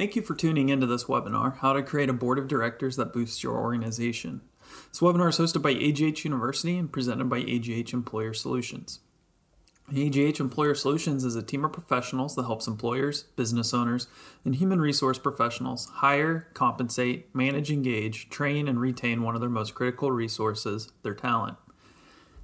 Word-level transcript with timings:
Thank 0.00 0.16
you 0.16 0.22
for 0.22 0.34
tuning 0.34 0.70
into 0.70 0.86
this 0.86 1.04
webinar, 1.04 1.58
How 1.58 1.74
to 1.74 1.82
Create 1.82 2.08
a 2.08 2.14
Board 2.14 2.38
of 2.38 2.48
Directors 2.48 2.96
That 2.96 3.12
Boosts 3.12 3.42
Your 3.42 3.58
Organization. 3.58 4.40
This 4.90 5.00
webinar 5.00 5.28
is 5.28 5.36
hosted 5.36 5.60
by 5.60 5.72
AGH 5.72 6.24
University 6.24 6.78
and 6.78 6.90
presented 6.90 7.28
by 7.28 7.40
AGH 7.40 7.92
Employer 7.92 8.32
Solutions. 8.32 9.00
AGH 9.94 10.40
Employer 10.40 10.74
Solutions 10.74 11.22
is 11.22 11.36
a 11.36 11.42
team 11.42 11.66
of 11.66 11.74
professionals 11.74 12.34
that 12.34 12.44
helps 12.44 12.66
employers, 12.66 13.24
business 13.36 13.74
owners, 13.74 14.06
and 14.42 14.54
human 14.54 14.80
resource 14.80 15.18
professionals 15.18 15.84
hire, 15.96 16.48
compensate, 16.54 17.34
manage, 17.34 17.70
engage, 17.70 18.30
train, 18.30 18.68
and 18.68 18.80
retain 18.80 19.22
one 19.22 19.34
of 19.34 19.42
their 19.42 19.50
most 19.50 19.74
critical 19.74 20.10
resources, 20.10 20.90
their 21.02 21.12
talent. 21.12 21.58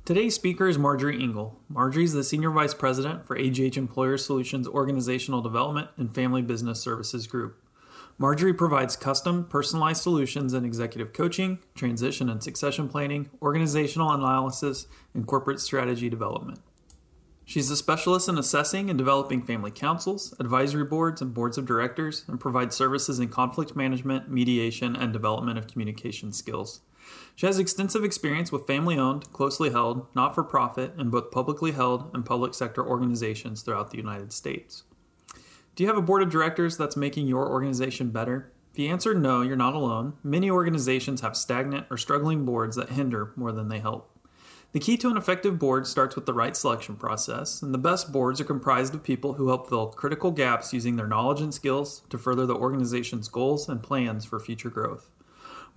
Today's 0.07 0.37
speaker 0.37 0.69
is 0.69 0.79
Marjorie 0.79 1.21
Engle. 1.21 1.59
Marjorie 1.69 2.05
is 2.05 2.13
the 2.13 2.23
Senior 2.23 2.51
Vice 2.51 2.75
President 2.75 3.27
for 3.27 3.37
AGH 3.37 3.77
Employer 3.77 4.17
Solutions 4.17 4.69
Organizational 4.69 5.41
Development 5.41 5.89
and 5.97 6.15
Family 6.15 6.43
Business 6.43 6.81
Services 6.81 7.27
Group. 7.27 7.61
Marjorie 8.17 8.55
provides 8.55 8.95
custom, 8.95 9.47
personalized 9.47 10.01
solutions 10.01 10.55
in 10.55 10.65
executive 10.65 11.13
coaching, 11.13 11.59
transition 11.75 12.31
and 12.31 12.41
succession 12.41 12.89
planning, 12.89 13.31
organizational 13.43 14.13
analysis, 14.13 14.87
and 15.13 15.27
corporate 15.27 15.59
strategy 15.59 16.09
development. 16.09 16.61
She's 17.45 17.69
a 17.69 17.77
specialist 17.77 18.29
in 18.29 18.39
assessing 18.39 18.89
and 18.89 18.97
developing 18.97 19.43
family 19.43 19.73
councils, 19.73 20.33
advisory 20.39 20.85
boards, 20.85 21.21
and 21.21 21.35
boards 21.35 21.59
of 21.59 21.67
directors, 21.67 22.25
and 22.29 22.39
provides 22.39 22.77
services 22.77 23.19
in 23.19 23.27
conflict 23.27 23.75
management, 23.75 24.31
mediation, 24.31 24.95
and 24.95 25.13
development 25.13 25.59
of 25.59 25.67
communication 25.67 26.33
skills. 26.33 26.83
She 27.37 27.45
has 27.45 27.59
extensive 27.59 28.03
experience 28.03 28.51
with 28.51 28.67
family 28.67 28.97
owned, 28.99 29.31
closely 29.31 29.69
held, 29.69 30.07
not 30.15 30.35
for 30.35 30.43
profit, 30.43 30.95
and 30.97 31.11
both 31.11 31.31
publicly 31.31 31.73
held 31.73 32.11
and 32.15 32.25
public 32.25 32.55
sector 32.55 32.83
organizations 32.83 33.61
throughout 33.61 33.91
the 33.91 33.99
United 33.99 34.33
States. 34.33 34.85
Do 35.75 35.83
you 35.83 35.89
have 35.89 35.99
a 35.99 36.03
board 36.03 36.23
of 36.23 36.31
directors 36.31 36.79
that's 36.79 36.97
making 36.97 37.27
your 37.27 37.47
organization 37.51 38.09
better? 38.09 38.51
If 38.73 38.79
you 38.79 38.89
answered 38.89 39.21
no, 39.21 39.43
you're 39.43 39.55
not 39.55 39.75
alone. 39.75 40.15
Many 40.25 40.51
organizations 40.51 41.21
have 41.21 41.37
stagnant 41.37 41.87
or 41.91 41.99
struggling 41.99 42.47
boards 42.47 42.75
that 42.77 42.89
hinder 42.89 43.35
more 43.37 43.53
than 43.53 43.69
they 43.69 43.81
help. 43.81 44.11
The 44.73 44.81
key 44.81 44.97
to 44.97 45.11
an 45.11 45.19
effective 45.19 45.59
board 45.59 45.87
starts 45.87 46.17
with 46.17 46.25
the 46.25 46.33
right 46.33 46.57
selection 46.57 46.97
process, 46.97 47.61
and 47.61 47.75
the 47.75 47.79
best 47.79 48.13
boards 48.13 48.41
are 48.41 48.45
comprised 48.45 48.95
of 48.95 49.03
people 49.03 49.35
who 49.35 49.49
help 49.49 49.69
fill 49.69 49.89
critical 49.89 50.31
gaps 50.31 50.73
using 50.73 50.97
their 50.97 51.07
knowledge 51.07 51.43
and 51.43 51.53
skills 51.53 52.01
to 52.09 52.17
further 52.17 52.47
the 52.47 52.57
organization's 52.57 53.29
goals 53.29 53.69
and 53.69 53.83
plans 53.83 54.25
for 54.25 54.41
future 54.41 54.71
growth. 54.71 55.11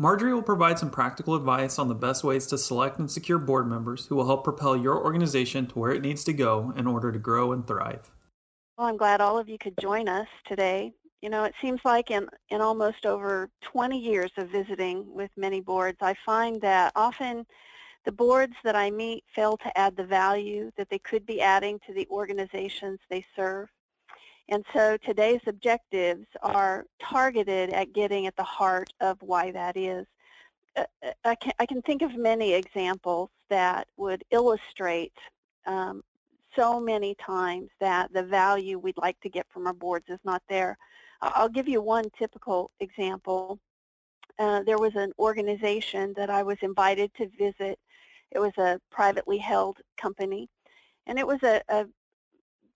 Marjorie 0.02 0.34
will 0.34 0.42
provide 0.42 0.80
some 0.80 0.90
practical 0.90 1.36
advice 1.36 1.78
on 1.78 1.90
the 1.90 1.94
best 1.94 2.24
ways 2.24 2.48
to 2.48 2.58
select 2.58 3.00
and 3.00 3.12
secure 3.12 3.38
board 3.38 3.68
members 3.68 4.06
who 4.06 4.16
will 4.16 4.28
help 4.28 4.46
propel 4.46 4.78
your 4.78 5.04
organization 5.04 5.68
to 5.68 5.78
where 5.78 5.92
it 5.92 6.02
needs 6.02 6.24
to 6.24 6.32
go 6.32 6.72
in 6.78 6.88
order 6.88 7.12
to 7.12 7.20
grow 7.20 7.52
and 7.52 7.68
thrive. 7.68 8.10
Well, 8.78 8.88
I'm 8.88 8.96
glad 8.96 9.20
all 9.20 9.38
of 9.38 9.50
you 9.50 9.58
could 9.58 9.78
join 9.82 10.08
us 10.08 10.30
today. 10.48 10.94
You 11.22 11.30
know, 11.30 11.44
it 11.44 11.54
seems 11.62 11.82
like 11.84 12.12
in, 12.12 12.30
in 12.48 12.62
almost 12.62 13.06
over 13.06 13.50
20 13.62 14.00
years 14.00 14.32
of 14.38 14.48
visiting 14.48 15.04
with 15.14 15.32
many 15.36 15.60
boards, 15.60 15.98
I 16.00 16.16
find 16.26 16.62
that 16.62 16.94
often 16.96 17.46
the 18.06 18.14
boards 18.14 18.56
that 18.64 18.78
I 18.78 18.92
meet 18.92 19.26
fail 19.36 19.58
to 19.58 19.78
add 19.78 19.98
the 19.98 20.06
value 20.06 20.72
that 20.78 20.90
they 20.90 21.00
could 21.00 21.26
be 21.26 21.42
adding 21.42 21.78
to 21.88 21.94
the 21.94 22.08
organizations 22.10 23.00
they 23.10 23.26
serve. 23.36 23.68
And 24.50 24.66
so 24.74 24.98
today's 25.06 25.42
objectives 25.46 26.26
are 26.42 26.86
targeted 27.00 27.70
at 27.70 27.94
getting 27.94 28.26
at 28.26 28.36
the 28.36 28.44
heart 28.44 28.92
of 29.00 29.18
why 29.22 29.52
that 29.52 29.78
is. 29.78 30.08
Uh, 30.76 30.86
uh, 31.06 31.12
I 31.24 31.36
can, 31.36 31.54
I 31.60 31.66
can 31.68 31.84
think 31.84 32.02
of 32.02 32.16
many 32.16 32.54
examples 32.54 33.30
that 33.50 33.88
would 33.98 34.24
illustrate 34.32 35.14
um, 35.68 36.02
so 36.56 36.80
many 36.80 37.16
times 37.24 37.70
that 37.80 38.12
the 38.12 38.24
value 38.24 38.80
we'd 38.80 38.98
like 38.98 39.20
to 39.22 39.30
get 39.30 39.46
from 39.54 39.68
our 39.68 39.74
boards 39.74 40.06
is 40.10 40.20
not 40.24 40.42
there. 40.50 40.76
I'll 41.22 41.50
give 41.50 41.68
you 41.68 41.82
one 41.82 42.06
typical 42.18 42.72
example. 42.80 43.60
Uh, 44.40 44.64
there 44.64 44.80
was 44.80 44.96
an 44.96 45.12
organization 45.20 46.14
that 46.18 46.32
I 46.32 46.42
was 46.42 46.58
invited 46.62 47.12
to 47.16 47.30
visit. 47.38 47.78
It 48.32 48.40
was 48.40 48.54
a 48.58 48.80
privately 48.90 49.38
held 49.38 49.78
company. 49.98 50.50
And 51.06 51.20
it 51.20 51.28
was 51.28 51.42
a, 51.44 51.62
a 51.70 51.86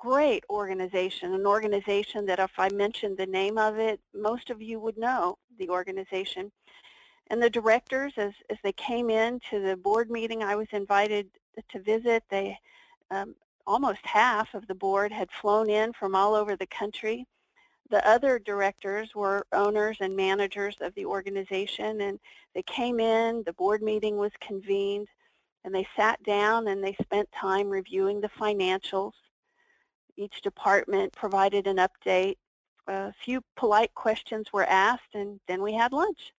great 0.04 0.44
organization, 0.50 1.34
an 1.34 1.46
organization 1.46 2.26
that 2.26 2.38
if 2.38 2.52
I 2.58 2.68
mentioned 2.74 3.18
the 3.18 3.26
name 3.26 3.58
of 3.58 3.80
it, 3.80 4.02
most 4.14 4.50
of 4.50 4.62
you 4.62 4.78
would 4.82 4.98
know 4.98 5.38
the 5.58 5.70
organization. 5.70 6.52
And 7.28 7.42
the 7.42 7.50
directors, 7.50 8.12
as, 8.18 8.34
as 8.50 8.58
they 8.64 8.74
came 8.74 9.10
in 9.10 9.40
to 9.50 9.62
the 9.62 9.78
board 9.78 10.12
meeting 10.12 10.44
I 10.44 10.58
was 10.58 10.68
invited 10.74 11.30
to 11.70 11.80
visit, 11.80 12.22
they 12.30 12.60
um, 13.12 13.34
almost 13.66 14.02
half 14.04 14.54
of 14.54 14.68
the 14.68 14.76
board 14.76 15.10
had 15.10 15.30
flown 15.32 15.70
in 15.70 15.94
from 15.94 16.16
all 16.16 16.36
over 16.36 16.58
the 16.58 16.68
country. 16.68 17.26
The 17.90 18.06
other 18.06 18.40
directors 18.40 19.16
were 19.16 19.48
owners 19.54 19.98
and 20.02 20.14
managers 20.14 20.76
of 20.82 20.94
the 20.96 21.06
organization, 21.06 22.02
and 22.02 22.20
they 22.54 22.64
came 22.64 23.00
in, 23.00 23.42
the 23.46 23.54
board 23.54 23.82
meeting 23.82 24.18
was 24.18 24.32
convened, 24.42 25.08
and 25.64 25.74
they 25.74 25.88
sat 25.96 26.22
down 26.24 26.68
and 26.68 26.84
they 26.84 26.98
spent 27.02 27.30
time 27.32 27.70
reviewing 27.70 28.20
the 28.20 28.30
financials 28.38 29.14
each 30.18 30.42
department 30.42 31.14
provided 31.14 31.68
an 31.68 31.78
update. 31.78 32.36
A 32.88 33.14
few 33.14 33.42
polite 33.56 33.94
questions 33.94 34.48
were 34.52 34.66
asked, 34.66 35.16
and 35.16 35.40
then 35.48 35.62
we 35.62 35.74
had 35.74 35.94
lunch. 35.94 36.34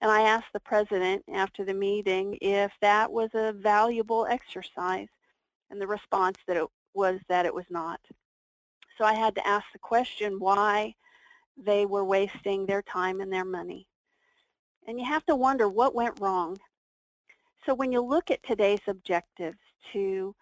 And 0.00 0.10
I 0.10 0.22
asked 0.22 0.52
the 0.52 0.60
president 0.60 1.24
after 1.32 1.64
the 1.64 1.74
meeting 1.74 2.38
if 2.40 2.72
that 2.80 3.10
was 3.10 3.30
a 3.34 3.52
valuable 3.52 4.26
exercise, 4.28 5.08
and 5.70 5.80
the 5.80 5.86
response 5.86 6.38
that 6.46 6.56
it 6.56 6.66
was 6.94 7.20
that 7.28 7.46
it 7.46 7.54
was 7.54 7.66
not. 7.70 8.00
So 8.96 9.04
I 9.04 9.14
had 9.14 9.34
to 9.36 9.46
ask 9.46 9.64
the 9.72 9.78
question 9.78 10.40
why 10.40 10.94
they 11.56 11.86
were 11.86 12.04
wasting 12.04 12.66
their 12.66 12.82
time 12.82 13.20
and 13.20 13.32
their 13.32 13.44
money. 13.44 13.86
And 14.86 14.98
you 14.98 15.04
have 15.06 15.24
to 15.26 15.36
wonder 15.36 15.68
what 15.68 15.94
went 15.94 16.20
wrong. 16.20 16.56
So 17.66 17.74
when 17.74 17.92
you 17.92 18.00
look 18.00 18.30
at 18.30 18.42
today's 18.42 18.80
objectives 18.86 19.58
to 19.92 20.34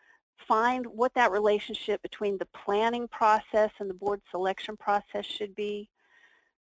find 0.46 0.86
what 0.86 1.14
that 1.14 1.32
relationship 1.32 2.02
between 2.02 2.38
the 2.38 2.46
planning 2.46 3.08
process 3.08 3.70
and 3.78 3.88
the 3.88 3.94
board 3.94 4.20
selection 4.30 4.76
process 4.76 5.24
should 5.24 5.54
be, 5.54 5.88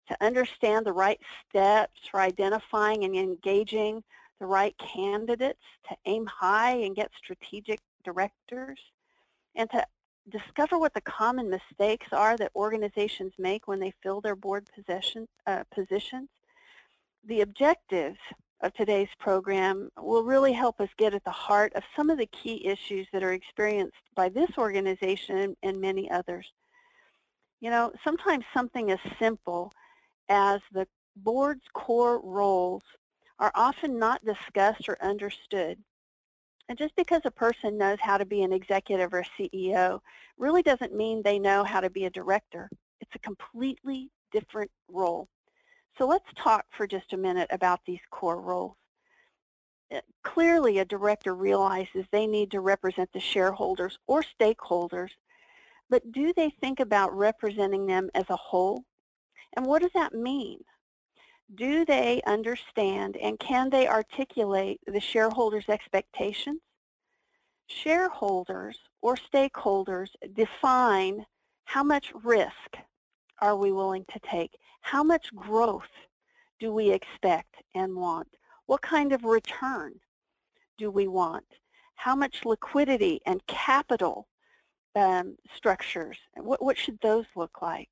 to 0.08 0.24
understand 0.24 0.84
the 0.84 0.92
right 0.92 1.20
steps 1.48 2.00
for 2.10 2.20
identifying 2.20 3.04
and 3.04 3.14
engaging 3.16 4.02
the 4.40 4.46
right 4.46 4.74
candidates, 4.78 5.62
to 5.88 5.96
aim 6.06 6.26
high 6.26 6.72
and 6.72 6.96
get 6.96 7.10
strategic 7.16 7.80
directors, 8.04 8.80
and 9.54 9.70
to 9.70 9.84
discover 10.28 10.78
what 10.78 10.94
the 10.94 11.00
common 11.02 11.48
mistakes 11.48 12.08
are 12.12 12.36
that 12.36 12.50
organizations 12.54 13.32
make 13.38 13.68
when 13.68 13.80
they 13.80 13.92
fill 14.02 14.20
their 14.20 14.36
board 14.36 14.68
position, 14.74 15.26
uh, 15.46 15.62
positions. 15.74 16.28
The 17.24 17.42
objectives 17.42 18.18
of 18.62 18.72
today's 18.74 19.08
program 19.18 19.90
will 20.00 20.22
really 20.22 20.52
help 20.52 20.80
us 20.80 20.88
get 20.96 21.14
at 21.14 21.24
the 21.24 21.30
heart 21.30 21.72
of 21.74 21.82
some 21.96 22.10
of 22.10 22.18
the 22.18 22.26
key 22.26 22.64
issues 22.64 23.06
that 23.12 23.22
are 23.22 23.32
experienced 23.32 23.96
by 24.14 24.28
this 24.28 24.50
organization 24.56 25.56
and 25.62 25.80
many 25.80 26.10
others. 26.10 26.46
You 27.60 27.70
know, 27.70 27.92
sometimes 28.04 28.44
something 28.54 28.90
as 28.90 28.98
simple 29.18 29.72
as 30.28 30.60
the 30.72 30.86
board's 31.16 31.64
core 31.74 32.20
roles 32.22 32.82
are 33.38 33.52
often 33.54 33.98
not 33.98 34.24
discussed 34.24 34.88
or 34.88 34.96
understood. 35.02 35.78
And 36.68 36.78
just 36.78 36.94
because 36.96 37.22
a 37.24 37.30
person 37.30 37.76
knows 37.76 37.98
how 38.00 38.16
to 38.16 38.24
be 38.24 38.42
an 38.42 38.52
executive 38.52 39.12
or 39.12 39.24
CEO 39.38 40.00
really 40.38 40.62
doesn't 40.62 40.94
mean 40.94 41.20
they 41.22 41.38
know 41.38 41.64
how 41.64 41.80
to 41.80 41.90
be 41.90 42.04
a 42.04 42.10
director. 42.10 42.70
It's 43.00 43.14
a 43.14 43.18
completely 43.18 44.10
different 44.30 44.70
role. 44.88 45.28
So 45.98 46.06
let's 46.06 46.28
talk 46.36 46.64
for 46.76 46.86
just 46.86 47.12
a 47.12 47.18
minute 47.18 47.48
about 47.50 47.80
these 47.86 48.00
core 48.10 48.40
roles. 48.40 48.76
Uh, 49.92 50.00
clearly, 50.22 50.78
a 50.78 50.84
director 50.84 51.34
realizes 51.34 52.06
they 52.10 52.26
need 52.26 52.50
to 52.50 52.60
represent 52.60 53.10
the 53.12 53.20
shareholders 53.20 53.98
or 54.06 54.22
stakeholders, 54.22 55.10
but 55.90 56.10
do 56.12 56.32
they 56.32 56.50
think 56.60 56.80
about 56.80 57.14
representing 57.14 57.86
them 57.86 58.08
as 58.14 58.24
a 58.30 58.36
whole? 58.36 58.84
And 59.54 59.66
what 59.66 59.82
does 59.82 59.92
that 59.94 60.14
mean? 60.14 60.60
Do 61.54 61.84
they 61.84 62.22
understand 62.26 63.18
and 63.18 63.38
can 63.38 63.68
they 63.68 63.86
articulate 63.86 64.80
the 64.86 65.00
shareholders' 65.00 65.68
expectations? 65.68 66.60
Shareholders 67.66 68.78
or 69.02 69.16
stakeholders 69.16 70.08
define 70.32 71.26
how 71.64 71.82
much 71.82 72.12
risk 72.22 72.78
are 73.40 73.56
we 73.56 73.72
willing 73.72 74.06
to 74.06 74.20
take? 74.20 74.56
How 74.82 75.02
much 75.02 75.34
growth 75.34 75.90
do 76.60 76.72
we 76.72 76.90
expect 76.90 77.54
and 77.74 77.96
want? 77.96 78.28
What 78.66 78.82
kind 78.82 79.12
of 79.12 79.24
return 79.24 79.94
do 80.76 80.90
we 80.90 81.08
want? 81.08 81.46
How 81.94 82.14
much 82.14 82.44
liquidity 82.44 83.20
and 83.24 83.46
capital 83.46 84.28
um, 84.94 85.36
structures? 85.56 86.18
What, 86.36 86.62
what 86.62 86.76
should 86.76 86.98
those 87.00 87.26
look 87.36 87.62
like? 87.62 87.88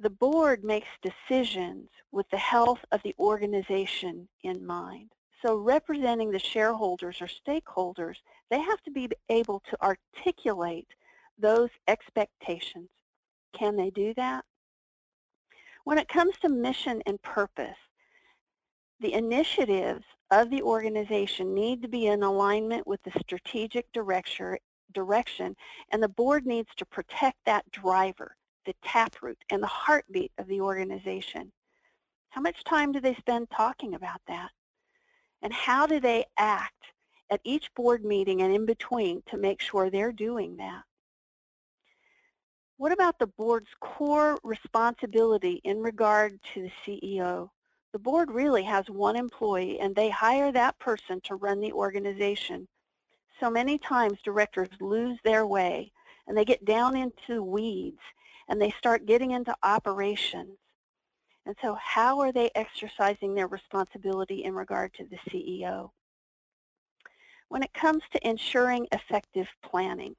The 0.00 0.10
board 0.10 0.64
makes 0.64 0.88
decisions 1.02 1.88
with 2.12 2.28
the 2.30 2.38
health 2.38 2.80
of 2.92 3.02
the 3.02 3.14
organization 3.18 4.28
in 4.42 4.64
mind. 4.64 5.10
So 5.44 5.56
representing 5.56 6.30
the 6.30 6.38
shareholders 6.38 7.20
or 7.20 7.28
stakeholders, 7.28 8.16
they 8.50 8.60
have 8.60 8.82
to 8.82 8.90
be 8.90 9.08
able 9.28 9.62
to 9.70 9.76
articulate 9.82 10.88
those 11.38 11.70
expectations. 11.88 12.88
Can 13.58 13.76
they 13.76 13.90
do 13.90 14.14
that? 14.14 14.44
When 15.84 15.98
it 15.98 16.08
comes 16.08 16.36
to 16.38 16.48
mission 16.48 17.02
and 17.06 17.20
purpose, 17.20 17.76
the 19.00 19.12
initiatives 19.12 20.04
of 20.30 20.48
the 20.48 20.62
organization 20.62 21.52
need 21.52 21.82
to 21.82 21.88
be 21.88 22.06
in 22.06 22.22
alignment 22.22 22.86
with 22.86 23.02
the 23.02 23.12
strategic 23.20 23.92
direction, 23.92 25.56
and 25.90 26.02
the 26.02 26.08
board 26.08 26.46
needs 26.46 26.70
to 26.76 26.86
protect 26.86 27.36
that 27.44 27.70
driver, 27.70 28.34
the 28.64 28.74
taproot, 28.82 29.36
and 29.50 29.62
the 29.62 29.66
heartbeat 29.66 30.32
of 30.38 30.46
the 30.46 30.60
organization. 30.60 31.52
How 32.30 32.40
much 32.40 32.64
time 32.64 32.90
do 32.90 33.00
they 33.00 33.14
spend 33.14 33.50
talking 33.50 33.94
about 33.94 34.22
that? 34.26 34.50
And 35.42 35.52
how 35.52 35.86
do 35.86 36.00
they 36.00 36.24
act 36.38 36.92
at 37.30 37.42
each 37.44 37.72
board 37.74 38.04
meeting 38.04 38.40
and 38.40 38.54
in 38.54 38.64
between 38.64 39.22
to 39.26 39.36
make 39.36 39.60
sure 39.60 39.90
they're 39.90 40.12
doing 40.12 40.56
that? 40.56 40.82
What 42.76 42.90
about 42.90 43.20
the 43.20 43.28
board's 43.28 43.70
core 43.80 44.36
responsibility 44.42 45.60
in 45.62 45.80
regard 45.80 46.40
to 46.54 46.62
the 46.62 46.72
CEO? 46.84 47.50
The 47.92 48.00
board 48.00 48.32
really 48.32 48.64
has 48.64 48.90
one 48.90 49.14
employee 49.14 49.78
and 49.78 49.94
they 49.94 50.10
hire 50.10 50.50
that 50.50 50.76
person 50.80 51.20
to 51.22 51.36
run 51.36 51.60
the 51.60 51.72
organization. 51.72 52.66
So 53.38 53.48
many 53.48 53.78
times 53.78 54.18
directors 54.24 54.70
lose 54.80 55.18
their 55.22 55.46
way 55.46 55.92
and 56.26 56.36
they 56.36 56.44
get 56.44 56.64
down 56.64 56.96
into 56.96 57.44
weeds 57.44 58.00
and 58.48 58.60
they 58.60 58.72
start 58.72 59.06
getting 59.06 59.30
into 59.30 59.54
operations. 59.62 60.58
And 61.46 61.54
so 61.62 61.76
how 61.80 62.18
are 62.18 62.32
they 62.32 62.50
exercising 62.56 63.36
their 63.36 63.46
responsibility 63.46 64.42
in 64.42 64.52
regard 64.52 64.92
to 64.94 65.04
the 65.04 65.18
CEO? 65.30 65.90
When 67.50 67.62
it 67.62 67.72
comes 67.72 68.02
to 68.10 68.28
ensuring 68.28 68.88
effective 68.90 69.46
planning, 69.62 70.16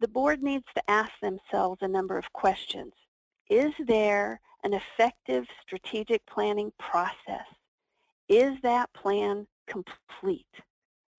the 0.00 0.08
board 0.08 0.42
needs 0.42 0.66
to 0.74 0.90
ask 0.90 1.12
themselves 1.20 1.80
a 1.82 1.88
number 1.88 2.18
of 2.18 2.32
questions. 2.32 2.92
Is 3.48 3.72
there 3.86 4.40
an 4.64 4.74
effective 4.74 5.46
strategic 5.62 6.24
planning 6.26 6.72
process? 6.78 7.46
Is 8.28 8.60
that 8.62 8.92
plan 8.92 9.46
complete? 9.66 10.46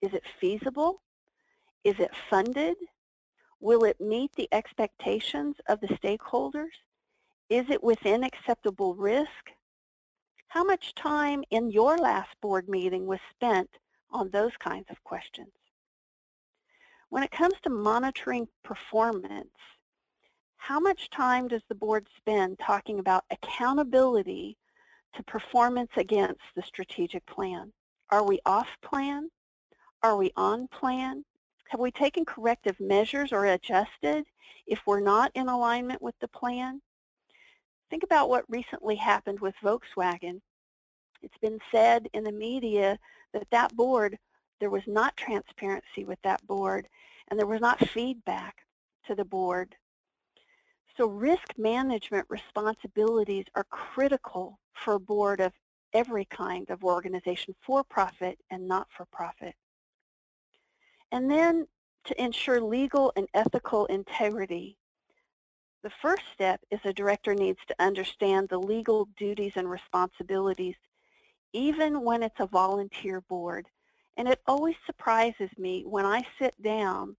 Is 0.02 0.14
it 0.14 0.24
feasible? 0.40 1.02
Is 1.84 2.00
it 2.00 2.12
funded? 2.30 2.76
Will 3.60 3.84
it 3.86 4.00
meet 4.00 4.32
the 4.36 4.50
expectations 4.52 5.56
of 5.68 5.80
the 5.80 5.88
stakeholders? 5.88 6.76
Is 7.50 7.66
it 7.70 7.84
within 7.84 8.24
acceptable 8.24 8.94
risk? 8.94 9.52
How 10.50 10.64
much 10.64 10.94
time 10.96 11.44
in 11.50 11.72
your 11.72 11.98
last 11.98 12.30
board 12.42 12.70
meeting 12.70 13.08
was 13.08 13.20
spent 13.32 13.70
on 14.12 14.30
those 14.30 14.56
kinds 14.60 14.88
of 14.90 15.04
questions? 15.04 15.52
When 17.10 17.24
it 17.24 17.32
comes 17.32 17.56
to 17.64 17.70
monitoring 17.70 18.48
performance, 18.64 19.58
how 20.58 20.80
much 20.80 21.10
time 21.10 21.48
does 21.48 21.62
the 21.70 21.76
board 21.76 22.08
spend 22.18 22.60
talking 22.60 23.00
about 23.00 23.24
accountability 23.32 24.58
to 25.16 25.24
performance 25.24 25.92
against 25.96 26.42
the 26.56 26.64
strategic 26.64 27.26
plan? 27.26 27.72
Are 28.10 28.24
we 28.26 28.40
off 28.46 28.68
plan? 28.82 29.30
Are 30.04 30.18
we 30.18 30.32
on 30.36 30.68
plan? 30.68 31.24
Have 31.70 31.80
we 31.80 31.92
taken 31.92 32.26
corrective 32.26 32.80
measures 32.80 33.32
or 33.32 33.46
adjusted 33.46 34.26
if 34.66 34.80
we're 34.86 35.00
not 35.00 35.32
in 35.34 35.48
alignment 35.48 36.02
with 36.02 36.16
the 36.20 36.28
plan? 36.28 36.82
Think 37.90 38.04
about 38.04 38.30
what 38.30 38.50
recently 38.50 38.98
happened 38.98 39.40
with 39.40 39.56
Volkswagen. 39.64 40.42
It's 41.22 41.38
been 41.42 41.60
said 41.72 42.10
in 42.14 42.24
the 42.26 42.32
media 42.32 43.00
that 43.34 43.50
that 43.52 43.76
board, 43.76 44.18
there 44.60 44.70
was 44.70 44.84
not 44.88 45.16
transparency 45.18 46.06
with 46.06 46.20
that 46.24 46.46
board 46.48 46.88
and 47.28 47.40
there 47.40 47.48
was 47.48 47.62
not 47.62 47.80
feedback 47.90 48.66
to 49.06 49.16
the 49.16 49.26
board. 49.26 49.76
So 50.98 51.08
risk 51.08 51.54
management 51.58 52.26
responsibilities 52.30 53.46
are 53.56 53.66
critical 53.66 54.60
for 54.74 54.94
a 54.94 55.00
board 55.00 55.40
of 55.40 55.54
every 55.94 56.26
kind 56.26 56.70
of 56.70 56.84
organization, 56.84 57.56
for-profit 57.66 58.40
and 58.50 58.68
not-for-profit. 58.68 59.56
And 61.12 61.30
then 61.30 61.68
to 62.06 62.22
ensure 62.22 62.62
legal 62.62 63.14
and 63.16 63.28
ethical 63.34 63.86
integrity, 63.88 64.78
the 65.84 65.92
first 66.02 66.24
step 66.34 66.60
is 66.72 66.80
a 66.84 66.94
director 66.94 67.34
needs 67.34 67.60
to 67.68 67.76
understand 67.80 68.50
the 68.50 68.58
legal 68.58 69.08
duties 69.18 69.54
and 69.56 69.70
responsibilities 69.70 70.76
even 71.54 72.02
when 72.02 72.24
it's 72.24 72.40
a 72.40 72.48
volunteer 72.48 73.22
board. 73.22 73.68
And 74.18 74.28
it 74.28 74.42
always 74.48 74.76
surprises 74.86 75.50
me 75.58 75.84
when 75.86 76.06
I 76.06 76.26
sit 76.40 76.62
down 76.62 77.16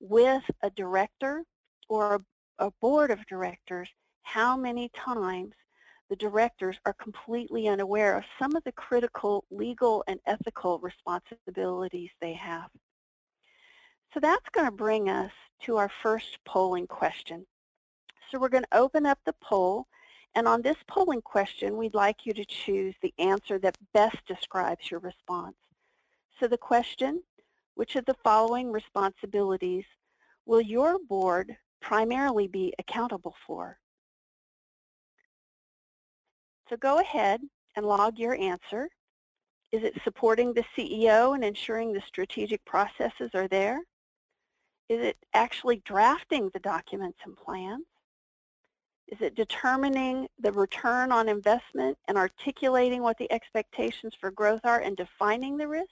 with 0.00 0.42
a 0.62 0.70
director 0.70 1.44
or 1.88 2.16
a, 2.16 2.66
a 2.66 2.70
board 2.80 3.10
of 3.10 3.24
directors 3.26 3.88
how 4.22 4.56
many 4.56 4.90
times 4.90 5.54
the 6.08 6.16
directors 6.16 6.76
are 6.84 6.92
completely 6.94 7.68
unaware 7.68 8.16
of 8.16 8.24
some 8.38 8.56
of 8.56 8.64
the 8.64 8.72
critical 8.72 9.44
legal 9.50 10.02
and 10.08 10.18
ethical 10.26 10.80
responsibilities 10.80 12.10
they 12.20 12.32
have. 12.32 12.68
So 14.12 14.18
that's 14.18 14.48
going 14.50 14.66
to 14.66 14.72
bring 14.72 15.08
us 15.08 15.30
to 15.62 15.76
our 15.76 15.90
first 16.02 16.38
polling 16.44 16.88
question. 16.88 17.46
So 18.30 18.40
we're 18.40 18.48
going 18.48 18.64
to 18.64 18.78
open 18.78 19.06
up 19.06 19.20
the 19.24 19.34
poll. 19.40 19.86
And 20.34 20.48
on 20.48 20.62
this 20.62 20.76
polling 20.88 21.22
question, 21.22 21.76
we'd 21.76 21.94
like 21.94 22.26
you 22.26 22.32
to 22.32 22.44
choose 22.44 22.94
the 23.02 23.14
answer 23.18 23.58
that 23.60 23.78
best 23.94 24.18
describes 24.26 24.90
your 24.90 25.00
response. 25.00 25.56
So 26.40 26.48
the 26.48 26.56
question, 26.56 27.22
which 27.74 27.96
of 27.96 28.06
the 28.06 28.16
following 28.24 28.72
responsibilities 28.72 29.84
will 30.46 30.62
your 30.62 30.98
board 30.98 31.54
primarily 31.82 32.48
be 32.48 32.72
accountable 32.78 33.34
for? 33.46 33.78
So 36.70 36.78
go 36.78 36.98
ahead 36.98 37.42
and 37.76 37.84
log 37.84 38.18
your 38.18 38.34
answer. 38.36 38.88
Is 39.70 39.82
it 39.82 40.00
supporting 40.02 40.54
the 40.54 40.64
CEO 40.74 41.34
and 41.34 41.44
ensuring 41.44 41.92
the 41.92 42.02
strategic 42.06 42.64
processes 42.64 43.30
are 43.34 43.48
there? 43.48 43.78
Is 44.88 45.02
it 45.02 45.18
actually 45.34 45.82
drafting 45.84 46.48
the 46.54 46.60
documents 46.60 47.18
and 47.26 47.36
plans? 47.36 47.84
Is 49.08 49.20
it 49.20 49.34
determining 49.34 50.26
the 50.38 50.52
return 50.52 51.12
on 51.12 51.28
investment 51.28 51.98
and 52.08 52.16
articulating 52.16 53.02
what 53.02 53.18
the 53.18 53.30
expectations 53.30 54.14
for 54.18 54.30
growth 54.30 54.62
are 54.64 54.80
and 54.80 54.96
defining 54.96 55.58
the 55.58 55.68
risk? 55.68 55.90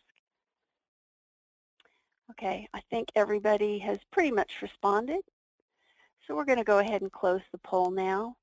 Okay, 2.30 2.68
I 2.74 2.80
think 2.90 3.08
everybody 3.16 3.78
has 3.78 3.98
pretty 4.12 4.30
much 4.30 4.52
responded. 4.60 5.20
So 6.26 6.34
we're 6.34 6.44
going 6.44 6.58
to 6.58 6.64
go 6.64 6.78
ahead 6.78 7.00
and 7.00 7.10
close 7.10 7.40
the 7.52 7.58
poll 7.58 7.90
now. 7.90 8.36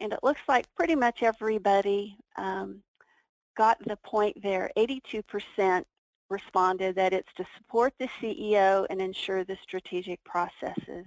And 0.00 0.12
it 0.12 0.20
looks 0.22 0.42
like 0.48 0.66
pretty 0.74 0.94
much 0.94 1.22
everybody 1.22 2.18
um, 2.36 2.82
got 3.56 3.78
the 3.86 3.96
point 4.04 4.36
there. 4.42 4.70
82% 4.76 5.84
responded 6.28 6.94
that 6.96 7.12
it's 7.12 7.32
to 7.36 7.46
support 7.56 7.94
the 7.98 8.08
CEO 8.20 8.86
and 8.90 9.00
ensure 9.00 9.44
the 9.44 9.56
strategic 9.62 10.22
processes. 10.24 11.06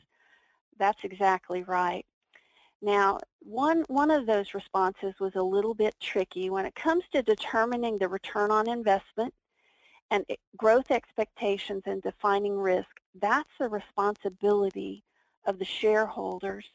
That's 0.80 1.04
exactly 1.04 1.64
right. 1.64 2.06
Now, 2.82 3.20
one, 3.40 3.84
one 3.88 4.12
of 4.12 4.26
those 4.26 4.54
responses 4.54 5.14
was 5.20 5.36
a 5.36 5.42
little 5.42 5.74
bit 5.74 5.96
tricky. 6.00 6.50
When 6.50 6.66
it 6.66 6.76
comes 6.76 7.04
to 7.12 7.22
determining 7.22 7.98
the 7.98 8.08
return 8.08 8.52
on 8.52 8.70
investment 8.70 9.34
and 10.12 10.26
growth 10.56 10.92
expectations 10.92 11.84
and 11.86 12.02
defining 12.02 12.58
risk, 12.58 12.90
that's 13.20 13.50
the 13.60 13.68
responsibility 13.68 15.04
of 15.46 15.60
the 15.60 15.66
shareholders. 15.66 16.66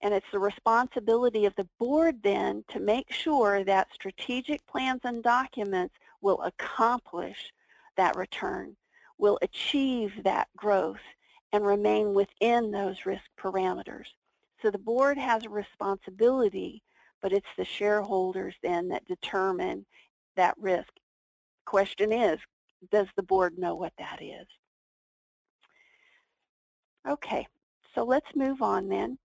And 0.00 0.12
it's 0.12 0.30
the 0.32 0.38
responsibility 0.38 1.44
of 1.44 1.54
the 1.56 1.68
board 1.78 2.22
then 2.22 2.64
to 2.68 2.80
make 2.80 3.12
sure 3.12 3.62
that 3.64 3.92
strategic 3.92 4.66
plans 4.66 5.00
and 5.04 5.22
documents 5.22 5.94
will 6.20 6.42
accomplish 6.42 7.52
that 7.96 8.16
return, 8.16 8.76
will 9.18 9.38
achieve 9.42 10.12
that 10.24 10.48
growth, 10.56 11.00
and 11.52 11.66
remain 11.66 12.14
within 12.14 12.70
those 12.70 13.04
risk 13.04 13.24
parameters. 13.38 14.06
So 14.62 14.70
the 14.70 14.78
board 14.78 15.18
has 15.18 15.44
a 15.44 15.50
responsibility, 15.50 16.82
but 17.20 17.32
it's 17.32 17.46
the 17.56 17.64
shareholders 17.64 18.54
then 18.62 18.88
that 18.88 19.06
determine 19.06 19.84
that 20.36 20.54
risk. 20.58 20.92
Question 21.64 22.12
is, 22.12 22.38
does 22.90 23.06
the 23.16 23.22
board 23.22 23.58
know 23.58 23.74
what 23.74 23.92
that 23.98 24.20
is? 24.22 24.46
Okay, 27.08 27.46
so 27.94 28.04
let's 28.04 28.26
move 28.34 28.62
on 28.62 28.88
then. 28.88 29.18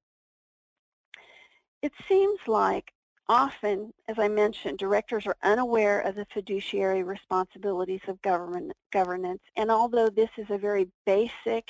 It 1.82 1.92
seems 2.08 2.40
like 2.48 2.92
often, 3.30 3.94
as 4.08 4.18
I 4.18 4.28
mentioned, 4.28 4.78
directors 4.80 5.28
are 5.28 5.38
unaware 5.44 6.02
of 6.02 6.16
the 6.16 6.26
fiduciary 6.34 7.04
responsibilities 7.04 8.02
of 8.08 8.22
government 8.22 8.72
governance. 8.92 9.42
And 9.56 9.70
although 9.70 10.10
this 10.10 10.30
is 10.38 10.48
a 10.50 10.58
very 10.58 10.88
basic 11.06 11.70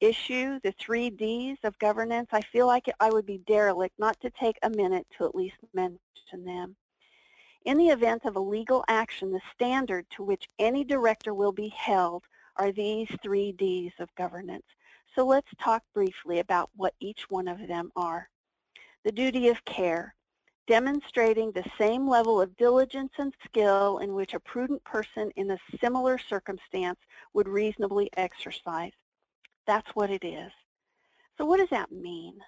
issue, 0.00 0.58
the 0.64 0.72
three 0.80 1.10
Ds 1.10 1.58
of 1.64 1.78
governance, 1.78 2.28
I 2.32 2.40
feel 2.40 2.66
like 2.66 2.86
I 2.98 3.10
would 3.10 3.26
be 3.26 3.42
derelict 3.46 3.94
not 3.98 4.18
to 4.20 4.30
take 4.30 4.56
a 4.62 4.70
minute 4.70 5.06
to 5.18 5.24
at 5.24 5.34
least 5.34 5.56
mention 5.74 5.98
them. 6.44 6.76
In 7.64 7.78
the 7.78 7.88
event 7.88 8.24
of 8.24 8.36
a 8.36 8.40
legal 8.40 8.84
action, 8.88 9.30
the 9.30 9.40
standard 9.54 10.04
to 10.10 10.24
which 10.24 10.48
any 10.58 10.82
director 10.84 11.32
will 11.32 11.52
be 11.52 11.68
held 11.68 12.24
are 12.56 12.72
these 12.72 13.08
three 13.22 13.52
Ds 13.52 13.92
of 14.00 14.14
governance. 14.16 14.66
So 15.14 15.24
let's 15.24 15.48
talk 15.60 15.82
briefly 15.94 16.40
about 16.40 16.70
what 16.74 16.94
each 17.00 17.30
one 17.30 17.46
of 17.46 17.68
them 17.68 17.92
are. 17.94 18.28
The 19.04 19.12
duty 19.12 19.48
of 19.48 19.64
care. 19.64 20.14
demonstrating 20.66 21.50
the 21.52 21.68
same 21.78 22.08
level 22.08 22.40
of 22.40 22.56
diligence 22.56 23.12
and 23.18 23.32
skill 23.44 23.98
in 23.98 24.14
which 24.14 24.34
a 24.34 24.40
prudent 24.40 24.82
person 24.84 25.30
in 25.36 25.50
a 25.50 25.58
similar 25.80 26.18
circumstance 26.18 26.98
would 27.34 27.48
reasonably 27.48 28.08
exercise. 28.16 28.92
That's 29.66 29.90
what 29.94 30.10
it 30.10 30.24
is. 30.24 30.52
So 31.38 31.44
what 31.44 31.58
does 31.58 31.70
that 31.70 31.90
mean? 31.90 32.38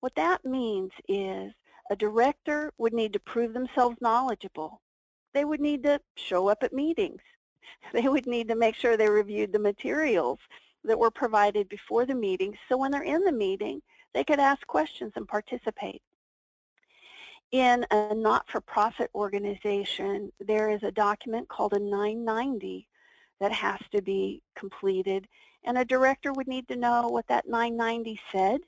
What 0.00 0.14
that 0.16 0.44
means 0.44 0.92
is 1.08 1.52
a 1.90 1.96
director 1.96 2.72
would 2.78 2.92
need 2.92 3.12
to 3.12 3.20
prove 3.20 3.52
themselves 3.52 3.96
knowledgeable. 4.00 4.80
They 5.32 5.44
would 5.44 5.60
need 5.60 5.82
to 5.82 6.00
show 6.16 6.48
up 6.48 6.62
at 6.62 6.72
meetings. 6.72 7.20
They 7.92 8.08
would 8.08 8.26
need 8.26 8.48
to 8.48 8.56
make 8.56 8.74
sure 8.74 8.96
they 8.96 9.08
reviewed 9.08 9.52
the 9.52 9.58
materials 9.58 10.38
that 10.84 10.98
were 10.98 11.10
provided 11.10 11.68
before 11.68 12.06
the 12.06 12.14
meeting 12.14 12.56
so 12.68 12.76
when 12.76 12.90
they're 12.90 13.02
in 13.02 13.24
the 13.24 13.32
meeting, 13.32 13.82
they 14.12 14.24
could 14.24 14.38
ask 14.38 14.66
questions 14.66 15.12
and 15.16 15.26
participate. 15.26 16.02
In 17.52 17.86
a 17.90 18.14
not-for-profit 18.14 19.10
organization, 19.14 20.32
there 20.40 20.70
is 20.70 20.82
a 20.82 20.90
document 20.90 21.48
called 21.48 21.74
a 21.74 21.78
990 21.78 22.88
that 23.40 23.52
has 23.52 23.80
to 23.92 24.02
be 24.02 24.42
completed, 24.54 25.28
and 25.64 25.78
a 25.78 25.84
director 25.84 26.32
would 26.32 26.48
need 26.48 26.68
to 26.68 26.76
know 26.76 27.08
what 27.08 27.26
that 27.28 27.48
990 27.48 28.18
said 28.32 28.60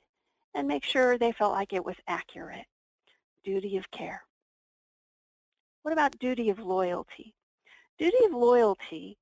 and 0.55 0.67
make 0.67 0.83
sure 0.83 1.17
they 1.17 1.31
felt 1.31 1.53
like 1.53 1.73
it 1.73 1.85
was 1.85 1.95
accurate. 2.07 2.65
Duty 3.47 3.77
of 3.77 3.89
care. 3.91 4.23
What 5.83 5.93
about 5.93 6.19
duty 6.19 6.49
of 6.49 6.59
loyalty? 6.59 7.33
Duty 7.97 8.25
of 8.25 8.33
loyalty 8.33 9.17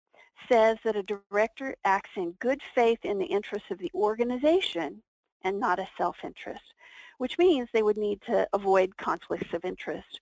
says 0.49 0.79
that 0.83 0.95
a 0.95 1.03
director 1.03 1.75
acts 1.85 2.09
in 2.15 2.31
good 2.39 2.59
faith 2.73 2.97
in 3.03 3.19
the 3.19 3.25
interests 3.27 3.69
of 3.69 3.77
the 3.77 3.91
organization 3.93 5.03
and 5.43 5.59
not 5.59 5.77
a 5.77 5.87
self-interest, 5.95 6.73
which 7.19 7.37
means 7.37 7.69
they 7.71 7.83
would 7.83 7.97
need 7.97 8.19
to 8.23 8.47
avoid 8.53 8.97
conflicts 8.97 9.53
of 9.53 9.63
interest. 9.63 10.19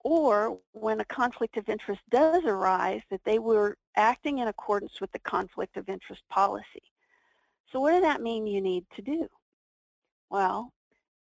Or 0.00 0.58
when 0.72 1.00
a 1.00 1.04
conflict 1.04 1.58
of 1.58 1.68
interest 1.68 2.00
does 2.08 2.44
arise, 2.46 3.02
that 3.10 3.24
they 3.26 3.38
were 3.38 3.76
acting 3.94 4.38
in 4.38 4.48
accordance 4.48 5.02
with 5.02 5.12
the 5.12 5.18
conflict 5.18 5.76
of 5.76 5.90
interest 5.90 6.22
policy. 6.30 6.82
So 7.70 7.78
what 7.78 7.92
does 7.92 8.00
that 8.04 8.22
mean 8.22 8.46
you 8.46 8.62
need 8.62 8.86
to 8.96 9.02
do? 9.02 9.28
Well, 10.30 10.72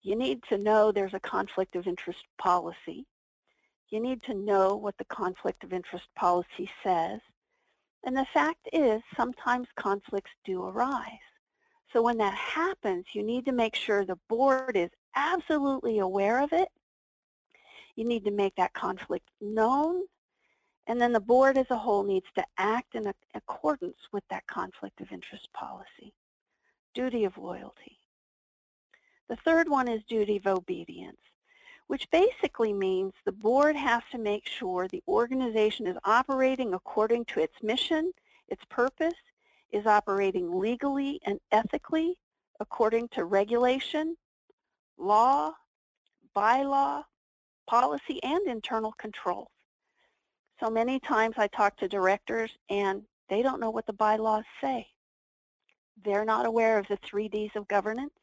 you 0.03 0.17
need 0.17 0.43
to 0.49 0.57
know 0.57 0.91
there's 0.91 1.13
a 1.13 1.19
conflict 1.19 1.75
of 1.75 1.87
interest 1.87 2.19
policy. 2.37 3.05
You 3.89 4.01
need 4.01 4.21
to 4.23 4.33
know 4.33 4.75
what 4.75 4.97
the 4.97 5.05
conflict 5.05 5.63
of 5.63 5.71
interest 5.71 6.07
policy 6.15 6.69
says. 6.83 7.21
And 8.05 8.15
the 8.15 8.27
fact 8.33 8.67
is, 8.73 9.01
sometimes 9.15 9.67
conflicts 9.77 10.31
do 10.43 10.63
arise. 10.63 11.07
So 11.93 12.01
when 12.01 12.17
that 12.17 12.33
happens, 12.33 13.05
you 13.13 13.23
need 13.23 13.45
to 13.45 13.53
make 13.53 13.75
sure 13.75 14.03
the 14.03 14.19
board 14.27 14.75
is 14.75 14.89
absolutely 15.15 15.99
aware 15.99 16.43
of 16.43 16.51
it. 16.51 16.67
You 17.95 18.03
need 18.03 18.25
to 18.25 18.31
make 18.31 18.55
that 18.55 18.73
conflict 18.73 19.29
known. 19.39 20.01
And 20.87 20.99
then 20.99 21.13
the 21.13 21.21
board 21.21 21.57
as 21.57 21.69
a 21.69 21.77
whole 21.77 22.03
needs 22.03 22.25
to 22.35 22.43
act 22.57 22.95
in 22.95 23.13
accordance 23.35 23.99
with 24.11 24.23
that 24.29 24.45
conflict 24.47 24.99
of 24.99 25.13
interest 25.13 25.47
policy. 25.53 26.13
Duty 26.93 27.23
of 27.23 27.37
loyalty. 27.37 28.02
The 29.33 29.51
third 29.51 29.67
one 29.67 29.87
is 29.87 30.03
duty 30.03 30.37
of 30.37 30.45
obedience, 30.45 31.17
which 31.87 32.07
basically 32.11 32.71
means 32.71 33.13
the 33.25 33.31
board 33.31 33.75
has 33.75 34.03
to 34.11 34.19
make 34.19 34.45
sure 34.45 34.87
the 34.87 35.01
organization 35.07 35.87
is 35.87 35.97
operating 36.05 36.75
according 36.75 37.25
to 37.25 37.39
its 37.39 37.55
mission, 37.63 38.11
its 38.49 38.63
purpose, 38.69 39.15
is 39.71 39.87
operating 39.87 40.59
legally 40.59 41.19
and 41.25 41.39
ethically 41.51 42.15
according 42.59 43.07
to 43.07 43.25
regulation, 43.25 44.15
law, 44.99 45.51
bylaw, 46.35 47.03
policy, 47.65 48.21
and 48.21 48.45
internal 48.45 48.91
controls. 48.99 49.49
So 50.59 50.69
many 50.69 50.99
times 50.99 51.33
I 51.39 51.47
talk 51.47 51.75
to 51.77 51.87
directors 51.87 52.51
and 52.69 53.01
they 53.29 53.41
don't 53.41 53.59
know 53.59 53.71
what 53.71 53.87
the 53.87 53.93
bylaws 53.93 54.45
say. 54.61 54.85
They're 56.05 56.23
not 56.23 56.45
aware 56.45 56.77
of 56.77 56.87
the 56.87 56.97
three 56.97 57.27
Ds 57.27 57.55
of 57.55 57.67
governance. 57.67 58.13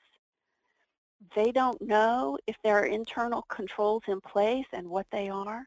They 1.34 1.52
don't 1.52 1.80
know 1.82 2.38
if 2.46 2.56
there 2.62 2.78
are 2.78 2.86
internal 2.86 3.42
controls 3.42 4.02
in 4.08 4.20
place 4.20 4.66
and 4.72 4.88
what 4.88 5.06
they 5.12 5.28
are. 5.28 5.64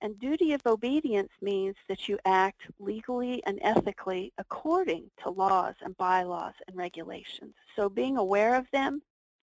And 0.00 0.18
duty 0.20 0.52
of 0.52 0.64
obedience 0.64 1.32
means 1.42 1.74
that 1.88 2.08
you 2.08 2.18
act 2.24 2.62
legally 2.78 3.42
and 3.46 3.58
ethically 3.62 4.32
according 4.38 5.10
to 5.22 5.30
laws 5.30 5.74
and 5.82 5.96
bylaws 5.96 6.54
and 6.66 6.76
regulations. 6.76 7.54
So 7.74 7.88
being 7.88 8.16
aware 8.16 8.54
of 8.54 8.66
them 8.72 9.02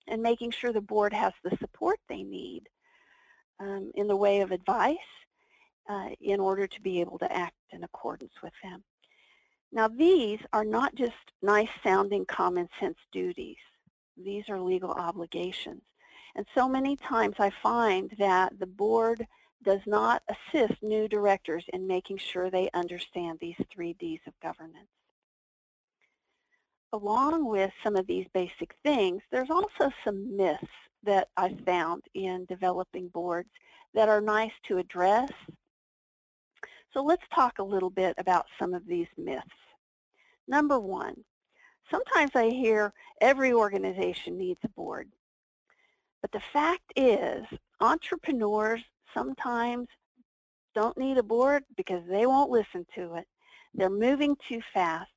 and 0.07 0.21
making 0.21 0.51
sure 0.51 0.74
the 0.74 0.81
board 0.81 1.13
has 1.13 1.33
the 1.43 1.55
support 1.57 2.00
they 2.10 2.24
need 2.24 2.67
um, 3.60 3.91
in 3.93 4.07
the 4.07 4.15
way 4.15 4.41
of 4.41 4.51
advice 4.51 4.98
uh, 5.89 6.10
in 6.19 6.39
order 6.39 6.67
to 6.67 6.81
be 6.81 7.00
able 7.01 7.19
to 7.19 7.31
act 7.31 7.55
in 7.71 7.83
accordance 7.83 8.33
with 8.41 8.53
them. 8.63 8.83
Now 9.71 9.88
these 9.88 10.39
are 10.53 10.65
not 10.65 10.95
just 10.95 11.13
nice 11.41 11.69
sounding 11.83 12.25
common 12.25 12.67
sense 12.79 12.98
duties. 13.12 13.57
These 14.18 14.50
are 14.50 14.60
legal 14.60 14.91
obligations. 14.91 15.82
And 16.36 16.46
so 16.56 16.68
many 16.68 16.96
times 16.96 17.36
I 17.39 17.51
find 17.62 18.13
that 18.18 18.58
the 18.60 18.68
board 18.68 19.25
does 19.63 19.82
not 19.86 20.24
assist 20.30 20.82
new 20.82 21.08
directors 21.08 21.63
in 21.74 21.86
making 21.86 22.18
sure 22.18 22.50
they 22.50 22.70
understand 22.74 23.38
these 23.39 23.56
three 23.72 23.94
Ds 24.00 24.22
of 24.27 24.34
governance. 24.41 24.88
Along 26.94 27.46
with 27.46 27.72
some 27.84 27.96
of 27.96 28.08
these 28.08 28.25
basic 28.34 28.74
things, 28.84 29.22
there's 29.32 29.50
also 29.50 29.91
some 30.03 30.36
myths 30.36 30.63
that 31.03 31.30
I've 31.38 31.60
found 31.65 32.03
in 32.13 32.46
developing 32.46 33.08
boards 33.10 33.50
that 33.94 34.10
are 34.10 34.22
nice 34.22 34.51
to 34.68 34.77
address. 34.77 35.30
So 36.94 37.01
let's 37.01 37.24
talk 37.34 37.60
a 37.60 37.63
little 37.63 37.89
bit 37.89 38.15
about 38.18 38.46
some 38.60 38.74
of 38.74 38.86
these 38.86 39.08
myths. 39.18 39.48
Number 40.48 40.80
one, 40.80 41.15
sometimes 41.91 42.31
I 42.36 42.50
hear 42.50 42.93
every 43.19 43.53
organization 43.53 44.38
needs 44.38 44.60
a 44.63 44.69
board. 44.69 45.10
But 46.21 46.31
the 46.31 46.41
fact 46.53 46.93
is, 46.95 47.45
entrepreneurs 47.79 48.81
sometimes 49.13 49.88
don't 50.74 50.98
need 50.98 51.17
a 51.17 51.24
board 51.24 51.63
because 51.75 52.03
they 52.07 52.25
won't 52.25 52.50
listen 52.50 52.86
to 52.95 53.15
it. 53.15 53.27
They're 53.74 53.89
moving 53.89 54.36
too 54.48 54.62
fast. 54.74 55.12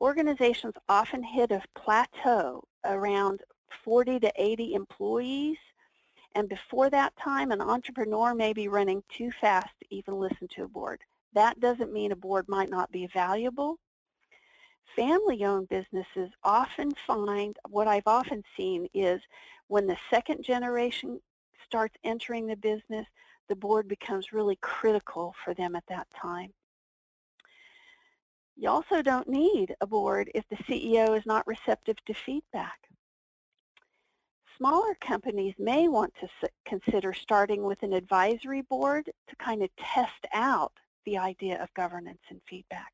Organizations 0.00 0.74
often 0.88 1.22
hit 1.22 1.50
a 1.50 1.62
plateau 1.76 2.62
around 2.84 3.40
40 3.84 4.20
to 4.20 4.32
80 4.36 4.74
employees. 4.74 5.58
And 6.34 6.48
before 6.48 6.88
that 6.90 7.14
time, 7.22 7.50
an 7.50 7.60
entrepreneur 7.60 8.34
may 8.34 8.52
be 8.52 8.68
running 8.68 9.02
too 9.08 9.30
fast 9.40 9.70
to 9.80 9.94
even 9.94 10.14
listen 10.14 10.48
to 10.54 10.64
a 10.64 10.68
board. 10.68 11.00
That 11.34 11.58
doesn't 11.60 11.92
mean 11.92 12.12
a 12.12 12.16
board 12.16 12.46
might 12.48 12.70
not 12.70 12.90
be 12.92 13.08
valuable. 13.12 13.78
Family-owned 14.96 15.68
businesses 15.68 16.30
often 16.42 16.92
find, 17.06 17.56
what 17.68 17.86
I've 17.86 18.06
often 18.06 18.42
seen 18.56 18.88
is 18.94 19.20
when 19.68 19.86
the 19.86 19.96
second 20.10 20.42
generation 20.42 21.20
starts 21.64 21.94
entering 22.04 22.46
the 22.46 22.56
business, 22.56 23.06
the 23.48 23.56
board 23.56 23.86
becomes 23.88 24.32
really 24.32 24.56
critical 24.60 25.34
for 25.44 25.54
them 25.54 25.76
at 25.76 25.84
that 25.88 26.08
time. 26.20 26.52
You 28.56 28.70
also 28.70 29.02
don't 29.02 29.28
need 29.28 29.76
a 29.80 29.86
board 29.86 30.30
if 30.34 30.44
the 30.48 30.56
CEO 30.56 31.16
is 31.16 31.24
not 31.24 31.46
receptive 31.46 31.96
to 32.06 32.14
feedback. 32.14 32.78
Smaller 34.56 34.96
companies 35.00 35.54
may 35.58 35.86
want 35.86 36.12
to 36.20 36.48
consider 36.64 37.12
starting 37.12 37.62
with 37.62 37.80
an 37.84 37.92
advisory 37.92 38.62
board 38.62 39.08
to 39.28 39.36
kind 39.36 39.62
of 39.62 39.70
test 39.76 40.26
out 40.34 40.72
the 41.06 41.16
idea 41.16 41.62
of 41.62 41.72
governance 41.74 42.18
and 42.30 42.40
feedback. 42.48 42.92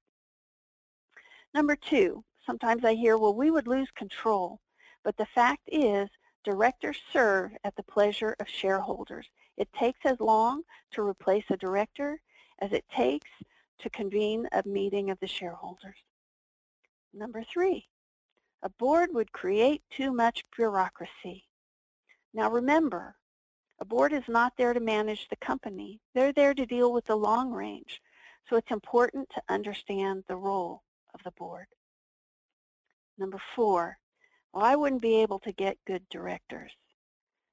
Number 1.54 1.76
two, 1.76 2.24
sometimes 2.44 2.84
I 2.84 2.94
hear, 2.94 3.16
well, 3.16 3.32
we 3.32 3.52
would 3.52 3.68
lose 3.68 3.90
control. 3.92 4.60
But 5.04 5.16
the 5.16 5.26
fact 5.26 5.62
is, 5.68 6.08
directors 6.42 7.00
serve 7.12 7.52
at 7.62 7.76
the 7.76 7.84
pleasure 7.84 8.34
of 8.40 8.48
shareholders. 8.48 9.30
It 9.56 9.72
takes 9.72 10.00
as 10.04 10.18
long 10.18 10.62
to 10.90 11.02
replace 11.06 11.44
a 11.50 11.56
director 11.56 12.20
as 12.58 12.72
it 12.72 12.84
takes 12.92 13.30
to 13.78 13.90
convene 13.90 14.48
a 14.50 14.66
meeting 14.66 15.10
of 15.10 15.20
the 15.20 15.28
shareholders. 15.28 15.98
Number 17.12 17.44
three, 17.44 17.86
a 18.62 18.68
board 18.70 19.10
would 19.12 19.30
create 19.30 19.82
too 19.90 20.12
much 20.12 20.44
bureaucracy. 20.56 21.46
Now 22.32 22.50
remember, 22.50 23.14
a 23.78 23.84
board 23.84 24.12
is 24.12 24.24
not 24.26 24.54
there 24.56 24.72
to 24.72 24.80
manage 24.80 25.28
the 25.28 25.36
company. 25.36 26.00
They're 26.14 26.32
there 26.32 26.54
to 26.54 26.66
deal 26.66 26.92
with 26.92 27.04
the 27.04 27.14
long 27.14 27.52
range. 27.52 28.02
So 28.48 28.56
it's 28.56 28.72
important 28.72 29.28
to 29.30 29.42
understand 29.48 30.24
the 30.26 30.36
role 30.36 30.82
of 31.14 31.22
the 31.24 31.32
board. 31.32 31.66
Number 33.18 33.40
four, 33.54 33.96
well, 34.52 34.64
I 34.64 34.76
wouldn't 34.76 35.02
be 35.02 35.16
able 35.16 35.38
to 35.40 35.52
get 35.52 35.78
good 35.86 36.02
directors. 36.10 36.72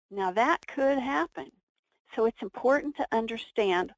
Now 0.10 0.32
that 0.32 0.66
could 0.68 1.00
happen. 1.00 1.52
So 2.16 2.26
it's 2.26 2.42
important 2.42 2.96
to 2.98 3.08
understand 3.12 3.92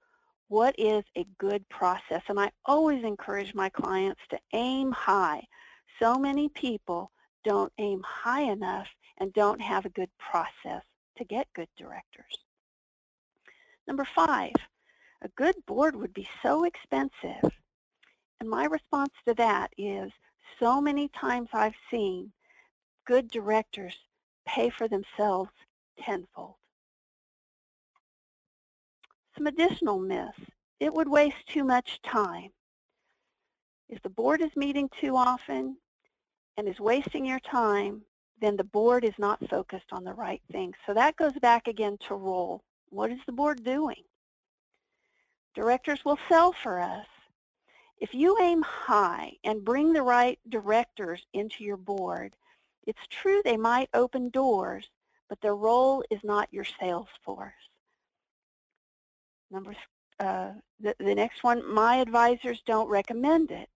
what 0.48 0.76
is 0.78 1.04
a 1.18 1.26
good 1.40 1.68
process. 1.70 2.22
And 2.28 2.40
I 2.40 2.52
always 2.66 3.04
encourage 3.04 3.56
my 3.56 3.70
clients 3.70 4.22
to 4.30 4.40
aim 4.54 4.92
high. 4.92 5.42
So 6.00 6.16
many 6.16 6.50
people 6.50 7.12
don't 7.44 7.74
aim 7.80 8.02
high 8.06 8.44
enough 8.44 8.88
and 9.18 9.34
don't 9.34 9.62
have 9.62 9.86
a 9.86 9.90
good 9.90 10.10
process 10.20 10.84
to 11.18 11.24
get 11.24 11.48
good 11.56 11.70
directors. 11.78 12.38
Number 13.88 14.08
five, 14.16 14.54
a 15.22 15.28
good 15.30 15.56
board 15.66 15.96
would 15.96 16.14
be 16.14 16.28
so 16.42 16.66
expensive. 16.66 17.52
And 18.44 18.50
my 18.50 18.66
response 18.66 19.14
to 19.26 19.34
that 19.36 19.72
is 19.78 20.12
so 20.60 20.82
many 20.82 21.08
times 21.18 21.48
I've 21.54 21.78
seen 21.90 22.34
good 23.08 23.32
directors 23.32 23.96
pay 24.46 24.70
for 24.70 24.90
themselves 24.90 25.50
tenfold. 25.98 26.56
Some 29.38 29.48
additional 29.48 29.98
myths. 29.98 30.42
It 30.82 30.94
would 30.94 31.08
waste 31.08 31.48
too 31.48 31.64
much 31.64 32.02
time. 32.02 32.50
If 33.88 34.02
the 34.02 34.10
board 34.10 34.42
is 34.42 34.54
meeting 34.58 34.90
too 35.00 35.16
often 35.16 35.78
and 36.58 36.68
is 36.68 36.82
wasting 36.82 37.26
your 37.26 37.40
time, 37.40 38.02
then 38.42 38.58
the 38.58 38.66
board 38.66 39.06
is 39.06 39.18
not 39.18 39.40
focused 39.50 39.94
on 39.94 40.04
the 40.04 40.16
right 40.16 40.42
things. 40.52 40.76
So 40.86 40.94
that 40.94 41.16
goes 41.16 41.40
back 41.40 41.70
again 41.70 41.98
to 42.10 42.16
role. 42.16 42.62
What 42.90 43.10
is 43.10 43.20
the 43.26 43.32
board 43.32 43.64
doing? 43.64 44.04
Directors 45.56 46.04
will 46.04 46.20
sell 46.28 46.54
for 46.62 46.82
us. 46.82 47.06
If 48.04 48.14
you 48.14 48.38
aim 48.42 48.62
high 48.64 49.32
and 49.46 49.64
bring 49.64 49.94
the 49.94 50.02
right 50.02 50.38
directors 50.50 51.26
into 51.32 51.64
your 51.64 51.78
board, 51.78 52.36
it's 52.86 53.08
true 53.10 53.42
they 53.42 53.56
might 53.56 53.88
open 53.94 54.28
doors, 54.28 54.90
but 55.30 55.40
their 55.40 55.56
role 55.56 56.04
is 56.10 56.20
not 56.22 56.52
your 56.52 56.66
sales 56.66 57.08
force. 57.24 57.54
Number, 59.50 59.74
uh, 60.20 60.50
the, 60.82 60.94
the 61.00 61.16
next 61.16 61.46
one, 61.46 61.66
my 61.74 61.96
advisors 61.96 62.62
don't 62.66 62.90
recommend 62.90 63.52
it. 63.52 63.70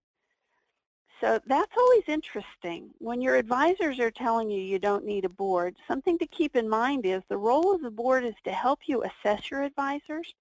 So 1.21 1.39
that's 1.47 1.77
always 1.77 2.03
interesting. 2.09 2.89
When 2.97 3.21
your 3.21 3.37
advisors 3.37 3.97
are 4.01 4.11
telling 4.11 4.49
you 4.49 4.59
you 4.59 4.77
don't 4.77 5.05
need 5.05 5.23
a 5.23 5.29
board, 5.29 5.77
something 5.87 6.19
to 6.19 6.27
keep 6.27 6.57
in 6.57 6.67
mind 6.67 7.05
is 7.05 7.23
the 7.29 7.37
role 7.37 7.73
of 7.73 7.81
the 7.81 7.89
board 7.89 8.25
is 8.25 8.35
to 8.43 8.51
help 8.51 8.79
you 8.87 9.05
assess 9.05 9.49
your 9.49 9.63
advisors. 9.63 10.35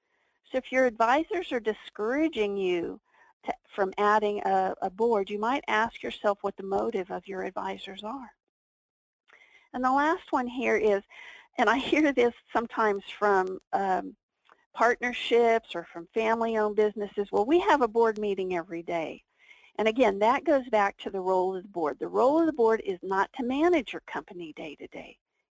So 0.51 0.59
if 0.59 0.73
your 0.73 0.87
advisors 0.87 1.53
are 1.53 1.61
discouraging 1.61 2.57
you 2.57 3.01
to, 3.47 3.55
from 3.75 3.93
adding 3.99 4.41
a, 4.45 4.75
a 4.83 4.91
board, 4.91 5.31
you 5.31 5.39
might 5.39 5.65
ask 5.69 6.03
yourself 6.03 6.39
what 6.43 6.57
the 6.57 6.63
motive 6.63 7.11
of 7.11 7.27
your 7.27 7.43
advisors 7.43 8.03
are. 8.05 8.31
And 9.73 9.85
the 9.85 9.93
last 9.93 10.31
one 10.31 10.47
here 10.47 10.77
is, 10.77 11.03
and 11.59 11.69
I 11.69 11.79
hear 11.91 12.13
this 12.13 12.35
sometimes 12.53 13.03
from 13.19 13.59
um, 13.73 14.15
partnerships 14.75 15.75
or 15.75 15.87
from 15.93 16.09
family-owned 16.15 16.77
businesses, 16.77 17.29
well, 17.33 17.47
we 17.47 17.61
have 17.61 17.83
a 17.83 17.89
board 17.89 18.19
meeting 18.19 18.57
every 18.57 18.83
day. 18.83 19.23
And 19.79 19.89
again, 19.89 20.19
that 20.21 20.45
goes 20.45 20.67
back 20.71 20.97
to 20.99 21.11
the 21.11 21.21
role 21.21 21.55
of 21.57 21.63
the 21.63 21.69
board. 21.69 21.99
The 21.99 22.09
role 22.09 22.41
of 22.41 22.47
the 22.47 22.53
board 22.53 22.83
is 22.87 22.99
not 23.03 23.31
to 23.35 23.45
manage 23.45 23.93
your 23.93 24.03
company 24.07 24.55
day 24.57 24.75
to 24.77 24.87
day. 24.89 25.19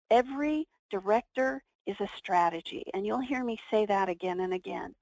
Every 0.10 0.67
director 0.89 1.63
is 1.86 1.96
a 2.00 2.10
strategy, 2.17 2.84
and 2.94 3.06
you'll 3.06 3.20
hear 3.20 3.44
me 3.44 3.60
say 3.70 3.86
that 3.86 4.10
again 4.10 4.39
and 4.39 4.53
again. 4.53 4.96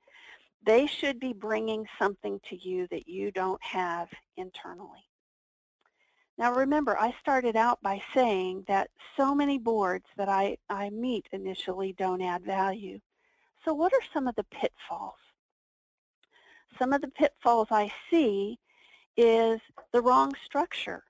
They 0.66 0.88
should 0.88 1.20
be 1.20 1.32
bringing 1.32 1.86
something 2.00 2.40
to 2.50 2.56
you 2.56 2.88
that 2.88 3.08
you 3.08 3.32
don't 3.32 3.64
have 3.64 4.10
internally. 4.36 5.06
Now 6.38 6.54
remember, 6.54 6.98
I 6.98 7.14
started 7.22 7.56
out 7.56 7.82
by 7.82 8.02
saying 8.14 8.66
that 8.68 8.90
so 9.16 9.36
many 9.36 9.58
boards 9.58 10.06
that 10.18 10.28
I, 10.28 10.58
I 10.70 10.90
meet 10.90 11.28
initially 11.32 11.94
don't 11.94 12.22
add 12.22 12.44
value. 12.44 13.00
So 13.64 13.74
what 13.74 13.94
are 13.94 14.02
some 14.12 14.28
of 14.28 14.36
the 14.36 14.44
pitfalls? 14.46 15.20
Some 16.78 16.94
of 16.94 17.02
the 17.02 17.10
pitfalls 17.10 17.68
I 17.72 17.92
see 18.10 18.60
is 19.16 19.62
the 19.94 20.02
wrong 20.02 20.34
structure. 20.44 21.04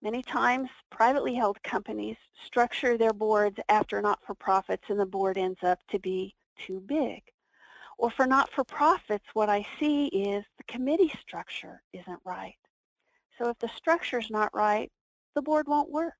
Many 0.00 0.22
times, 0.22 0.70
privately 0.90 1.34
held 1.34 1.62
companies 1.62 2.16
structure 2.46 2.96
their 2.96 3.12
boards 3.12 3.58
after 3.68 4.00
not-for-profits 4.00 4.84
and 4.88 5.00
the 5.00 5.06
board 5.06 5.36
ends 5.36 5.58
up 5.62 5.80
to 5.90 5.98
be 5.98 6.34
too 6.56 6.80
big. 6.86 7.22
Or 7.98 8.10
for 8.10 8.26
not-for-profits, 8.26 9.24
what 9.32 9.48
I 9.48 9.66
see 9.80 10.06
is 10.06 10.44
the 10.58 10.64
committee 10.64 11.12
structure 11.20 11.82
isn't 11.92 12.20
right. 12.24 12.56
So 13.38 13.48
if 13.48 13.58
the 13.58 13.70
structure 13.76 14.18
is 14.18 14.30
not 14.30 14.54
right, 14.54 14.90
the 15.34 15.42
board 15.42 15.66
won't 15.66 15.90
work. 15.90 16.14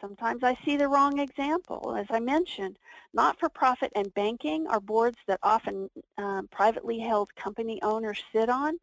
Sometimes 0.00 0.42
I 0.42 0.58
see 0.64 0.76
the 0.76 0.88
wrong 0.88 1.20
example. 1.20 1.94
As 1.96 2.06
I 2.10 2.18
mentioned, 2.18 2.76
not-for-profit 3.14 3.92
and 3.94 4.12
banking 4.14 4.66
are 4.66 4.80
boards 4.80 5.18
that 5.28 5.38
often 5.42 5.88
um, 6.18 6.48
privately 6.50 6.98
held 6.98 7.34
company 7.36 7.80
owners 7.82 8.20
sit 8.32 8.48
on, 8.48 8.78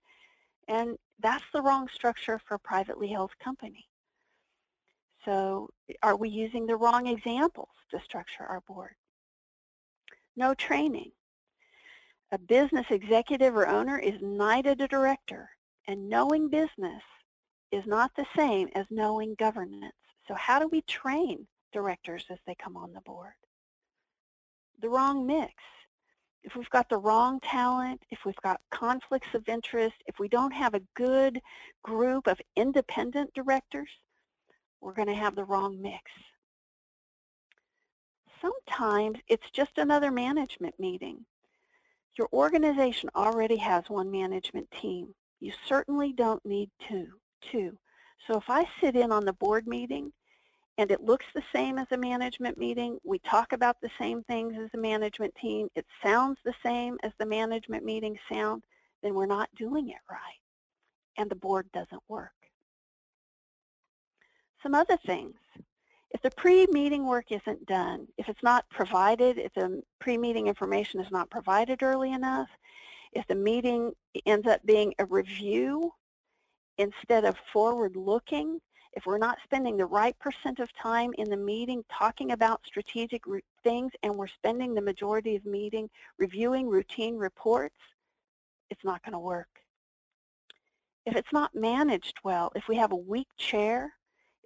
and 0.67 0.97
that's 1.19 1.43
the 1.53 1.61
wrong 1.61 1.87
structure 1.93 2.39
for 2.47 2.55
a 2.55 2.59
privately 2.59 3.09
held 3.09 3.31
company. 3.43 3.87
So 5.25 5.69
are 6.01 6.15
we 6.15 6.29
using 6.29 6.65
the 6.65 6.77
wrong 6.77 7.07
examples 7.07 7.69
to 7.91 7.99
structure 7.99 8.43
our 8.43 8.61
board? 8.61 8.95
No 10.37 10.53
training. 10.53 11.11
A 12.31 12.37
business 12.37 12.85
executive 12.89 13.55
or 13.55 13.67
owner 13.67 13.97
is 13.97 14.21
knighted 14.21 14.81
a 14.81 14.87
director, 14.87 15.49
and 15.87 16.09
knowing 16.09 16.49
business 16.49 17.03
is 17.71 17.85
not 17.85 18.11
the 18.15 18.25
same 18.37 18.69
as 18.75 18.85
knowing 18.89 19.35
governance. 19.35 19.93
So 20.27 20.35
how 20.35 20.59
do 20.59 20.67
we 20.67 20.81
train 20.81 21.47
directors 21.73 22.25
as 22.29 22.37
they 22.45 22.55
come 22.55 22.77
on 22.77 22.93
the 22.93 23.01
board? 23.01 23.33
The 24.81 24.89
wrong 24.89 25.25
mix 25.25 25.53
if 26.43 26.55
we've 26.55 26.69
got 26.69 26.89
the 26.89 26.97
wrong 26.97 27.39
talent, 27.41 28.01
if 28.11 28.19
we've 28.25 28.35
got 28.37 28.61
conflicts 28.71 29.27
of 29.33 29.47
interest, 29.49 29.95
if 30.07 30.19
we 30.19 30.27
don't 30.27 30.53
have 30.53 30.73
a 30.73 30.81
good 30.95 31.41
group 31.83 32.27
of 32.27 32.39
independent 32.55 33.33
directors, 33.33 33.89
we're 34.81 34.93
going 34.93 35.07
to 35.07 35.13
have 35.13 35.35
the 35.35 35.43
wrong 35.43 35.81
mix. 35.81 36.03
Sometimes 38.41 39.19
it's 39.27 39.49
just 39.51 39.77
another 39.77 40.11
management 40.11 40.79
meeting. 40.79 41.25
Your 42.19 42.27
organization 42.33 43.09
already 43.15 43.55
has 43.55 43.85
one 43.87 44.11
management 44.11 44.69
team. 44.81 45.15
You 45.39 45.53
certainly 45.65 46.11
don't 46.11 46.45
need 46.45 46.69
two. 46.85 47.07
two. 47.49 47.77
So 48.27 48.37
if 48.37 48.49
I 48.49 48.67
sit 48.81 48.97
in 48.97 49.13
on 49.13 49.23
the 49.23 49.31
board 49.31 49.65
meeting 49.65 50.11
and 50.77 50.91
it 50.91 51.01
looks 51.01 51.25
the 51.33 51.43
same 51.55 51.77
as 51.77 51.87
a 51.91 51.97
management 51.97 52.57
meeting. 52.57 52.99
We 53.05 53.19
talk 53.19 53.53
about 53.53 53.77
the 53.81 53.89
same 53.99 54.23
things 54.23 54.53
as 54.61 54.69
a 54.73 54.77
management 54.77 55.33
team. 55.41 55.69
It 55.75 55.85
sounds 56.03 56.37
the 56.43 56.53
same 56.61 56.97
as 57.03 57.13
the 57.19 57.25
management 57.25 57.85
meeting 57.85 58.17
sound, 58.31 58.63
then 59.01 59.13
we're 59.13 59.25
not 59.25 59.49
doing 59.57 59.89
it 59.89 60.01
right. 60.11 60.39
And 61.17 61.29
the 61.29 61.35
board 61.35 61.69
doesn't 61.73 62.03
work. 62.09 62.31
Some 64.61 64.75
other 64.75 64.97
things. 65.05 65.35
If 66.11 66.21
the 66.21 66.31
pre-meeting 66.31 67.05
work 67.05 67.31
isn't 67.31 67.65
done, 67.67 68.07
if 68.17 68.29
it's 68.29 68.41
not 68.41 68.67
provided, 68.69 69.37
if 69.37 69.53
the 69.53 69.81
pre-meeting 69.99 70.47
information 70.47 70.99
is 70.99 71.11
not 71.11 71.29
provided 71.29 71.83
early 71.83 72.13
enough, 72.13 72.49
if 73.13 73.27
the 73.27 73.35
meeting 73.35 73.91
ends 74.25 74.47
up 74.47 74.65
being 74.65 74.93
a 74.99 75.05
review 75.05 75.91
instead 76.77 77.25
of 77.25 77.37
forward-looking, 77.53 78.59
if 78.93 79.05
we're 79.05 79.19
not 79.19 79.37
spending 79.43 79.77
the 79.77 79.85
right 79.85 80.17
percent 80.19 80.59
of 80.59 80.73
time 80.73 81.11
in 81.19 81.29
the 81.29 81.37
meeting 81.37 81.83
talking 81.91 82.31
about 82.31 82.65
strategic 82.65 83.23
things 83.63 83.91
and 84.01 84.15
we're 84.15 84.27
spending 84.27 84.73
the 84.73 84.81
majority 84.81 85.35
of 85.35 85.45
meeting 85.45 85.89
reviewing 86.17 86.67
routine 86.67 87.15
reports, 87.17 87.77
it's 88.71 88.83
not 88.83 89.03
going 89.03 89.13
to 89.13 89.19
work. 89.19 89.47
If 91.05 91.15
it's 91.15 91.31
not 91.31 91.53
managed 91.53 92.17
well, 92.23 92.51
if 92.55 92.67
we 92.67 92.77
have 92.77 92.91
a 92.91 92.95
weak 92.95 93.27
chair, 93.37 93.93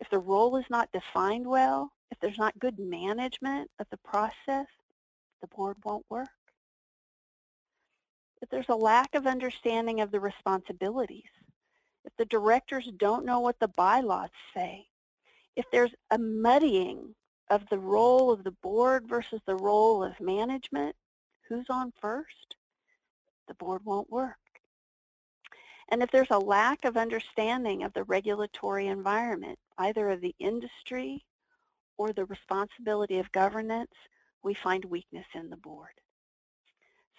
if 0.03 0.09
the 0.09 0.19
role 0.19 0.57
is 0.57 0.65
not 0.69 0.91
defined 0.91 1.47
well, 1.47 1.89
if 2.11 2.19
there's 2.19 2.37
not 2.37 2.59
good 2.59 2.77
management 2.77 3.71
of 3.79 3.87
the 3.89 3.97
process, 4.03 4.67
the 5.39 5.47
board 5.55 5.77
won't 5.85 6.05
work. 6.09 6.27
If 8.41 8.49
there's 8.49 8.67
a 8.67 8.75
lack 8.75 9.15
of 9.15 9.25
understanding 9.25 10.01
of 10.01 10.11
the 10.11 10.19
responsibilities, 10.19 11.29
if 12.03 12.11
the 12.17 12.25
directors 12.25 12.91
don't 12.97 13.23
know 13.23 13.39
what 13.39 13.57
the 13.61 13.69
bylaws 13.69 14.29
say, 14.53 14.87
if 15.55 15.63
there's 15.71 15.95
a 16.11 16.17
muddying 16.17 17.15
of 17.49 17.61
the 17.69 17.79
role 17.79 18.29
of 18.29 18.43
the 18.43 18.51
board 18.51 19.07
versus 19.07 19.39
the 19.45 19.55
role 19.55 20.03
of 20.03 20.19
management, 20.19 20.97
who's 21.47 21.67
on 21.69 21.93
first? 22.01 22.57
The 23.47 23.53
board 23.53 23.85
won't 23.85 24.11
work. 24.11 24.35
And 25.89 26.01
if 26.01 26.11
there's 26.11 26.31
a 26.31 26.39
lack 26.39 26.85
of 26.85 26.97
understanding 26.97 27.83
of 27.83 27.93
the 27.93 28.03
regulatory 28.03 28.87
environment, 28.87 29.59
either 29.77 30.09
of 30.09 30.21
the 30.21 30.35
industry 30.39 31.25
or 31.97 32.13
the 32.13 32.25
responsibility 32.25 33.19
of 33.19 33.31
governance, 33.31 33.91
we 34.43 34.53
find 34.53 34.85
weakness 34.85 35.27
in 35.33 35.49
the 35.49 35.57
board. 35.57 35.91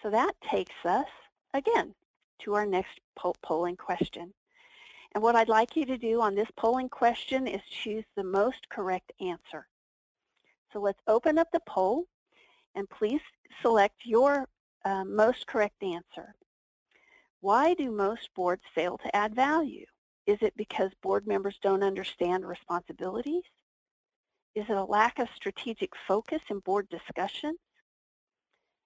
So 0.01 0.09
that 0.09 0.33
takes 0.49 0.75
us, 0.83 1.07
again, 1.53 1.93
to 2.39 2.53
our 2.53 2.65
next 2.65 2.99
polling 3.41 3.77
question. 3.77 4.33
And 5.13 5.23
what 5.23 5.35
I'd 5.35 5.49
like 5.49 5.75
you 5.77 5.85
to 5.85 5.97
do 5.97 6.21
on 6.21 6.35
this 6.35 6.49
polling 6.57 6.89
question 6.89 7.47
is 7.47 7.61
choose 7.83 8.03
the 8.15 8.23
most 8.23 8.67
correct 8.69 9.13
answer. 9.21 9.67
So 10.73 10.79
let's 10.79 10.99
open 11.07 11.37
up 11.37 11.47
the 11.53 11.61
poll 11.65 12.05
and 12.75 12.89
please 12.89 13.21
select 13.61 13.95
your 14.03 14.45
uh, 14.83 15.05
most 15.05 15.47
correct 15.47 15.81
answer. 15.81 16.35
Why 17.41 17.73
do 17.73 17.91
most 17.91 18.29
boards 18.35 18.63
fail 18.73 18.97
to 18.97 19.15
add 19.15 19.35
value? 19.35 19.85
Is 20.25 20.37
it 20.41 20.57
because 20.57 20.91
board 21.01 21.27
members 21.27 21.59
don't 21.61 21.83
understand 21.83 22.45
responsibilities? 22.45 23.43
Is 24.55 24.65
it 24.69 24.77
a 24.77 24.83
lack 24.83 25.19
of 25.19 25.27
strategic 25.35 25.91
focus 26.07 26.41
in 26.49 26.59
board 26.59 26.87
discussions? 26.89 27.59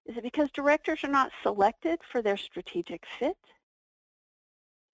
Is 0.06 0.16
it 0.16 0.22
because 0.22 0.50
directors 0.50 1.04
are 1.04 1.10
not 1.10 1.30
selected 1.42 2.00
for 2.10 2.22
their 2.22 2.36
strategic 2.36 3.04
fit? 3.18 3.38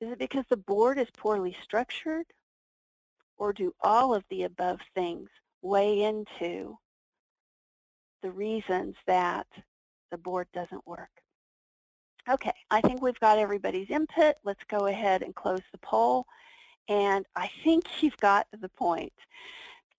Is 0.00 0.12
it 0.12 0.18
because 0.18 0.44
the 0.50 0.58
board 0.58 0.98
is 0.98 1.08
poorly 1.16 1.56
structured? 1.62 2.26
Or 3.38 3.52
do 3.52 3.74
all 3.80 4.14
of 4.14 4.24
the 4.30 4.44
above 4.44 4.80
things 4.94 5.28
weigh 5.62 6.02
into 6.02 6.76
the 8.22 8.30
reasons 8.30 8.94
that 9.06 9.46
the 10.10 10.18
board 10.18 10.48
doesn't 10.52 10.86
work? 10.86 11.10
Okay, 12.28 12.52
I 12.72 12.80
think 12.80 13.02
we've 13.02 13.20
got 13.20 13.38
everybody's 13.38 13.88
input. 13.88 14.34
Let's 14.44 14.64
go 14.68 14.86
ahead 14.86 15.22
and 15.22 15.34
close 15.34 15.60
the 15.70 15.78
poll. 15.78 16.26
And 16.88 17.24
I 17.36 17.48
think 17.62 17.84
you've 18.02 18.16
got 18.16 18.48
the 18.60 18.68
point. 18.70 19.12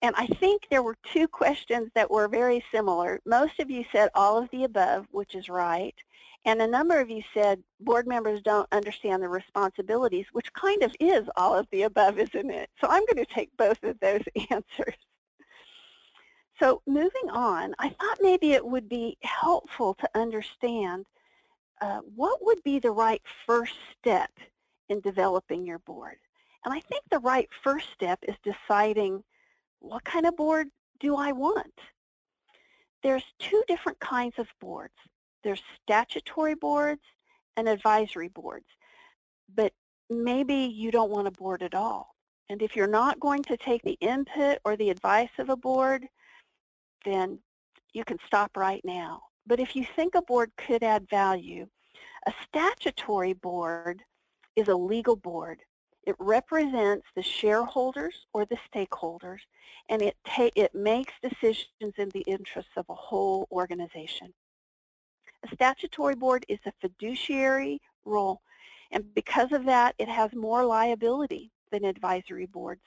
And 0.02 0.14
I 0.16 0.26
think 0.26 0.62
there 0.70 0.82
were 0.82 0.96
two 1.12 1.26
questions 1.26 1.90
that 1.94 2.10
were 2.10 2.28
very 2.28 2.62
similar. 2.70 3.20
Most 3.24 3.58
of 3.60 3.70
you 3.70 3.84
said 3.90 4.10
all 4.14 4.36
of 4.36 4.48
the 4.50 4.64
above, 4.64 5.06
which 5.10 5.34
is 5.34 5.48
right. 5.48 5.94
And 6.44 6.60
a 6.60 6.66
number 6.66 7.00
of 7.00 7.10
you 7.10 7.22
said 7.34 7.62
board 7.80 8.06
members 8.06 8.42
don't 8.42 8.68
understand 8.72 9.22
the 9.22 9.28
responsibilities, 9.28 10.26
which 10.32 10.52
kind 10.52 10.82
of 10.82 10.94
is 11.00 11.24
all 11.36 11.56
of 11.56 11.66
the 11.72 11.82
above, 11.82 12.18
isn't 12.18 12.50
it? 12.50 12.70
So 12.80 12.88
I'm 12.88 13.04
going 13.06 13.24
to 13.24 13.34
take 13.34 13.56
both 13.56 13.82
of 13.82 13.98
those 14.00 14.22
answers. 14.50 14.96
So 16.60 16.82
moving 16.86 17.30
on, 17.30 17.74
I 17.78 17.88
thought 17.88 18.18
maybe 18.20 18.52
it 18.52 18.64
would 18.64 18.88
be 18.88 19.16
helpful 19.22 19.94
to 19.94 20.08
understand 20.14 21.06
uh, 21.80 22.00
what 22.14 22.44
would 22.44 22.62
be 22.62 22.78
the 22.78 22.90
right 22.90 23.22
first 23.46 23.74
step 23.98 24.30
in 24.88 25.00
developing 25.00 25.64
your 25.64 25.78
board. 25.80 26.16
And 26.64 26.74
I 26.74 26.80
think 26.80 27.02
the 27.10 27.20
right 27.20 27.48
first 27.62 27.86
step 27.94 28.18
is 28.26 28.34
deciding 28.42 29.22
what 29.80 30.04
kind 30.04 30.26
of 30.26 30.36
board 30.36 30.68
do 31.00 31.16
I 31.16 31.32
want? 31.32 31.72
There's 33.02 33.24
two 33.38 33.62
different 33.68 34.00
kinds 34.00 34.34
of 34.38 34.48
boards. 34.60 34.94
There's 35.44 35.62
statutory 35.82 36.54
boards 36.54 37.02
and 37.56 37.68
advisory 37.68 38.28
boards. 38.28 38.66
But 39.54 39.72
maybe 40.10 40.54
you 40.54 40.90
don't 40.90 41.10
want 41.10 41.28
a 41.28 41.32
board 41.32 41.62
at 41.62 41.74
all. 41.74 42.14
And 42.50 42.62
if 42.62 42.74
you're 42.74 42.86
not 42.86 43.20
going 43.20 43.42
to 43.44 43.56
take 43.56 43.82
the 43.82 43.98
input 44.00 44.58
or 44.64 44.76
the 44.76 44.90
advice 44.90 45.30
of 45.38 45.48
a 45.50 45.56
board, 45.56 46.06
then 47.04 47.38
you 47.92 48.04
can 48.04 48.18
stop 48.26 48.56
right 48.56 48.80
now. 48.84 49.22
But 49.48 49.60
if 49.60 49.74
you 49.74 49.86
think 49.96 50.14
a 50.14 50.20
board 50.20 50.52
could 50.58 50.82
add 50.82 51.08
value, 51.08 51.66
a 52.26 52.32
statutory 52.46 53.32
board 53.32 54.02
is 54.56 54.68
a 54.68 54.74
legal 54.74 55.16
board. 55.16 55.60
It 56.06 56.16
represents 56.18 57.06
the 57.16 57.22
shareholders 57.22 58.26
or 58.34 58.44
the 58.44 58.58
stakeholders, 58.70 59.38
and 59.88 60.02
it, 60.02 60.16
it 60.54 60.74
makes 60.74 61.14
decisions 61.22 61.94
in 61.96 62.10
the 62.10 62.24
interests 62.26 62.72
of 62.76 62.84
a 62.90 62.94
whole 62.94 63.48
organization. 63.50 64.34
A 65.50 65.54
statutory 65.54 66.14
board 66.14 66.44
is 66.48 66.58
a 66.66 66.72
fiduciary 66.80 67.80
role, 68.04 68.42
and 68.90 69.14
because 69.14 69.52
of 69.52 69.64
that, 69.64 69.94
it 69.98 70.08
has 70.08 70.30
more 70.34 70.64
liability 70.64 71.50
than 71.70 71.84
advisory 71.84 72.46
boards. 72.46 72.82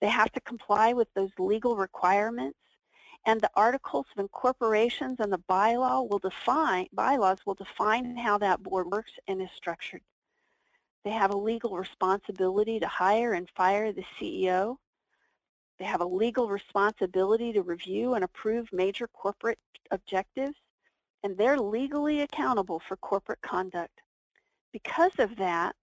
They 0.00 0.08
have 0.08 0.32
to 0.32 0.40
comply 0.40 0.94
with 0.94 1.08
those 1.14 1.30
legal 1.38 1.76
requirements, 1.76 2.58
and 3.28 3.42
the 3.42 3.50
articles 3.54 4.06
of 4.10 4.20
incorporations 4.20 5.20
and 5.20 5.30
the 5.30 5.42
bylaw 5.50 6.08
will 6.08 6.18
define, 6.18 6.86
bylaws 6.94 7.36
will 7.44 7.52
define 7.52 8.16
how 8.16 8.38
that 8.38 8.62
board 8.62 8.86
works 8.86 9.12
and 9.28 9.42
is 9.42 9.50
structured. 9.54 10.00
They 11.04 11.10
have 11.10 11.30
a 11.30 11.36
legal 11.36 11.76
responsibility 11.76 12.80
to 12.80 12.88
hire 12.88 13.34
and 13.34 13.46
fire 13.54 13.92
the 13.92 14.06
CEO. 14.18 14.76
They 15.78 15.84
have 15.84 16.00
a 16.00 16.06
legal 16.06 16.48
responsibility 16.48 17.52
to 17.52 17.60
review 17.60 18.14
and 18.14 18.24
approve 18.24 18.72
major 18.72 19.06
corporate 19.08 19.58
objectives, 19.90 20.56
and 21.22 21.36
they're 21.36 21.58
legally 21.58 22.22
accountable 22.22 22.80
for 22.80 22.96
corporate 22.96 23.42
conduct. 23.42 24.00
Because 24.72 25.18
of 25.18 25.36
that, 25.36 25.76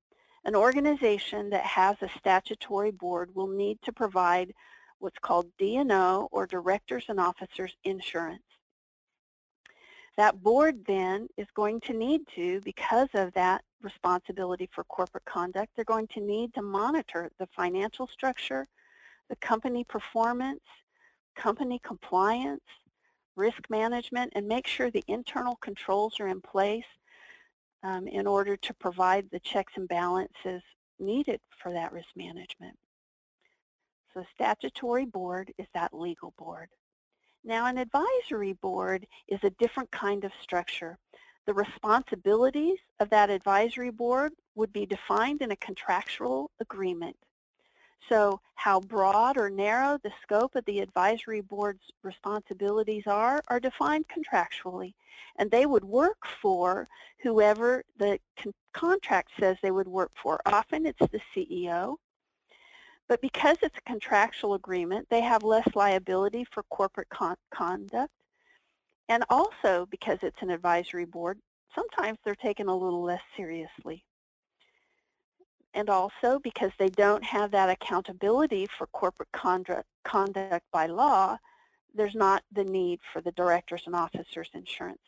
an 0.46 0.56
organization 0.56 1.52
that 1.52 1.64
has 1.64 1.96
a 2.02 2.10
statutory 2.18 2.90
board 2.90 3.36
will 3.36 3.50
need 3.50 3.78
to 3.84 3.94
provide 3.94 4.52
what's 5.00 5.20
called 5.20 5.48
D&O 5.58 6.28
or 6.32 6.48
Directors 6.48 7.06
and 7.10 7.20
Officers 7.20 7.76
Insurance. 7.84 8.44
That 10.18 10.42
board 10.42 10.86
then 10.86 11.28
is 11.38 11.48
going 11.56 11.82
to 11.82 11.94
need 11.94 12.22
to, 12.36 12.62
because 12.62 13.10
of 13.14 13.34
that 13.34 13.64
responsibility 13.82 14.70
for 14.72 14.86
corporate 14.86 15.26
conduct, 15.26 15.72
they're 15.76 15.86
going 15.86 16.08
to 16.08 16.22
need 16.22 16.54
to 16.54 16.62
monitor 16.62 17.30
the 17.38 17.48
financial 17.48 18.08
structure, 18.08 18.68
the 19.30 19.36
company 19.38 19.84
performance, 19.84 20.64
company 21.36 21.80
compliance, 21.84 22.64
risk 23.36 23.70
management, 23.70 24.32
and 24.36 24.48
make 24.48 24.66
sure 24.66 24.90
the 24.90 25.04
internal 25.08 25.58
controls 25.58 26.20
are 26.20 26.28
in 26.28 26.40
place 26.40 26.86
um, 27.84 28.08
in 28.08 28.26
order 28.26 28.56
to 28.56 28.74
provide 28.74 29.30
the 29.32 29.40
checks 29.42 29.74
and 29.76 29.88
balances 29.88 30.62
needed 31.00 31.42
for 31.62 31.74
that 31.74 31.92
risk 31.92 32.08
management. 32.16 32.76
So 34.16 34.22
a 34.22 34.28
statutory 34.34 35.06
board 35.06 35.52
is 35.58 35.68
that 35.74 35.94
legal 35.94 36.34
board. 36.38 36.70
Now 37.44 37.66
an 37.66 37.78
advisory 37.78 38.54
board 38.54 39.06
is 39.28 39.40
a 39.44 39.50
different 39.52 39.92
kind 39.92 40.24
of 40.24 40.32
structure. 40.42 40.98
The 41.46 41.54
responsibilities 41.54 42.80
of 43.00 43.10
that 43.10 43.30
advisory 43.30 43.92
board 43.92 44.32
would 44.56 44.72
be 44.72 44.86
defined 44.86 45.42
in 45.42 45.52
a 45.52 45.58
contractual 45.58 46.50
agreement. 46.62 47.18
So 48.08 48.40
how 48.56 48.80
broad 48.80 49.38
or 49.38 49.50
narrow 49.50 50.00
the 50.02 50.14
scope 50.24 50.56
of 50.56 50.64
the 50.66 50.80
advisory 50.80 51.42
board's 51.42 51.84
responsibilities 52.02 53.04
are 53.08 53.42
are 53.50 53.60
defined 53.60 54.06
contractually. 54.08 54.94
And 55.38 55.52
they 55.52 55.66
would 55.66 55.84
work 55.84 56.26
for 56.42 56.88
whoever 57.22 57.84
the 57.98 58.20
con 58.38 58.54
contract 58.72 59.32
says 59.40 59.58
they 59.62 59.72
would 59.72 59.88
work 59.88 60.12
for. 60.22 60.40
Often 60.46 60.86
it's 60.86 61.00
the 61.00 61.22
CEO. 61.36 61.98
But 63.08 63.22
because 63.22 63.58
it's 63.62 63.78
a 63.78 63.90
contractual 63.90 64.56
agreement, 64.56 65.08
they 65.10 65.22
have 65.22 65.44
less 65.44 65.68
liability 65.76 66.46
for 66.52 66.64
corporate 66.64 67.10
con 67.10 67.36
conduct. 67.54 68.12
And 69.10 69.24
also 69.30 69.88
because 69.92 70.18
it's 70.24 70.42
an 70.42 70.50
advisory 70.50 71.06
board, 71.06 71.40
sometimes 71.76 72.18
they're 72.24 72.36
taken 72.36 72.68
a 72.68 72.76
little 72.76 73.04
less 73.04 73.22
seriously. 73.38 74.04
And 75.76 75.90
also 75.90 76.40
because 76.40 76.72
they 76.80 76.90
don't 76.90 77.24
have 77.24 77.52
that 77.52 77.70
accountability 77.70 78.68
for 78.78 78.88
corporate 78.88 79.32
conduct, 79.34 79.86
conduct 80.04 80.66
by 80.72 80.88
law, 80.88 81.38
there's 81.94 82.16
not 82.16 82.44
the 82.52 82.64
need 82.64 83.00
for 83.14 83.22
the 83.22 83.32
directors 83.34 83.84
and 83.86 83.96
officers 83.96 84.50
insurance. 84.54 85.00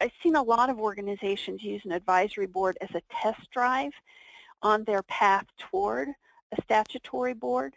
I've 0.00 0.12
seen 0.22 0.36
a 0.36 0.42
lot 0.42 0.70
of 0.70 0.80
organizations 0.80 1.62
use 1.62 1.82
an 1.84 1.92
advisory 1.92 2.46
board 2.46 2.78
as 2.80 2.90
a 2.94 3.02
test 3.10 3.50
drive 3.52 3.92
on 4.62 4.84
their 4.84 5.02
path 5.04 5.46
toward 5.58 6.08
a 6.56 6.62
statutory 6.62 7.34
board. 7.34 7.74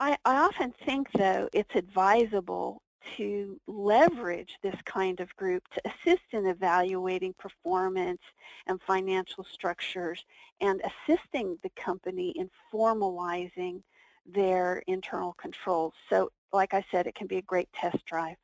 I, 0.00 0.16
I 0.24 0.36
often 0.36 0.74
think, 0.84 1.08
though, 1.12 1.48
it's 1.52 1.74
advisable 1.74 2.82
to 3.16 3.60
leverage 3.66 4.56
this 4.62 4.76
kind 4.84 5.20
of 5.20 5.34
group 5.36 5.62
to 5.74 5.82
assist 5.84 6.24
in 6.32 6.46
evaluating 6.46 7.34
performance 7.38 8.20
and 8.66 8.80
financial 8.82 9.44
structures 9.44 10.24
and 10.60 10.80
assisting 11.08 11.58
the 11.62 11.70
company 11.76 12.30
in 12.30 12.50
formalizing 12.72 13.82
their 14.26 14.82
internal 14.86 15.34
controls. 15.34 15.92
So 16.08 16.30
like 16.52 16.72
I 16.72 16.84
said, 16.90 17.06
it 17.06 17.14
can 17.14 17.26
be 17.26 17.36
a 17.36 17.42
great 17.42 17.68
test 17.74 18.04
drive. 18.06 18.36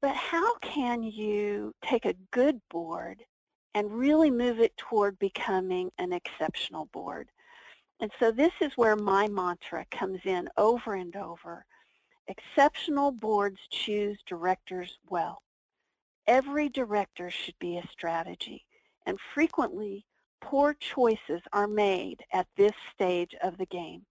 But 0.00 0.14
how 0.14 0.56
can 0.58 1.02
you 1.02 1.74
take 1.84 2.04
a 2.04 2.14
good 2.30 2.60
board 2.70 3.22
and 3.74 3.92
really 3.92 4.30
move 4.30 4.60
it 4.60 4.76
toward 4.76 5.18
becoming 5.18 5.90
an 5.98 6.12
exceptional 6.12 6.86
board? 6.86 7.30
And 8.00 8.10
so 8.18 8.30
this 8.30 8.52
is 8.60 8.72
where 8.76 8.96
my 8.96 9.28
mantra 9.28 9.84
comes 9.90 10.20
in 10.24 10.48
over 10.56 10.94
and 10.94 11.14
over. 11.16 11.64
Exceptional 12.28 13.10
boards 13.10 13.58
choose 13.70 14.18
directors 14.26 14.98
well. 15.08 15.42
Every 16.26 16.68
director 16.68 17.30
should 17.30 17.58
be 17.58 17.76
a 17.76 17.86
strategy, 17.88 18.64
and 19.06 19.18
frequently 19.34 20.06
poor 20.40 20.74
choices 20.74 21.42
are 21.52 21.66
made 21.66 22.24
at 22.32 22.46
this 22.56 22.72
stage 22.94 23.34
of 23.42 23.58
the 23.58 23.66
game. 23.66 24.06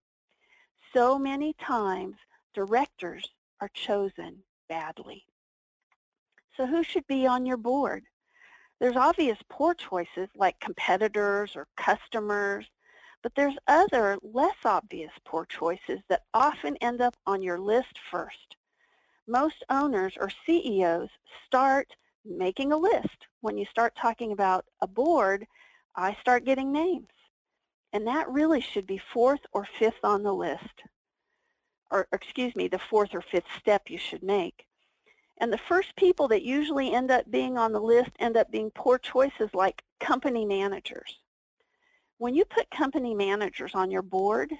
So 0.94 1.18
many 1.18 1.54
times 1.54 2.16
directors 2.54 3.28
are 3.60 3.70
chosen 3.74 4.42
badly. 4.68 5.24
So 6.56 6.66
who 6.66 6.82
should 6.82 7.06
be 7.06 7.26
on 7.26 7.46
your 7.46 7.56
board? 7.56 8.04
There's 8.80 8.96
obvious 8.96 9.38
poor 9.50 9.74
choices 9.74 10.30
like 10.34 10.58
competitors 10.58 11.54
or 11.54 11.68
customers, 11.76 12.64
but 13.22 13.34
there's 13.34 13.58
other 13.68 14.18
less 14.22 14.56
obvious 14.64 15.12
poor 15.26 15.44
choices 15.44 16.00
that 16.08 16.22
often 16.32 16.76
end 16.78 17.02
up 17.02 17.14
on 17.26 17.42
your 17.42 17.58
list 17.58 17.98
first. 18.10 18.56
Most 19.26 19.62
owners 19.68 20.14
or 20.18 20.30
CEOs 20.46 21.10
start 21.46 21.94
making 22.24 22.72
a 22.72 22.76
list. 22.78 23.26
When 23.42 23.58
you 23.58 23.66
start 23.66 23.94
talking 23.94 24.32
about 24.32 24.64
a 24.80 24.86
board, 24.86 25.46
I 25.94 26.14
start 26.14 26.46
getting 26.46 26.72
names. 26.72 27.08
And 27.92 28.06
that 28.06 28.30
really 28.30 28.62
should 28.62 28.86
be 28.86 29.02
fourth 29.12 29.40
or 29.52 29.66
fifth 29.78 30.02
on 30.04 30.22
the 30.22 30.32
list. 30.32 30.84
Or 31.90 32.08
excuse 32.12 32.56
me, 32.56 32.66
the 32.68 32.78
fourth 32.78 33.14
or 33.14 33.20
fifth 33.20 33.50
step 33.58 33.90
you 33.90 33.98
should 33.98 34.22
make. 34.22 34.64
And 35.40 35.50
the 35.50 35.58
first 35.58 35.96
people 35.96 36.28
that 36.28 36.42
usually 36.42 36.92
end 36.92 37.10
up 37.10 37.30
being 37.30 37.56
on 37.56 37.72
the 37.72 37.80
list 37.80 38.10
end 38.18 38.36
up 38.36 38.50
being 38.50 38.70
poor 38.74 38.98
choices 38.98 39.48
like 39.54 39.82
company 39.98 40.44
managers. 40.44 41.18
When 42.18 42.34
you 42.34 42.44
put 42.44 42.70
company 42.70 43.14
managers 43.14 43.74
on 43.74 43.90
your 43.90 44.02
board, 44.02 44.52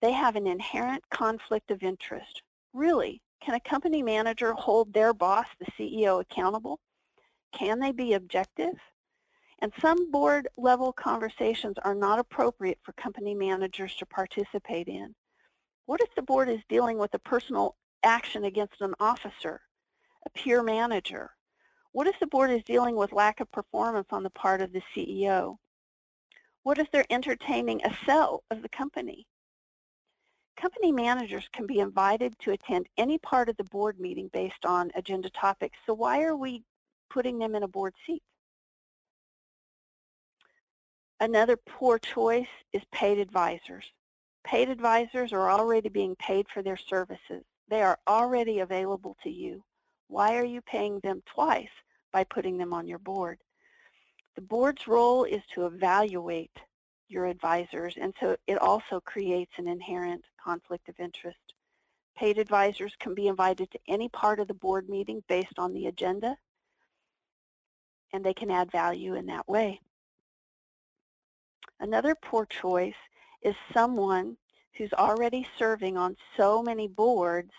they 0.00 0.12
have 0.12 0.34
an 0.34 0.46
inherent 0.46 1.04
conflict 1.10 1.70
of 1.70 1.82
interest. 1.82 2.42
Really, 2.72 3.20
can 3.42 3.54
a 3.54 3.60
company 3.60 4.02
manager 4.02 4.54
hold 4.54 4.92
their 4.92 5.12
boss, 5.12 5.46
the 5.60 5.66
CEO, 5.72 6.22
accountable? 6.22 6.80
Can 7.52 7.78
they 7.78 7.92
be 7.92 8.14
objective? 8.14 8.74
And 9.58 9.70
some 9.80 10.10
board 10.10 10.48
level 10.56 10.94
conversations 10.94 11.76
are 11.84 11.94
not 11.94 12.18
appropriate 12.18 12.78
for 12.82 12.92
company 12.92 13.34
managers 13.34 13.94
to 13.96 14.06
participate 14.06 14.88
in. 14.88 15.14
What 15.84 16.00
if 16.00 16.14
the 16.14 16.22
board 16.22 16.48
is 16.48 16.60
dealing 16.70 16.96
with 16.96 17.12
a 17.12 17.18
personal 17.18 17.76
action 18.02 18.44
against 18.44 18.80
an 18.80 18.94
officer, 18.98 19.60
a 20.26 20.30
peer 20.30 20.62
manager? 20.62 21.30
What 21.92 22.06
if 22.06 22.18
the 22.20 22.26
board 22.26 22.50
is 22.50 22.62
dealing 22.64 22.96
with 22.96 23.12
lack 23.12 23.40
of 23.40 23.50
performance 23.52 24.08
on 24.10 24.22
the 24.22 24.30
part 24.30 24.60
of 24.60 24.72
the 24.72 24.82
CEO? 24.94 25.56
What 26.62 26.78
if 26.78 26.90
they're 26.90 27.04
entertaining 27.10 27.84
a 27.84 27.96
sell 28.06 28.44
of 28.50 28.62
the 28.62 28.68
company? 28.68 29.26
Company 30.56 30.92
managers 30.92 31.48
can 31.52 31.66
be 31.66 31.80
invited 31.80 32.38
to 32.40 32.52
attend 32.52 32.86
any 32.96 33.18
part 33.18 33.48
of 33.48 33.56
the 33.56 33.64
board 33.64 33.98
meeting 33.98 34.28
based 34.32 34.64
on 34.64 34.90
agenda 34.94 35.28
topics, 35.30 35.78
so 35.86 35.94
why 35.94 36.22
are 36.22 36.36
we 36.36 36.62
putting 37.10 37.38
them 37.38 37.54
in 37.54 37.62
a 37.62 37.68
board 37.68 37.94
seat? 38.06 38.22
Another 41.20 41.56
poor 41.56 41.98
choice 41.98 42.48
is 42.72 42.82
paid 42.92 43.18
advisors. 43.18 43.84
Paid 44.44 44.68
advisors 44.68 45.32
are 45.32 45.50
already 45.50 45.88
being 45.88 46.16
paid 46.16 46.46
for 46.48 46.62
their 46.62 46.76
services. 46.76 47.44
They 47.68 47.82
are 47.82 47.98
already 48.08 48.60
available 48.60 49.16
to 49.22 49.30
you. 49.30 49.62
Why 50.12 50.36
are 50.36 50.44
you 50.44 50.60
paying 50.60 51.00
them 51.00 51.22
twice 51.24 51.70
by 52.12 52.24
putting 52.24 52.58
them 52.58 52.74
on 52.74 52.86
your 52.86 52.98
board? 52.98 53.38
The 54.34 54.42
board's 54.42 54.86
role 54.86 55.24
is 55.24 55.40
to 55.54 55.64
evaluate 55.64 56.54
your 57.08 57.24
advisors, 57.24 57.94
and 57.98 58.12
so 58.20 58.36
it 58.46 58.58
also 58.58 59.00
creates 59.00 59.52
an 59.56 59.66
inherent 59.66 60.22
conflict 60.38 60.90
of 60.90 61.00
interest. 61.00 61.54
Paid 62.14 62.36
advisors 62.36 62.92
can 63.00 63.14
be 63.14 63.28
invited 63.28 63.70
to 63.70 63.78
any 63.88 64.10
part 64.10 64.38
of 64.38 64.48
the 64.48 64.54
board 64.54 64.86
meeting 64.90 65.24
based 65.28 65.58
on 65.58 65.72
the 65.72 65.86
agenda, 65.86 66.36
and 68.12 68.22
they 68.22 68.34
can 68.34 68.50
add 68.50 68.70
value 68.70 69.14
in 69.14 69.24
that 69.26 69.48
way. 69.48 69.80
Another 71.80 72.14
poor 72.14 72.44
choice 72.44 73.00
is 73.40 73.54
someone 73.72 74.36
who's 74.76 74.92
already 74.92 75.48
serving 75.58 75.96
on 75.96 76.18
so 76.36 76.62
many 76.62 76.86
boards 76.86 77.52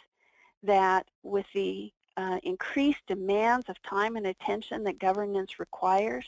that 0.61 1.07
with 1.23 1.47
the 1.55 1.91
uh, 2.17 2.39
increased 2.43 3.01
demands 3.07 3.69
of 3.69 3.81
time 3.81 4.15
and 4.15 4.27
attention 4.27 4.83
that 4.83 4.99
governance 4.99 5.59
requires, 5.59 6.25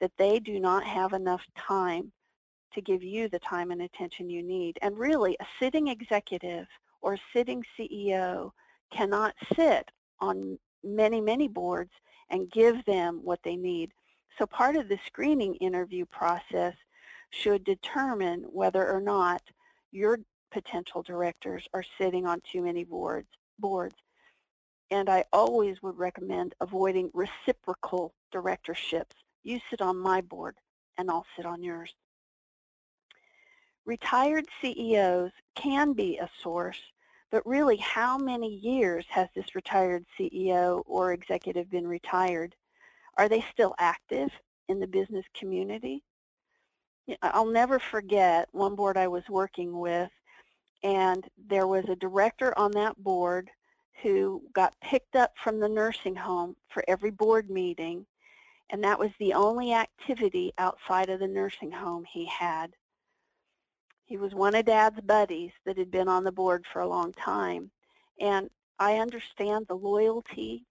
that 0.00 0.12
they 0.18 0.38
do 0.38 0.58
not 0.60 0.84
have 0.84 1.12
enough 1.12 1.42
time 1.56 2.12
to 2.74 2.80
give 2.80 3.02
you 3.02 3.28
the 3.28 3.38
time 3.38 3.70
and 3.70 3.82
attention 3.82 4.28
you 4.28 4.42
need. 4.42 4.78
And 4.82 4.98
really, 4.98 5.36
a 5.40 5.46
sitting 5.58 5.88
executive 5.88 6.66
or 7.00 7.14
a 7.14 7.20
sitting 7.32 7.64
CEO 7.76 8.50
cannot 8.90 9.34
sit 9.56 9.90
on 10.20 10.58
many, 10.84 11.20
many 11.20 11.48
boards 11.48 11.92
and 12.30 12.50
give 12.50 12.84
them 12.84 13.20
what 13.22 13.40
they 13.42 13.56
need. 13.56 13.92
So 14.38 14.46
part 14.46 14.76
of 14.76 14.88
the 14.88 14.98
screening 15.06 15.54
interview 15.56 16.04
process 16.06 16.74
should 17.30 17.64
determine 17.64 18.42
whether 18.44 18.90
or 18.90 19.00
not 19.00 19.42
your 19.92 20.18
potential 20.50 21.02
directors 21.02 21.66
are 21.74 21.84
sitting 21.98 22.26
on 22.26 22.40
too 22.50 22.62
many 22.62 22.84
boards. 22.84 23.28
boards. 23.58 23.96
And 24.90 25.08
I 25.08 25.24
always 25.32 25.82
would 25.82 25.98
recommend 25.98 26.54
avoiding 26.60 27.10
reciprocal 27.12 28.14
directorships. 28.32 29.14
You 29.42 29.60
sit 29.70 29.80
on 29.80 29.98
my 29.98 30.20
board 30.20 30.56
and 30.96 31.10
I'll 31.10 31.26
sit 31.36 31.46
on 31.46 31.62
yours. 31.62 31.94
Retired 33.84 34.46
CEOs 34.60 35.30
can 35.54 35.92
be 35.92 36.18
a 36.18 36.28
source, 36.42 36.80
but 37.30 37.46
really 37.46 37.76
how 37.76 38.18
many 38.18 38.56
years 38.56 39.04
has 39.08 39.28
this 39.34 39.54
retired 39.54 40.04
CEO 40.18 40.82
or 40.86 41.12
executive 41.12 41.70
been 41.70 41.86
retired? 41.86 42.54
Are 43.16 43.28
they 43.28 43.44
still 43.52 43.74
active 43.78 44.30
in 44.68 44.80
the 44.80 44.86
business 44.86 45.24
community? 45.34 46.02
I'll 47.22 47.50
never 47.50 47.78
forget 47.78 48.48
one 48.52 48.74
board 48.74 48.96
I 48.98 49.08
was 49.08 49.24
working 49.28 49.78
with 49.78 50.10
and 50.82 51.26
there 51.48 51.66
was 51.66 51.84
a 51.88 51.96
director 51.96 52.56
on 52.58 52.70
that 52.72 52.96
board 53.02 53.50
who 54.02 54.42
got 54.52 54.74
picked 54.80 55.16
up 55.16 55.32
from 55.42 55.58
the 55.58 55.68
nursing 55.68 56.14
home 56.14 56.56
for 56.68 56.84
every 56.88 57.10
board 57.10 57.50
meeting 57.50 58.06
and 58.70 58.84
that 58.84 58.98
was 58.98 59.10
the 59.18 59.32
only 59.32 59.72
activity 59.72 60.52
outside 60.58 61.08
of 61.08 61.20
the 61.20 61.26
nursing 61.26 61.70
home 61.70 62.04
he 62.04 62.26
had. 62.26 62.74
He 64.04 64.18
was 64.18 64.34
one 64.34 64.54
of 64.54 64.66
Dad's 64.66 65.00
buddies 65.00 65.52
that 65.64 65.78
had 65.78 65.90
been 65.90 66.08
on 66.08 66.22
the 66.22 66.32
board 66.32 66.64
for 66.72 66.80
a 66.80 66.88
long 66.88 67.12
time 67.12 67.70
and 68.20 68.48
I 68.78 68.96
understand 68.96 69.66
the 69.66 69.74
loyalty 69.74 70.64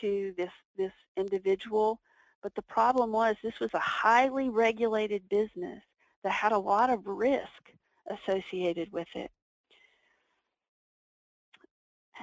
to 0.00 0.34
this, 0.36 0.52
this 0.76 0.92
individual 1.16 2.00
but 2.42 2.54
the 2.54 2.62
problem 2.62 3.12
was 3.12 3.36
this 3.42 3.60
was 3.60 3.74
a 3.74 3.78
highly 3.78 4.48
regulated 4.48 5.28
business 5.28 5.82
that 6.22 6.32
had 6.32 6.52
a 6.52 6.58
lot 6.58 6.90
of 6.90 7.06
risk 7.06 7.72
associated 8.08 8.90
with 8.92 9.08
it. 9.14 9.30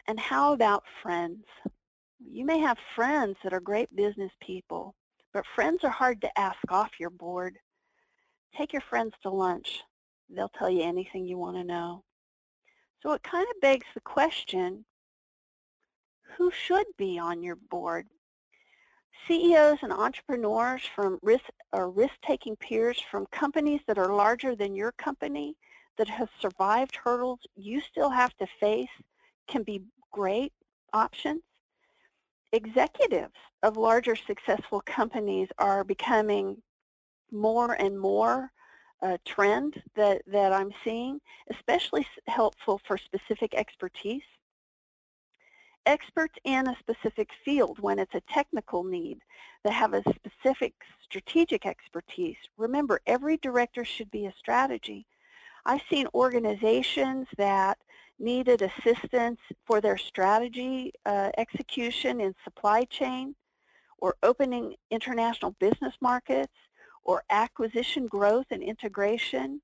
And 0.07 0.19
how 0.19 0.53
about 0.53 0.83
friends? 1.03 1.43
You 2.19 2.45
may 2.45 2.59
have 2.59 2.77
friends 2.95 3.35
that 3.43 3.53
are 3.53 3.59
great 3.59 3.93
business 3.95 4.31
people, 4.41 4.95
but 5.33 5.45
friends 5.53 5.83
are 5.83 5.89
hard 5.89 6.21
to 6.21 6.39
ask 6.39 6.59
off 6.69 6.91
your 6.99 7.09
board. 7.09 7.57
Take 8.55 8.71
your 8.71 8.81
friends 8.89 9.13
to 9.23 9.29
lunch. 9.29 9.83
They'll 10.29 10.49
tell 10.57 10.69
you 10.69 10.81
anything 10.81 11.25
you 11.25 11.37
want 11.37 11.57
to 11.57 11.63
know. 11.63 12.03
So 13.03 13.11
it 13.11 13.21
kind 13.23 13.47
of 13.53 13.61
begs 13.61 13.85
the 13.93 14.01
question, 14.01 14.85
who 16.37 16.51
should 16.51 16.87
be 16.97 17.19
on 17.19 17.43
your 17.43 17.55
board? 17.55 18.07
CEOs 19.27 19.79
and 19.81 19.91
entrepreneurs 19.91 20.83
from 20.95 21.19
risk 21.21 21.43
or 21.73 21.89
risk-taking 21.89 22.55
peers 22.57 23.01
from 23.11 23.25
companies 23.31 23.81
that 23.87 23.97
are 23.97 24.15
larger 24.15 24.55
than 24.55 24.75
your 24.75 24.93
company 24.93 25.57
that 25.97 26.07
have 26.07 26.29
survived 26.39 26.95
hurdles 26.95 27.39
you 27.55 27.81
still 27.81 28.09
have 28.09 28.35
to 28.37 28.47
face 28.59 28.89
can 29.47 29.63
be 29.63 29.81
great 30.17 30.53
options. 30.93 31.43
Executives 32.51 33.35
of 33.61 33.77
larger 33.77 34.15
successful 34.15 34.81
companies 34.85 35.47
are 35.59 35.83
becoming 35.83 36.57
more 37.31 37.73
and 37.73 37.99
more 37.99 38.51
a 39.01 39.19
trend 39.25 39.81
that, 39.95 40.23
that 40.25 40.51
I'm 40.51 40.71
seeing, 40.83 41.19
especially 41.51 42.07
helpful 42.27 42.81
for 42.87 42.97
specific 42.97 43.53
expertise 43.53 44.23
experts 45.87 46.35
in 46.43 46.67
a 46.67 46.75
specific 46.79 47.29
field 47.45 47.79
when 47.79 47.97
it's 47.97 48.13
a 48.13 48.21
technical 48.29 48.83
need 48.83 49.19
that 49.63 49.71
have 49.71 49.93
a 49.93 50.03
specific 50.13 50.73
strategic 51.01 51.65
expertise. 51.65 52.35
Remember, 52.57 52.99
every 53.07 53.37
director 53.37 53.85
should 53.85 54.11
be 54.11 54.25
a 54.25 54.33
strategy. 54.37 55.07
I've 55.65 55.81
seen 55.89 56.07
organizations 56.13 57.27
that 57.37 57.77
needed 58.19 58.61
assistance 58.61 59.39
for 59.65 59.81
their 59.81 59.97
strategy 59.97 60.91
uh, 61.05 61.29
execution 61.37 62.19
in 62.21 62.33
supply 62.43 62.83
chain 62.85 63.35
or 63.99 64.15
opening 64.23 64.75
international 64.91 65.55
business 65.59 65.93
markets 66.01 66.53
or 67.03 67.23
acquisition 67.29 68.07
growth 68.07 68.45
and 68.51 68.61
integration 68.61 69.61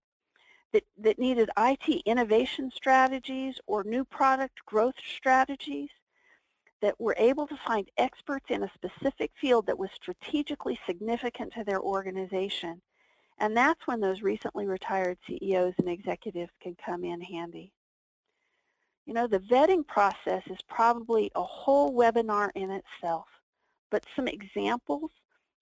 that, 0.72 0.84
that 0.98 1.20
needed 1.20 1.50
IT 1.58 2.02
innovation 2.06 2.72
strategies 2.74 3.56
or 3.68 3.84
new 3.84 4.04
product 4.06 4.66
growth 4.66 4.96
strategies 5.16 5.90
that 6.82 7.00
were 7.00 7.16
able 7.18 7.48
to 7.48 7.58
find 7.66 7.90
experts 7.98 8.48
in 8.50 8.64
a 8.64 8.72
specific 8.74 9.32
field 9.40 9.66
that 9.68 9.78
was 9.78 9.90
strategically 9.96 10.78
significant 10.86 11.54
to 11.54 11.64
their 11.64 11.80
organization. 11.80 12.82
And 13.40 13.56
that's 13.56 13.88
when 13.88 14.02
those 14.02 14.22
recently 14.22 14.68
retired 14.68 15.18
CEOs 15.28 15.74
and 15.78 15.88
executives 15.88 16.52
can 16.62 16.76
come 16.86 17.04
in 17.04 17.22
handy. 17.22 17.72
You 19.06 19.14
know, 19.14 19.28
the 19.28 19.40
vetting 19.40 19.86
process 19.86 20.44
is 20.48 20.60
probably 20.70 21.30
a 21.36 21.44
whole 21.44 21.94
webinar 21.94 22.50
in 22.56 22.72
itself, 22.72 23.28
but 23.92 24.06
some 24.16 24.28
examples 24.28 25.12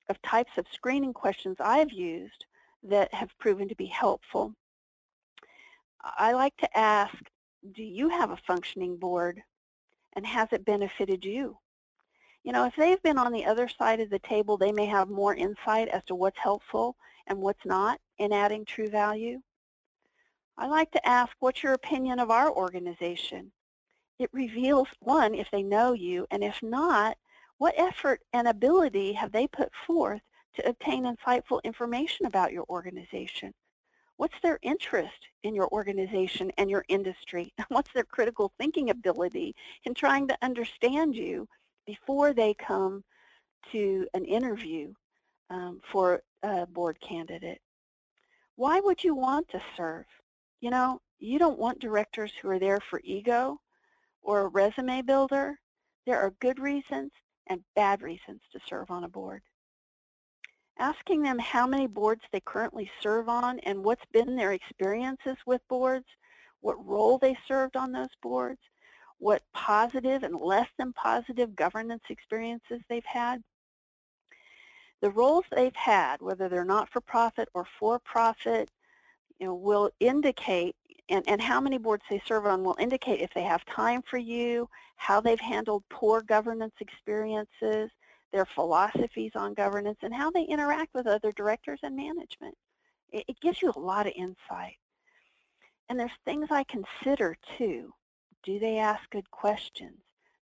of 0.09 0.21
types 0.21 0.51
of 0.57 0.65
screening 0.71 1.13
questions 1.13 1.57
I've 1.59 1.91
used 1.91 2.45
that 2.83 3.13
have 3.13 3.37
proven 3.39 3.67
to 3.69 3.75
be 3.75 3.87
helpful. 3.87 4.53
I 6.03 6.33
like 6.33 6.55
to 6.57 6.77
ask, 6.77 7.15
do 7.73 7.83
you 7.83 8.09
have 8.09 8.31
a 8.31 8.37
functioning 8.47 8.97
board 8.97 9.41
and 10.13 10.25
has 10.25 10.49
it 10.51 10.65
benefited 10.65 11.23
you? 11.23 11.57
You 12.43 12.51
know, 12.53 12.65
if 12.65 12.75
they've 12.75 13.01
been 13.03 13.19
on 13.19 13.31
the 13.31 13.45
other 13.45 13.67
side 13.67 13.99
of 13.99 14.09
the 14.09 14.19
table, 14.19 14.57
they 14.57 14.71
may 14.71 14.87
have 14.87 15.09
more 15.09 15.35
insight 15.35 15.87
as 15.89 16.03
to 16.05 16.15
what's 16.15 16.39
helpful 16.39 16.95
and 17.27 17.39
what's 17.39 17.65
not 17.65 17.99
in 18.17 18.33
adding 18.33 18.65
true 18.65 18.89
value. 18.89 19.41
I 20.57 20.67
like 20.67 20.91
to 20.91 21.07
ask, 21.07 21.31
what's 21.39 21.63
your 21.63 21.73
opinion 21.73 22.19
of 22.19 22.31
our 22.31 22.51
organization? 22.51 23.51
it 24.21 24.29
reveals, 24.33 24.87
one, 24.99 25.33
if 25.33 25.49
they 25.51 25.63
know 25.63 25.93
you, 25.93 26.27
and 26.29 26.43
if 26.43 26.61
not, 26.61 27.17
what 27.57 27.73
effort 27.77 28.21
and 28.33 28.47
ability 28.47 29.13
have 29.13 29.31
they 29.31 29.47
put 29.47 29.73
forth 29.87 30.21
to 30.53 30.69
obtain 30.69 31.05
insightful 31.05 31.63
information 31.63 32.27
about 32.27 32.51
your 32.53 32.65
organization? 32.69 33.51
What's 34.17 34.39
their 34.43 34.59
interest 34.61 35.27
in 35.41 35.55
your 35.55 35.67
organization 35.69 36.51
and 36.59 36.69
your 36.69 36.85
industry? 36.87 37.51
What's 37.69 37.91
their 37.93 38.03
critical 38.03 38.53
thinking 38.59 38.91
ability 38.91 39.55
in 39.85 39.95
trying 39.95 40.27
to 40.27 40.37
understand 40.43 41.15
you 41.15 41.47
before 41.87 42.31
they 42.33 42.53
come 42.53 43.03
to 43.71 44.07
an 44.13 44.25
interview 44.25 44.93
um, 45.49 45.81
for 45.91 46.21
a 46.43 46.67
board 46.67 46.99
candidate? 47.01 47.61
Why 48.55 48.79
would 48.79 49.03
you 49.03 49.15
want 49.15 49.49
to 49.49 49.61
serve? 49.75 50.05
You 50.61 50.69
know, 50.69 51.01
you 51.19 51.37
don't 51.37 51.59
want 51.59 51.79
directors 51.79 52.31
who 52.41 52.49
are 52.49 52.59
there 52.59 52.79
for 52.79 53.01
ego 53.03 53.59
or 54.21 54.41
a 54.41 54.47
resume 54.47 55.01
builder. 55.01 55.59
There 56.05 56.19
are 56.19 56.31
good 56.39 56.59
reasons 56.59 57.11
and 57.47 57.61
bad 57.75 58.01
reasons 58.01 58.41
to 58.53 58.59
serve 58.67 58.89
on 58.89 59.03
a 59.03 59.09
board 59.09 59.41
asking 60.81 61.21
them 61.21 61.37
how 61.37 61.67
many 61.67 61.85
boards 61.85 62.21
they 62.31 62.39
currently 62.39 62.89
serve 63.01 63.29
on 63.29 63.59
and 63.59 63.83
what's 63.83 64.05
been 64.11 64.35
their 64.35 64.53
experiences 64.53 65.37
with 65.45 65.61
boards, 65.69 66.07
what 66.61 66.85
role 66.85 67.19
they 67.19 67.37
served 67.47 67.75
on 67.75 67.91
those 67.91 68.15
boards, 68.21 68.59
what 69.19 69.43
positive 69.53 70.23
and 70.23 70.35
less 70.35 70.67
than 70.79 70.91
positive 70.93 71.55
governance 71.55 72.03
experiences 72.09 72.81
they've 72.89 73.05
had. 73.05 73.43
The 75.01 75.11
roles 75.11 75.45
they've 75.51 75.75
had, 75.75 76.19
whether 76.19 76.49
they're 76.49 76.65
not-for-profit 76.65 77.49
or 77.53 77.65
for-profit, 77.79 78.71
you 79.41 79.47
know, 79.47 79.55
will 79.55 79.89
indicate, 79.99 80.75
and, 81.09 81.27
and 81.27 81.41
how 81.41 81.59
many 81.59 81.79
boards 81.79 82.03
they 82.09 82.21
serve 82.27 82.45
on 82.45 82.63
will 82.63 82.77
indicate 82.79 83.21
if 83.21 83.33
they 83.33 83.41
have 83.41 83.65
time 83.65 84.03
for 84.03 84.19
you, 84.19 84.69
how 84.97 85.19
they've 85.19 85.39
handled 85.39 85.83
poor 85.89 86.21
governance 86.21 86.75
experiences, 86.79 87.89
their 88.31 88.45
philosophies 88.45 89.31
on 89.35 89.55
governance, 89.55 89.97
and 90.03 90.13
how 90.13 90.29
they 90.29 90.43
interact 90.43 90.93
with 90.93 91.07
other 91.07 91.31
directors 91.31 91.79
and 91.81 91.95
management. 91.95 92.55
It, 93.11 93.25
it 93.27 93.39
gives 93.41 93.63
you 93.63 93.73
a 93.75 93.79
lot 93.79 94.05
of 94.05 94.13
insight. 94.15 94.77
And 95.89 95.99
there's 95.99 96.11
things 96.23 96.47
I 96.51 96.63
consider 96.65 97.35
too. 97.57 97.91
Do 98.43 98.59
they 98.59 98.77
ask 98.77 99.01
good 99.09 99.29
questions? 99.31 99.97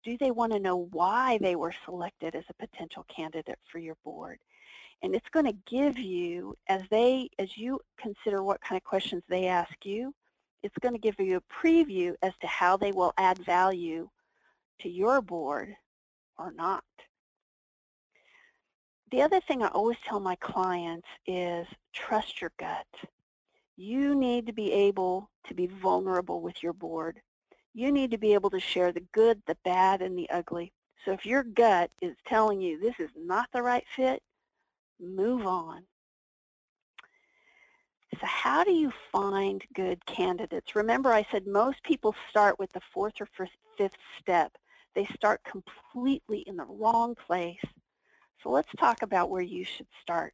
Do 0.03 0.17
they 0.17 0.31
want 0.31 0.53
to 0.53 0.59
know 0.61 0.89
why 0.93 1.39
they 1.43 1.57
were 1.57 1.75
selected 1.85 2.35
as 2.35 2.45
a 2.49 2.67
potential 2.67 3.05
candidate 3.15 3.59
for 3.71 3.79
your 3.79 3.97
board? 4.03 4.39
And 5.03 5.15
it's 5.15 5.29
going 5.31 5.47
to 5.47 5.57
give 5.67 5.99
you, 5.99 6.57
as 6.69 6.83
they, 6.91 7.29
as 7.39 7.57
you 7.57 7.81
consider 7.99 8.43
what 8.43 8.61
kind 8.61 8.77
of 8.77 8.85
questions 8.85 9.23
they 9.29 9.47
ask 9.47 9.85
you, 9.85 10.13
it's 10.63 10.77
going 10.81 10.95
to 10.95 11.01
give 11.01 11.19
you 11.21 11.37
a 11.37 11.67
preview 11.67 12.15
as 12.23 12.33
to 12.41 12.47
how 12.49 12.77
they 12.77 12.91
will 12.91 13.13
add 13.17 13.39
value 13.39 14.09
to 14.81 14.89
your 14.89 15.23
board 15.23 15.75
or 16.37 16.53
not 16.53 16.83
the 19.11 19.23
other 19.23 19.41
thing 19.41 19.63
I 19.63 19.69
always 19.69 19.97
tell 20.07 20.21
my 20.21 20.37
clients 20.37 21.07
is 21.27 21.67
trust 21.95 22.41
your 22.41 22.53
gut. 22.59 22.87
You 23.77 24.15
need 24.15 24.47
to 24.47 24.53
be 24.53 24.73
able 24.73 25.31
to 25.47 25.55
be 25.55 25.67
vulnerable 25.67 26.43
with 26.43 26.63
your 26.63 26.73
board. 26.73 27.21
You 27.75 27.91
need 27.93 28.11
to 28.11 28.19
be 28.19 28.35
able 28.35 28.51
to 28.51 28.61
share 28.61 28.93
the 28.93 29.05
good, 29.13 29.41
the 29.47 29.57
bad, 29.65 30.03
and 30.03 30.19
the 30.19 30.29
ugly. 30.31 30.73
So 31.05 31.13
if 31.13 31.25
your 31.25 31.43
gut 31.43 31.91
is 32.03 32.17
telling 32.27 32.61
you 32.61 32.79
this 32.79 32.97
is 32.99 33.11
not 33.17 33.49
the 33.53 33.63
right 33.63 33.85
fit, 33.97 34.23
move 35.01 35.47
on. 35.47 35.83
So 38.15 38.27
how 38.27 38.65
do 38.65 38.73
you 38.73 38.93
find 39.13 39.63
good 39.75 40.05
candidates? 40.07 40.75
Remember 40.75 41.13
I 41.13 41.27
said 41.31 41.47
most 41.47 41.83
people 41.85 42.15
start 42.31 42.59
with 42.59 42.73
the 42.73 42.81
fourth 42.93 43.15
or 43.21 43.29
fifth 43.77 43.97
step. 44.21 44.53
They 44.95 45.05
start 45.15 45.41
completely 45.45 46.43
in 46.47 46.57
the 46.57 46.65
wrong 46.65 47.15
place 47.15 47.61
so 48.43 48.51
let's 48.51 48.69
talk 48.79 49.03
about 49.03 49.31
where 49.31 49.43
you 49.43 49.65
should 49.65 49.89
start. 50.01 50.33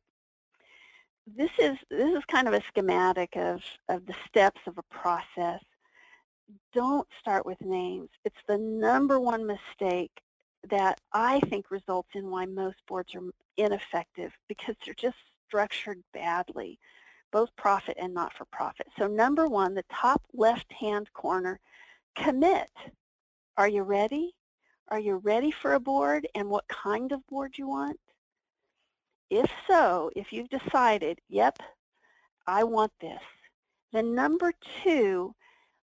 This 1.27 1.51
is, 1.59 1.79
this 1.91 2.13
is 2.13 2.23
kind 2.31 2.49
of 2.49 2.55
a 2.55 2.63
schematic 2.69 3.35
of, 3.37 3.63
of 3.89 4.05
the 4.07 4.15
steps 4.29 4.61
of 4.67 4.77
a 4.77 4.95
process. 4.95 5.61
Don't 6.75 7.09
start 7.19 7.47
with 7.47 7.61
names. 7.63 8.11
It's 8.25 8.37
the 8.47 8.59
number 8.59 9.19
one 9.19 9.47
mistake 9.47 10.13
that 10.71 11.01
I 11.13 11.41
think 11.41 11.71
results 11.71 12.11
in 12.15 12.31
why 12.31 12.47
most 12.47 12.79
boards 12.87 13.15
are 13.15 13.23
ineffective 13.57 14.33
because 14.49 14.77
they're 14.85 14.95
just 14.95 15.17
structured 15.47 16.03
badly, 16.13 16.79
both 17.33 17.55
profit 17.57 17.97
and 18.01 18.15
not-for-profit. 18.15 18.87
So 18.99 19.07
number 19.07 19.49
one, 19.49 19.75
the 19.75 19.85
top 19.93 20.23
left-hand 20.33 21.13
corner, 21.13 21.61
commit. 22.17 22.71
Are 23.57 23.69
you 23.69 23.83
ready? 23.83 24.35
Are 24.89 24.99
you 24.99 25.17
ready 25.17 25.51
for 25.51 25.75
a 25.75 25.81
board 25.81 26.27
and 26.35 26.49
what 26.49 26.67
kind 26.69 27.13
of 27.13 27.27
board 27.27 27.55
you 27.57 27.69
want? 27.69 27.99
If 29.31 29.51
so, 29.67 30.11
if 30.15 30.33
you've 30.33 30.51
decided, 30.51 31.19
yep, 31.29 31.59
I 32.47 32.65
want 32.65 32.93
this, 33.01 33.23
then 33.93 34.15
number 34.15 34.53
two, 34.83 35.35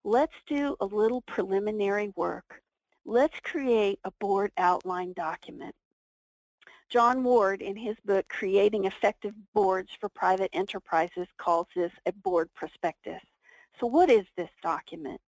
let's 0.05 0.35
do 0.47 0.77
a 0.81 0.87
little 0.87 1.23
preliminary 1.23 2.13
work. 2.17 2.63
Let's 3.11 3.41
create 3.41 3.99
a 4.05 4.13
board 4.21 4.53
outline 4.57 5.15
document. 5.15 5.75
John 6.89 7.25
Ward, 7.25 7.61
in 7.61 7.75
his 7.75 7.97
book, 8.05 8.25
Creating 8.29 8.85
Effective 8.85 9.35
Boards 9.53 9.91
for 9.99 10.09
Private 10.09 10.51
Enterprises, 10.53 11.27
calls 11.37 11.67
this 11.75 11.91
a 12.07 12.13
board 12.13 12.51
prospectus. 12.55 13.21
So 13.81 13.89
what 13.89 14.11
is 14.11 14.27
this 14.37 14.51
document? 14.63 15.21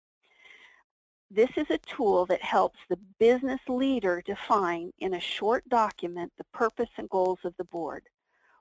This 1.32 1.50
is 1.58 1.72
a 1.72 1.80
tool 1.80 2.28
that 2.28 2.44
helps 2.44 2.78
the 2.88 3.00
business 3.18 3.62
leader 3.68 4.22
define 4.28 4.92
in 5.00 5.16
a 5.16 5.20
short 5.20 5.68
document 5.68 6.32
the 6.38 6.46
purpose 6.54 6.92
and 6.98 7.10
goals 7.10 7.40
of 7.46 7.56
the 7.58 7.64
board. 7.64 8.04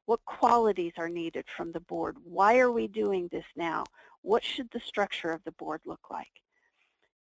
What 0.07 0.25
qualities 0.25 0.95
are 0.97 1.11
needed 1.11 1.45
from 1.55 1.73
the 1.73 1.81
board? 1.81 2.17
Why 2.25 2.59
are 2.59 2.73
we 2.73 2.89
doing 2.89 3.29
this 3.31 3.45
now? 3.55 3.85
What 4.23 4.43
should 4.43 4.71
the 4.71 4.81
structure 4.81 5.31
of 5.31 5.45
the 5.45 5.53
board 5.53 5.83
look 5.85 6.09
like? 6.11 6.41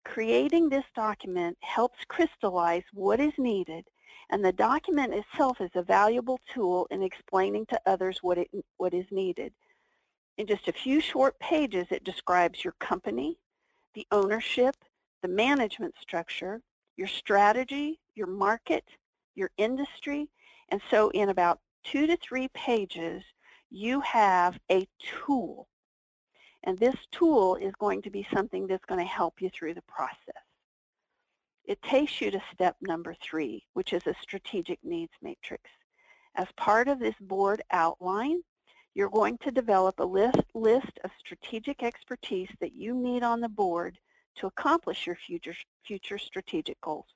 Creating 0.09 0.71
this 0.71 0.87
document 0.97 1.57
helps 1.61 1.99
crystallize 2.09 2.83
what 2.95 3.21
is 3.21 3.35
needed 3.37 3.85
and 4.31 4.43
the 4.43 4.53
document 4.53 5.13
itself 5.13 5.61
is 5.61 5.71
a 5.75 5.83
valuable 5.83 6.41
tool 6.53 6.87
in 6.91 7.03
explaining 7.03 7.67
to 7.67 7.81
others 7.87 8.19
what, 8.23 8.39
it, 8.39 8.49
what 8.79 8.95
is 8.95 9.05
needed. 9.11 9.53
In 10.39 10.47
just 10.47 10.67
a 10.67 10.73
few 10.73 11.01
short 11.01 11.39
pages, 11.41 11.87
it 11.91 12.05
describes 12.05 12.65
your 12.65 12.75
company, 12.81 13.39
the 13.95 14.07
ownership, 14.11 14.75
the 15.21 15.29
management 15.29 15.95
structure, 16.01 16.63
your 16.97 17.09
strategy, 17.09 18.01
your 18.15 18.27
market, 18.29 18.85
your 19.35 19.51
industry, 19.59 20.29
and 20.71 20.81
so 20.91 21.11
in 21.11 21.29
about 21.29 21.61
two 21.85 22.07
to 22.07 22.17
three 22.17 22.49
pages, 22.49 23.23
you 23.71 24.01
have 24.01 24.59
a 24.71 24.89
tool. 24.99 25.68
And 26.65 26.79
this 26.79 26.97
tool 27.13 27.57
is 27.57 27.73
going 27.79 28.03
to 28.03 28.11
be 28.11 28.27
something 28.33 28.67
that's 28.67 28.85
going 28.85 29.01
to 29.01 29.07
help 29.07 29.41
you 29.41 29.51
through 29.51 29.75
the 29.75 29.83
process. 29.83 30.43
It 31.65 31.81
takes 31.83 32.21
you 32.21 32.31
to 32.31 32.43
step 32.53 32.77
number 32.81 33.15
three, 33.23 33.65
which 33.75 33.93
is 33.93 34.07
a 34.07 34.15
strategic 34.23 34.79
needs 34.83 35.13
matrix. 35.23 35.71
As 36.35 36.47
part 36.57 36.89
of 36.89 36.99
this 36.99 37.15
board 37.21 37.63
outline, 37.71 38.41
you're 38.95 39.11
going 39.11 39.39
to 39.39 39.51
develop 39.51 40.01
a 40.01 40.05
list, 40.05 40.41
list 40.55 40.99
of 41.05 41.11
strategic 41.21 41.83
expertise 41.83 42.49
that 42.61 42.75
you 42.75 42.95
need 42.95 43.23
on 43.23 43.41
the 43.41 43.49
board 43.49 43.99
to 44.37 44.47
accomplish 44.47 45.07
your 45.07 45.17
future, 45.17 45.55
future 45.85 46.19
strategic 46.19 46.81
goals. 46.81 47.07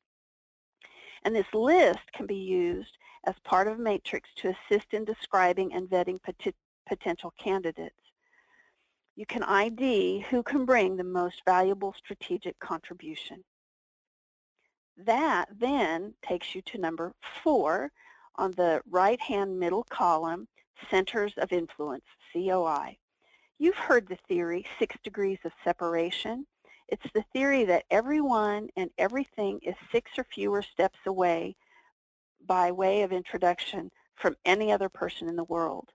And 1.25 1.35
this 1.35 1.53
list 1.55 2.13
can 2.13 2.27
be 2.27 2.37
used 2.37 2.97
as 3.25 3.35
part 3.45 3.69
of 3.69 3.79
a 3.79 3.83
matrix 3.83 4.29
to 4.37 4.55
assist 4.55 4.93
in 4.93 5.05
describing 5.05 5.73
and 5.73 5.89
vetting 5.89 6.23
pot 6.23 6.55
potential 6.87 7.33
candidates. 7.39 7.95
You 9.15 9.27
can 9.27 9.43
ID 9.43 10.21
who 10.31 10.43
can 10.43 10.65
bring 10.65 10.97
the 10.97 11.05
most 11.05 11.43
valuable 11.45 11.95
strategic 11.99 12.59
contribution. 12.59 13.45
That 14.97 15.49
then 15.59 16.15
takes 16.27 16.55
you 16.55 16.63
to 16.63 16.79
number 16.79 17.13
four 17.43 17.93
on 18.37 18.53
the 18.53 18.81
right-hand 18.91 19.59
middle 19.59 19.85
column, 19.85 20.49
Centers 20.91 21.35
of 21.37 21.53
Influence, 21.53 22.05
COI. 22.33 22.97
You've 23.59 23.77
heard 23.77 24.09
the 24.09 24.19
theory, 24.29 24.67
six 24.79 24.97
degrees 25.05 25.39
of 25.45 25.53
separation. 25.63 26.47
It's 26.89 27.07
the 27.15 27.25
theory 27.33 27.65
that 27.65 27.85
everyone 27.91 28.69
and 28.77 28.91
everything 28.99 29.61
is 29.63 29.75
six 29.93 30.11
or 30.19 30.25
fewer 30.25 30.63
steps 30.63 30.99
away 31.07 31.55
by 32.47 32.73
way 32.73 33.03
of 33.03 33.13
introduction 33.13 33.91
from 34.17 34.37
any 34.45 34.73
other 34.73 34.89
person 34.89 35.29
in 35.29 35.37
the 35.37 35.45
world. 35.45 35.91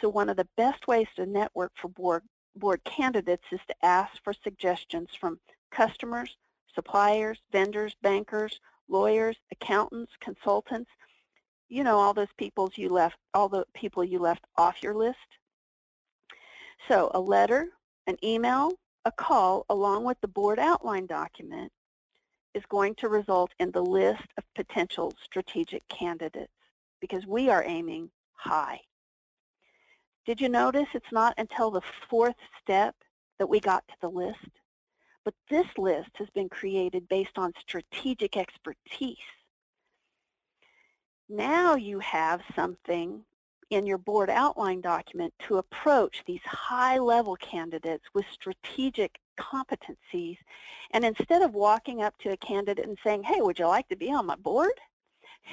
So 0.00 0.08
one 0.08 0.28
of 0.28 0.36
the 0.36 0.48
best 0.56 0.86
ways 0.86 1.08
to 1.16 1.26
network 1.26 1.72
for 1.80 1.88
board, 1.88 2.22
board 2.56 2.82
candidates 2.84 3.44
is 3.52 3.60
to 3.68 3.74
ask 3.84 4.12
for 4.22 4.32
suggestions 4.32 5.10
from 5.20 5.38
customers, 5.70 6.36
suppliers, 6.74 7.38
vendors, 7.52 7.94
bankers, 8.02 8.60
lawyers, 8.88 9.36
accountants, 9.52 10.12
consultants, 10.20 10.90
you 11.68 11.84
know, 11.84 11.98
all 11.98 12.12
those 12.12 12.32
people 12.36 12.70
you 12.74 12.88
left, 12.88 13.16
all 13.34 13.48
the 13.48 13.64
people 13.74 14.02
you 14.02 14.18
left 14.18 14.44
off 14.56 14.82
your 14.82 14.94
list. 14.94 15.18
So 16.88 17.10
a 17.14 17.20
letter, 17.20 17.68
an 18.06 18.16
email, 18.24 18.72
a 19.04 19.12
call 19.12 19.64
along 19.68 20.04
with 20.04 20.20
the 20.20 20.28
board 20.28 20.58
outline 20.58 21.06
document 21.06 21.70
is 22.54 22.62
going 22.68 22.94
to 22.96 23.08
result 23.08 23.52
in 23.60 23.70
the 23.70 23.82
list 23.82 24.24
of 24.36 24.44
potential 24.56 25.14
strategic 25.24 25.86
candidates 25.88 26.52
because 27.00 27.26
we 27.26 27.48
are 27.48 27.64
aiming 27.64 28.10
high. 28.32 28.80
Did 30.26 30.40
you 30.40 30.48
notice 30.48 30.86
it's 30.94 31.12
not 31.12 31.34
until 31.38 31.70
the 31.70 31.80
fourth 32.08 32.36
step 32.62 32.94
that 33.38 33.48
we 33.48 33.60
got 33.60 33.86
to 33.88 33.94
the 34.00 34.08
list? 34.08 34.50
But 35.24 35.34
this 35.48 35.66
list 35.76 36.10
has 36.14 36.28
been 36.34 36.48
created 36.48 37.08
based 37.08 37.36
on 37.36 37.52
strategic 37.60 38.36
expertise. 38.36 39.16
Now 41.28 41.74
you 41.74 41.98
have 42.00 42.42
something 42.54 43.24
in 43.70 43.86
your 43.86 43.98
board 43.98 44.28
outline 44.28 44.80
document 44.80 45.32
to 45.46 45.58
approach 45.58 46.22
these 46.26 46.40
high-level 46.44 47.36
candidates 47.36 48.04
with 48.14 48.26
strategic 48.32 49.16
competencies. 49.38 50.36
And 50.90 51.04
instead 51.04 51.42
of 51.42 51.54
walking 51.54 52.02
up 52.02 52.18
to 52.18 52.32
a 52.32 52.36
candidate 52.36 52.84
and 52.84 52.98
saying, 53.04 53.22
hey, 53.22 53.40
would 53.40 53.58
you 53.58 53.68
like 53.68 53.88
to 53.88 53.96
be 53.96 54.12
on 54.12 54.26
my 54.26 54.36
board? 54.36 54.72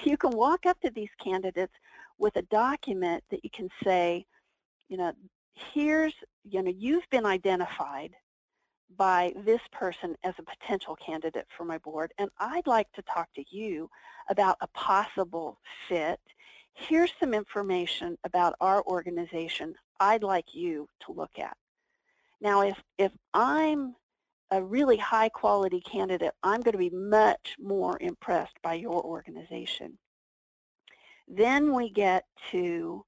You 0.03 0.17
can 0.17 0.31
walk 0.31 0.65
up 0.65 0.79
to 0.81 0.89
these 0.89 1.09
candidates 1.23 1.73
with 2.17 2.35
a 2.35 2.41
document 2.43 3.23
that 3.31 3.43
you 3.43 3.49
can 3.49 3.69
say, 3.83 4.25
you 4.89 4.97
know, 4.97 5.13
here's, 5.73 6.13
you 6.43 6.61
know, 6.61 6.73
you've 6.75 7.09
been 7.09 7.25
identified 7.25 8.11
by 8.95 9.33
this 9.43 9.61
person 9.71 10.15
as 10.23 10.33
a 10.39 10.43
potential 10.43 10.95
candidate 10.95 11.45
for 11.55 11.65
my 11.65 11.77
board, 11.79 12.13
and 12.17 12.29
I'd 12.39 12.67
like 12.67 12.91
to 12.93 13.01
talk 13.03 13.27
to 13.35 13.43
you 13.49 13.89
about 14.29 14.57
a 14.61 14.67
possible 14.67 15.59
fit. 15.89 16.19
Here's 16.73 17.11
some 17.19 17.33
information 17.33 18.17
about 18.23 18.55
our 18.61 18.83
organization 18.83 19.73
I'd 19.99 20.23
like 20.23 20.53
you 20.53 20.87
to 21.05 21.11
look 21.11 21.37
at. 21.39 21.57
Now, 22.39 22.61
if, 22.61 22.81
if 22.97 23.11
I'm 23.33 23.95
a 24.51 24.63
really 24.63 24.97
high 24.97 25.29
quality 25.29 25.81
candidate, 25.81 26.33
I'm 26.43 26.61
going 26.61 26.73
to 26.73 26.77
be 26.77 26.91
much 26.91 27.55
more 27.59 27.97
impressed 27.99 28.55
by 28.63 28.75
your 28.75 29.03
organization. 29.03 29.97
Then 31.27 31.73
we 31.73 31.89
get 31.89 32.23
to 32.51 33.03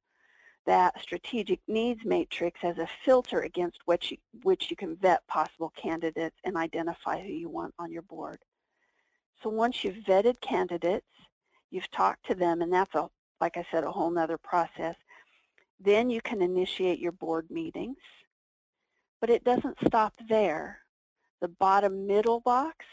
that 0.69 1.01
strategic 1.01 1.59
needs 1.67 2.05
matrix 2.05 2.59
as 2.61 2.77
a 2.77 2.87
filter 3.03 3.39
against 3.39 3.79
which 3.85 4.11
you, 4.11 4.17
which 4.43 4.69
you 4.69 4.75
can 4.75 4.95
vet 4.97 5.25
possible 5.25 5.73
candidates 5.75 6.35
and 6.43 6.55
identify 6.55 7.19
who 7.19 7.33
you 7.33 7.49
want 7.49 7.73
on 7.79 7.91
your 7.91 8.03
board. 8.03 8.37
So 9.41 9.49
once 9.49 9.83
you've 9.83 10.05
vetted 10.05 10.39
candidates, 10.41 11.07
you've 11.71 11.89
talked 11.89 12.23
to 12.27 12.35
them, 12.35 12.61
and 12.61 12.71
that's, 12.71 12.93
a, 12.93 13.09
like 13.41 13.57
I 13.57 13.65
said, 13.71 13.83
a 13.83 13.91
whole 13.91 14.11
nother 14.11 14.37
process, 14.37 14.95
then 15.79 16.07
you 16.11 16.21
can 16.21 16.39
initiate 16.39 16.99
your 16.99 17.13
board 17.13 17.49
meetings. 17.49 17.97
But 19.21 19.31
it 19.31 19.43
doesn't 19.43 19.77
stop 19.87 20.13
there. 20.29 20.77
The 21.41 21.47
bottom 21.47 22.05
middle 22.05 22.41
box, 22.41 22.85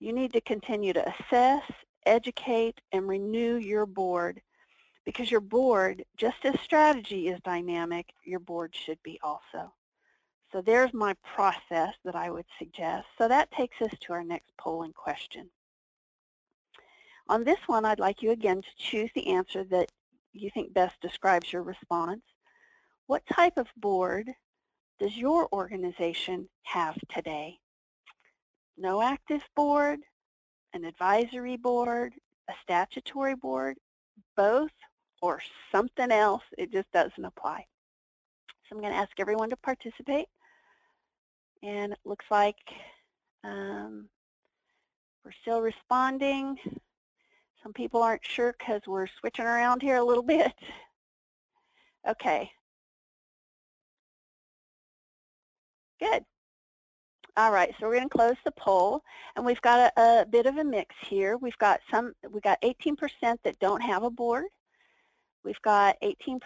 you 0.00 0.12
need 0.12 0.32
to 0.32 0.40
continue 0.40 0.92
to 0.94 1.08
assess, 1.08 1.62
educate, 2.04 2.80
and 2.90 3.06
renew 3.06 3.58
your 3.58 3.86
board 3.86 4.40
because 5.04 5.30
your 5.30 5.40
board, 5.40 6.04
just 6.16 6.44
as 6.44 6.60
strategy 6.60 7.28
is 7.28 7.40
dynamic, 7.40 8.06
your 8.24 8.40
board 8.40 8.74
should 8.74 8.98
be 9.02 9.18
also. 9.22 9.72
So 10.52 10.60
there's 10.60 10.92
my 10.92 11.14
process 11.22 11.94
that 12.04 12.16
I 12.16 12.30
would 12.30 12.46
suggest. 12.58 13.06
So 13.18 13.28
that 13.28 13.50
takes 13.52 13.80
us 13.80 13.92
to 14.00 14.12
our 14.12 14.24
next 14.24 14.50
polling 14.58 14.92
question. 14.92 15.48
On 17.28 17.44
this 17.44 17.60
one, 17.66 17.84
I'd 17.84 18.00
like 18.00 18.22
you 18.22 18.32
again 18.32 18.60
to 18.60 18.68
choose 18.76 19.10
the 19.14 19.28
answer 19.28 19.62
that 19.64 19.90
you 20.32 20.50
think 20.52 20.74
best 20.74 21.00
describes 21.00 21.52
your 21.52 21.62
response. 21.62 22.22
What 23.06 23.22
type 23.32 23.56
of 23.56 23.68
board 23.76 24.28
does 24.98 25.16
your 25.16 25.48
organization 25.52 26.48
have 26.62 26.96
today? 27.08 27.58
No 28.76 29.02
active 29.02 29.42
board, 29.54 30.00
an 30.72 30.84
advisory 30.84 31.56
board, 31.56 32.14
a 32.48 32.52
statutory 32.62 33.34
board, 33.36 33.76
both, 34.36 34.70
or 35.20 35.40
something 35.72 36.10
else, 36.10 36.42
it 36.56 36.72
just 36.72 36.90
doesn't 36.92 37.24
apply. 37.24 37.66
So 38.68 38.76
I'm 38.76 38.80
going 38.80 38.92
to 38.92 38.98
ask 38.98 39.12
everyone 39.18 39.50
to 39.50 39.56
participate. 39.56 40.26
And 41.62 41.92
it 41.92 41.98
looks 42.04 42.24
like 42.30 42.56
um, 43.44 44.08
we're 45.24 45.32
still 45.42 45.60
responding. 45.60 46.56
Some 47.62 47.72
people 47.72 48.02
aren't 48.02 48.24
sure 48.24 48.54
because 48.58 48.80
we're 48.86 49.06
switching 49.20 49.44
around 49.44 49.82
here 49.82 49.96
a 49.96 50.04
little 50.04 50.22
bit. 50.36 50.52
Okay. 52.08 52.50
Good. 56.00 56.24
All 57.36 57.52
right, 57.52 57.72
so 57.78 57.86
we're 57.86 57.96
going 57.96 58.08
to 58.08 58.16
close 58.16 58.36
the 58.44 58.52
poll, 58.52 59.02
and 59.36 59.46
we've 59.46 59.60
got 59.60 59.92
a, 59.96 60.20
a 60.22 60.26
bit 60.26 60.46
of 60.46 60.56
a 60.56 60.64
mix 60.64 60.94
here. 61.06 61.36
We've 61.36 61.56
got 61.58 61.80
some, 61.90 62.12
we 62.30 62.40
got 62.40 62.60
18% 62.62 62.96
that 63.44 63.58
don't 63.60 63.80
have 63.80 64.02
a 64.02 64.10
board. 64.10 64.46
We've 65.44 65.60
got 65.62 65.96
18% 66.02 66.40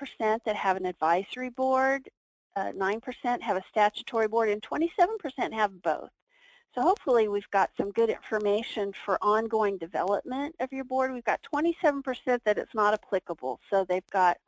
that 0.44 0.56
have 0.56 0.76
an 0.76 0.86
advisory 0.86 1.50
board, 1.50 2.08
9% 2.56 3.00
uh, 3.24 3.38
have 3.40 3.56
a 3.56 3.62
statutory 3.68 4.28
board, 4.28 4.48
and 4.48 4.62
27% 4.62 5.52
have 5.52 5.82
both. 5.82 6.10
So 6.74 6.82
hopefully 6.82 7.28
we've 7.28 7.50
got 7.50 7.70
some 7.76 7.92
good 7.92 8.10
information 8.10 8.92
for 9.04 9.18
ongoing 9.22 9.78
development 9.78 10.56
of 10.60 10.72
your 10.72 10.84
board. 10.84 11.12
We've 11.12 11.24
got 11.24 11.40
27% 11.54 12.40
that 12.44 12.58
it's 12.58 12.74
not 12.74 12.94
applicable, 12.94 13.60
so 13.70 13.84
they've 13.84 14.10
got 14.12 14.38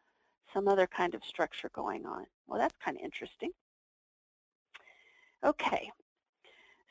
some 0.52 0.66
other 0.66 0.86
kind 0.86 1.14
of 1.14 1.22
structure 1.24 1.70
going 1.72 2.04
on. 2.04 2.26
Well, 2.46 2.58
that's 2.58 2.74
kind 2.84 2.96
of 2.96 3.04
interesting. 3.04 3.50
Okay, 5.44 5.90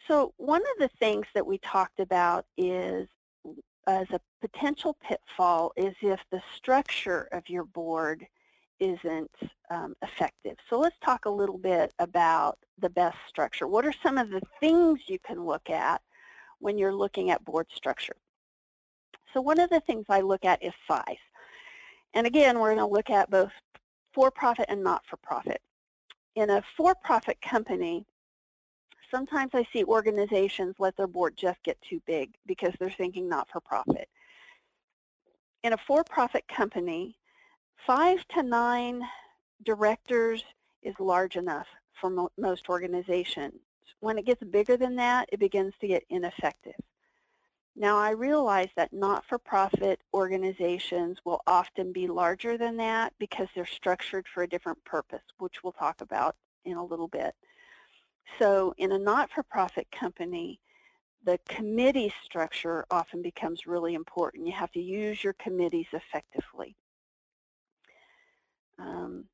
so 0.08 0.34
one 0.38 0.62
of 0.62 0.80
the 0.80 0.89
things 0.99 1.26
that 1.34 1.45
we 1.45 1.58
talked 1.58 1.99
about 1.99 2.45
is 2.58 3.08
as 3.88 4.07
a 4.11 4.19
potential 4.41 4.97
pitfall 5.01 5.71
is 5.75 5.95
if 6.01 6.19
the 6.31 6.41
structure 6.55 7.27
of 7.31 7.47
your 7.49 7.65
board 7.65 8.25
isn't 8.79 9.31
um, 9.69 9.95
effective. 10.01 10.57
So 10.69 10.79
let's 10.79 10.97
talk 11.03 11.25
a 11.25 11.29
little 11.29 11.57
bit 11.57 11.93
about 11.99 12.57
the 12.79 12.89
best 12.89 13.17
structure. 13.27 13.67
What 13.67 13.86
are 13.86 13.93
some 14.03 14.17
of 14.17 14.29
the 14.29 14.41
things 14.59 15.01
you 15.07 15.19
can 15.19 15.45
look 15.45 15.69
at 15.69 16.01
when 16.59 16.77
you're 16.77 16.93
looking 16.93 17.29
at 17.29 17.45
board 17.45 17.67
structure? 17.73 18.15
So 19.33 19.41
one 19.41 19.59
of 19.59 19.69
the 19.69 19.81
things 19.81 20.05
I 20.09 20.21
look 20.21 20.45
at 20.45 20.63
is 20.63 20.73
size. 20.88 21.17
And 22.13 22.25
again, 22.25 22.59
we're 22.59 22.73
going 22.73 22.88
to 22.88 22.93
look 22.93 23.09
at 23.09 23.29
both 23.29 23.51
for-profit 24.13 24.65
and 24.69 24.83
not-for-profit. 24.83 25.61
In 26.36 26.49
a 26.49 26.63
for-profit 26.75 27.41
company, 27.41 28.05
sometimes 29.12 29.51
I 29.53 29.68
see 29.72 29.84
organizations 29.84 30.76
let 30.80 30.95
their 30.97 31.08
board 31.08 31.36
just 31.38 31.62
get 31.64 31.82
too 31.82 32.01
big 32.06 32.36
because 32.45 32.74
they're 32.80 32.89
thinking 32.89 33.28
not-for-profit. 33.28 34.10
In 35.64 35.74
a 35.74 35.78
for-profit 35.78 36.47
company, 36.47 37.18
five 37.86 38.26
to 38.30 38.43
nine 38.43 39.01
directors 39.64 40.43
is 40.84 40.93
large 40.99 41.36
enough 41.36 41.68
for 41.99 42.10
mo 42.10 42.30
most 42.38 42.70
organizations. 42.70 43.60
When 43.99 44.18
it 44.18 44.26
gets 44.26 44.43
bigger 44.43 44.78
than 44.78 44.95
that, 44.97 45.30
it 45.32 45.39
begins 45.39 45.74
to 45.82 45.88
get 45.88 46.03
ineffective. 46.10 46.76
Now 47.76 47.97
I 47.97 48.12
realize 48.12 48.70
that 48.76 48.93
not-for-profit 48.93 49.99
organizations 50.14 51.18
will 51.26 51.41
often 51.47 51.91
be 51.91 52.08
larger 52.08 52.58
than 52.58 52.78
that 52.78 53.14
because 53.20 53.47
they're 53.53 53.66
structured 53.66 54.28
for 54.34 54.43
a 54.43 54.47
different 54.47 54.84
purpose, 54.86 55.24
which 55.39 55.64
we'll 55.64 55.74
talk 55.74 56.01
about 56.01 56.36
in 56.64 56.78
a 56.78 56.86
little 56.86 57.08
bit. 57.08 57.36
So 58.39 58.73
in 58.78 58.91
a 58.91 58.99
not-for-profit 58.99 59.88
company, 59.91 60.59
the 61.23 61.39
committee 61.47 62.13
structure 62.23 62.86
often 62.91 63.21
becomes 63.21 63.65
really 63.65 63.95
important. 63.95 64.45
You 64.45 64.53
have 64.53 64.71
to 64.73 64.82
use 64.82 65.23
your 65.23 65.34
committees 65.34 65.88
effectively. 65.91 66.76
Um, 68.78 69.26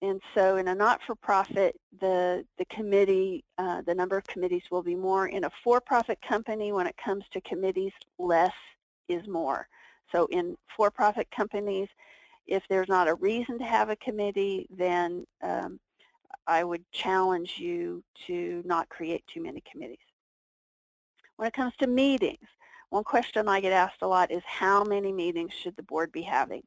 and 0.00 0.20
so 0.34 0.56
in 0.56 0.66
a 0.66 0.74
not-for-profit, 0.74 1.78
the, 2.00 2.44
the 2.58 2.64
committee, 2.64 3.44
uh, 3.58 3.82
the 3.82 3.94
number 3.94 4.16
of 4.16 4.24
committees 4.24 4.64
will 4.70 4.82
be 4.82 4.96
more. 4.96 5.28
In 5.28 5.44
a 5.44 5.50
for-profit 5.62 6.18
company, 6.26 6.72
when 6.72 6.88
it 6.88 6.96
comes 7.02 7.24
to 7.32 7.40
committees, 7.42 7.92
less 8.18 8.54
is 9.08 9.28
more. 9.28 9.68
So 10.10 10.26
in 10.26 10.56
for-profit 10.76 11.28
companies, 11.30 11.88
if 12.46 12.64
there's 12.68 12.88
not 12.88 13.08
a 13.08 13.14
reason 13.14 13.58
to 13.58 13.64
have 13.64 13.90
a 13.90 13.96
committee, 13.96 14.66
then 14.76 15.24
um, 15.42 15.78
I 16.46 16.64
would 16.64 16.84
challenge 16.92 17.58
you 17.58 18.02
to 18.26 18.62
not 18.64 18.88
create 18.88 19.24
too 19.26 19.42
many 19.42 19.62
committees. 19.70 19.98
When 21.36 21.48
it 21.48 21.54
comes 21.54 21.74
to 21.78 21.86
meetings, 21.86 22.46
one 22.90 23.04
question 23.04 23.48
I 23.48 23.60
get 23.60 23.72
asked 23.72 24.02
a 24.02 24.06
lot 24.06 24.30
is 24.30 24.42
how 24.44 24.84
many 24.84 25.12
meetings 25.12 25.52
should 25.54 25.76
the 25.76 25.82
board 25.82 26.12
be 26.12 26.22
having? 26.22 26.62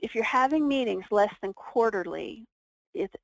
If 0.00 0.14
you're 0.14 0.24
having 0.24 0.66
meetings 0.66 1.04
less 1.10 1.32
than 1.40 1.52
quarterly, 1.54 2.46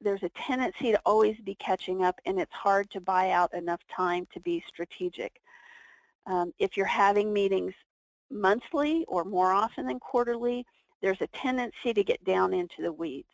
there's 0.00 0.22
a 0.22 0.30
tendency 0.30 0.92
to 0.92 1.00
always 1.04 1.36
be 1.44 1.54
catching 1.56 2.04
up 2.04 2.20
and 2.26 2.38
it's 2.40 2.52
hard 2.52 2.90
to 2.90 3.00
buy 3.00 3.30
out 3.30 3.52
enough 3.54 3.80
time 3.94 4.26
to 4.32 4.40
be 4.40 4.62
strategic. 4.68 5.40
Um, 6.26 6.52
if 6.58 6.76
you're 6.76 6.86
having 6.86 7.32
meetings 7.32 7.74
monthly 8.30 9.04
or 9.08 9.24
more 9.24 9.52
often 9.52 9.86
than 9.86 9.98
quarterly, 9.98 10.64
there's 11.00 11.20
a 11.20 11.26
tendency 11.28 11.92
to 11.92 12.04
get 12.04 12.24
down 12.24 12.54
into 12.54 12.82
the 12.82 12.92
weeds. 12.92 13.26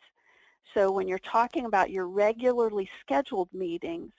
So 0.73 0.91
when 0.91 1.07
you're 1.07 1.19
talking 1.19 1.65
about 1.65 1.89
your 1.89 2.07
regularly 2.07 2.89
scheduled 3.01 3.49
meetings, 3.53 4.11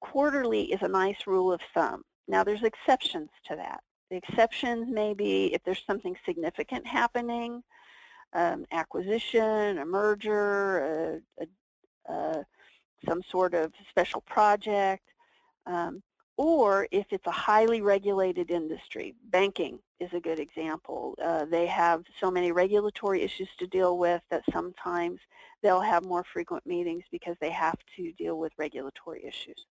quarterly 0.00 0.72
is 0.72 0.82
a 0.82 0.88
nice 0.88 1.26
rule 1.26 1.52
of 1.52 1.60
thumb. 1.74 2.02
Now 2.28 2.44
there's 2.44 2.62
exceptions 2.62 3.30
to 3.48 3.56
that. 3.56 3.80
The 4.10 4.16
exceptions 4.16 4.88
may 4.90 5.14
be 5.14 5.54
if 5.54 5.62
there's 5.64 5.82
something 5.86 6.16
significant 6.26 6.86
happening, 6.86 7.62
um, 8.32 8.66
acquisition, 8.72 9.78
a 9.78 9.84
merger, 9.84 11.20
a, 11.38 11.44
a, 11.44 12.12
a, 12.12 12.46
some 13.06 13.22
sort 13.28 13.54
of 13.54 13.72
special 13.88 14.20
project, 14.22 15.04
um, 15.66 16.02
or 16.40 16.88
if 16.90 17.04
it's 17.10 17.26
a 17.26 17.30
highly 17.30 17.82
regulated 17.82 18.50
industry. 18.50 19.14
Banking 19.24 19.78
is 20.00 20.08
a 20.14 20.20
good 20.20 20.40
example. 20.40 21.14
Uh, 21.22 21.44
they 21.44 21.66
have 21.66 22.02
so 22.18 22.30
many 22.30 22.50
regulatory 22.50 23.20
issues 23.20 23.50
to 23.58 23.66
deal 23.66 23.98
with 23.98 24.22
that 24.30 24.42
sometimes 24.50 25.20
they'll 25.62 25.82
have 25.82 26.02
more 26.02 26.24
frequent 26.32 26.64
meetings 26.64 27.04
because 27.12 27.36
they 27.42 27.50
have 27.50 27.76
to 27.94 28.10
deal 28.12 28.38
with 28.38 28.54
regulatory 28.56 29.22
issues. 29.22 29.66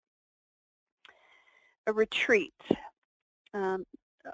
A 1.87 1.93
retreat. 1.93 2.61
Um, 3.53 3.85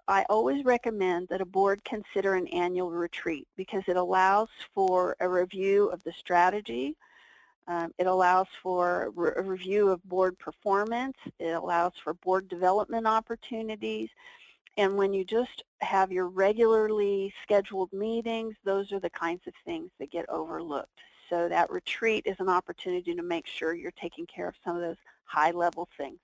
I 0.08 0.26
always 0.28 0.66
recommend 0.66 1.28
that 1.30 1.40
a 1.40 1.46
board 1.46 1.84
consider 1.86 2.34
an 2.34 2.48
annual 2.48 2.90
retreat 2.90 3.48
because 3.56 3.84
it 3.86 3.96
allows 3.96 4.50
for 4.74 5.16
a 5.20 5.30
review 5.30 5.90
of 5.90 6.04
the 6.04 6.14
strategy, 6.14 6.98
um, 7.68 7.94
it 7.98 8.08
allows 8.08 8.48
for 8.62 9.12
a 9.38 9.42
review 9.42 9.90
of 9.90 10.04
board 10.04 10.38
performance. 10.38 11.18
It 11.40 11.52
allows 11.52 11.94
for 12.04 12.14
board 12.16 12.48
development 12.50 13.08
opportunities. 13.08 14.10
And 14.78 14.98
when 14.98 15.14
you 15.14 15.24
just 15.24 15.64
have 15.82 16.12
your 16.12 16.28
regularly 16.28 17.34
scheduled 17.44 17.94
meetings, 17.94 18.56
those 18.64 18.92
are 18.92 19.00
the 19.00 19.10
kinds 19.10 19.48
of 19.48 19.54
things 19.66 19.92
that 20.00 20.12
get 20.12 20.28
overlooked. 20.30 21.00
So 21.30 21.48
that 21.48 21.72
retreat 21.72 22.24
is 22.26 22.36
an 22.40 22.50
opportunity 22.50 23.16
to 23.16 23.24
make 23.24 23.48
sure 23.48 23.74
you're 23.74 23.92
taking 23.92 24.26
care 24.26 24.48
of 24.48 24.56
some 24.64 24.76
of 24.76 24.82
those 24.82 24.98
high-level 25.26 25.88
things. 25.98 26.20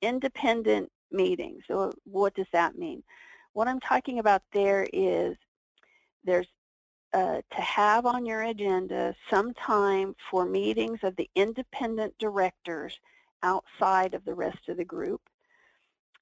Independent 0.00 0.90
meetings. 1.10 1.64
So 1.66 1.92
what 2.04 2.34
does 2.34 2.46
that 2.52 2.78
mean? 2.78 3.02
What 3.52 3.66
I'm 3.66 3.80
talking 3.80 4.20
about 4.20 4.42
there 4.52 4.86
is 4.92 5.36
there's 6.24 6.46
uh, 7.12 7.40
to 7.50 7.60
have 7.60 8.06
on 8.06 8.24
your 8.24 8.42
agenda 8.42 9.14
some 9.28 9.52
time 9.54 10.14
for 10.30 10.44
meetings 10.44 11.00
of 11.02 11.16
the 11.16 11.28
independent 11.34 12.14
directors 12.18 12.98
outside 13.42 14.14
of 14.14 14.24
the 14.24 14.34
rest 14.34 14.68
of 14.68 14.76
the 14.76 14.84
group. 14.84 15.20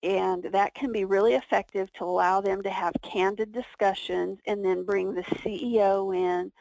And 0.02 0.44
that 0.44 0.74
can 0.74 0.92
be 0.92 1.04
really 1.04 1.34
effective 1.34 1.92
to 1.94 2.04
allow 2.04 2.40
them 2.40 2.62
to 2.62 2.70
have 2.70 2.92
candid 3.02 3.52
discussions 3.52 4.38
and 4.46 4.64
then 4.64 4.84
bring 4.84 5.12
the 5.12 5.22
CEO 5.22 6.16
in 6.16 6.52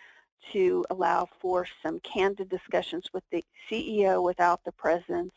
to 0.51 0.83
allow 0.89 1.27
for 1.39 1.67
some 1.83 1.99
candid 1.99 2.49
discussions 2.49 3.05
with 3.13 3.23
the 3.31 3.43
CEO 3.69 4.23
without 4.23 4.63
the 4.65 4.71
presence 4.71 5.33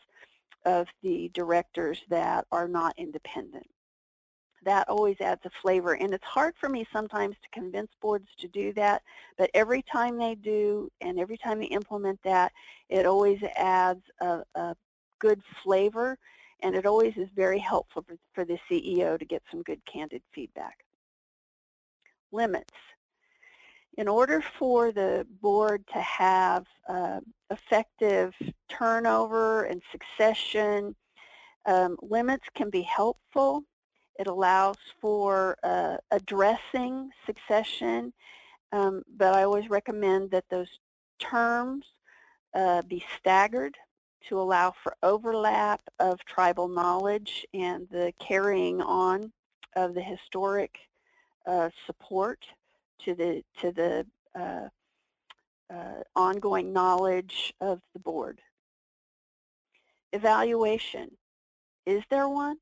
of 0.65 0.87
the 1.03 1.29
directors 1.33 2.01
that 2.09 2.45
are 2.51 2.67
not 2.67 2.93
independent 2.97 3.67
that 4.63 4.87
always 4.89 5.19
adds 5.21 5.41
a 5.45 5.49
flavor. 5.61 5.93
And 5.93 6.13
it's 6.13 6.23
hard 6.23 6.53
for 6.59 6.69
me 6.69 6.85
sometimes 6.91 7.35
to 7.41 7.59
convince 7.59 7.91
boards 8.01 8.27
to 8.39 8.47
do 8.47 8.73
that, 8.73 9.01
but 9.37 9.49
every 9.53 9.83
time 9.83 10.17
they 10.17 10.35
do 10.35 10.89
and 11.01 11.19
every 11.19 11.37
time 11.37 11.59
they 11.59 11.65
implement 11.65 12.19
that, 12.23 12.51
it 12.89 13.05
always 13.05 13.41
adds 13.55 14.03
a, 14.19 14.43
a 14.55 14.75
good 15.19 15.41
flavor 15.63 16.17
and 16.63 16.75
it 16.75 16.85
always 16.85 17.17
is 17.17 17.27
very 17.35 17.59
helpful 17.59 18.03
for, 18.07 18.15
for 18.33 18.45
the 18.45 18.59
CEO 18.69 19.17
to 19.17 19.25
get 19.25 19.41
some 19.49 19.63
good 19.63 19.83
candid 19.85 20.21
feedback. 20.33 20.85
Limits. 22.31 22.73
In 23.97 24.07
order 24.07 24.41
for 24.57 24.91
the 24.91 25.27
board 25.41 25.83
to 25.93 25.99
have 25.99 26.65
uh, 26.87 27.19
effective 27.49 28.33
turnover 28.69 29.63
and 29.63 29.81
succession, 29.91 30.95
um, 31.65 31.97
limits 32.01 32.45
can 32.55 32.69
be 32.69 32.81
helpful 32.81 33.63
it 34.19 34.27
allows 34.27 34.77
for 34.99 35.57
uh, 35.63 35.97
addressing 36.11 37.09
succession, 37.25 38.13
um, 38.71 39.03
but 39.17 39.33
I 39.33 39.43
always 39.43 39.69
recommend 39.69 40.31
that 40.31 40.45
those 40.49 40.69
terms 41.19 41.85
uh, 42.53 42.81
be 42.83 43.03
staggered 43.17 43.77
to 44.27 44.39
allow 44.39 44.73
for 44.83 44.95
overlap 45.03 45.81
of 45.99 46.23
tribal 46.25 46.67
knowledge 46.67 47.45
and 47.53 47.87
the 47.89 48.13
carrying 48.19 48.81
on 48.81 49.31
of 49.75 49.93
the 49.93 50.01
historic 50.01 50.77
uh, 51.45 51.69
support 51.85 52.45
to 52.99 53.15
the 53.15 53.43
to 53.59 53.71
the 53.71 54.05
uh, 54.39 54.67
uh, 55.73 56.03
ongoing 56.15 56.71
knowledge 56.73 57.53
of 57.61 57.81
the 57.93 57.99
board. 57.99 58.41
Evaluation. 60.13 61.09
Is 61.85 62.03
there 62.09 62.27
one? 62.29 62.57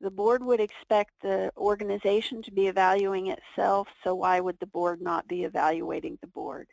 The 0.00 0.10
board 0.10 0.44
would 0.44 0.60
expect 0.60 1.12
the 1.22 1.50
organization 1.56 2.42
to 2.42 2.52
be 2.52 2.66
evaluating 2.66 3.28
itself, 3.28 3.88
so 4.04 4.14
why 4.14 4.40
would 4.40 4.58
the 4.60 4.66
board 4.66 5.00
not 5.00 5.26
be 5.26 5.44
evaluating 5.44 6.18
the 6.20 6.26
board? 6.26 6.68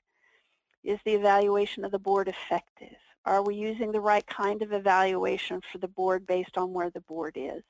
Is 0.83 0.99
the 1.05 1.13
evaluation 1.13 1.85
of 1.85 1.91
the 1.91 1.99
board 1.99 2.27
effective? 2.27 2.97
Are 3.25 3.41
we 3.41 3.55
using 3.55 3.91
the 3.91 4.01
right 4.01 4.25
kind 4.27 4.61
of 4.61 4.73
evaluation 4.73 5.61
for 5.71 5.77
the 5.77 5.87
board 5.87 6.27
based 6.27 6.57
on 6.57 6.73
where 6.73 6.89
the 6.89 7.01
board 7.01 7.37
is? 7.37 7.63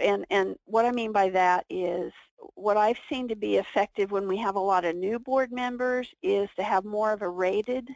And, 0.00 0.24
and 0.30 0.56
what 0.64 0.86
I 0.86 0.92
mean 0.92 1.12
by 1.12 1.30
that 1.30 1.66
is 1.68 2.12
what 2.54 2.76
I've 2.76 2.98
seen 3.10 3.28
to 3.28 3.36
be 3.36 3.56
effective 3.56 4.10
when 4.10 4.28
we 4.28 4.38
have 4.38 4.56
a 4.56 4.60
lot 4.60 4.84
of 4.84 4.96
new 4.96 5.18
board 5.18 5.52
members 5.52 6.08
is 6.22 6.48
to 6.56 6.62
have 6.62 6.84
more 6.84 7.12
of 7.12 7.22
a 7.22 7.28
rated 7.28 7.88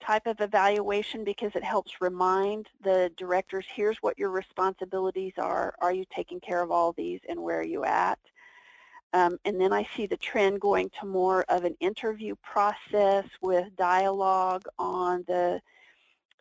type 0.00 0.26
of 0.26 0.40
evaluation 0.40 1.24
because 1.24 1.54
it 1.54 1.64
helps 1.64 2.00
remind 2.00 2.68
the 2.82 3.10
directors, 3.16 3.66
here's 3.74 3.98
what 3.98 4.18
your 4.18 4.30
responsibilities 4.30 5.34
are. 5.38 5.74
Are 5.80 5.92
you 5.92 6.04
taking 6.14 6.40
care 6.40 6.62
of 6.62 6.70
all 6.70 6.92
these 6.92 7.20
and 7.28 7.42
where 7.42 7.60
are 7.60 7.64
you 7.64 7.84
at? 7.84 8.18
Um, 9.12 9.38
and 9.44 9.60
then 9.60 9.72
I 9.72 9.88
see 9.96 10.06
the 10.06 10.16
trend 10.16 10.60
going 10.60 10.90
to 11.00 11.06
more 11.06 11.44
of 11.48 11.64
an 11.64 11.76
interview 11.80 12.34
process 12.42 13.24
with 13.40 13.74
dialogue 13.76 14.64
on 14.78 15.24
the 15.26 15.60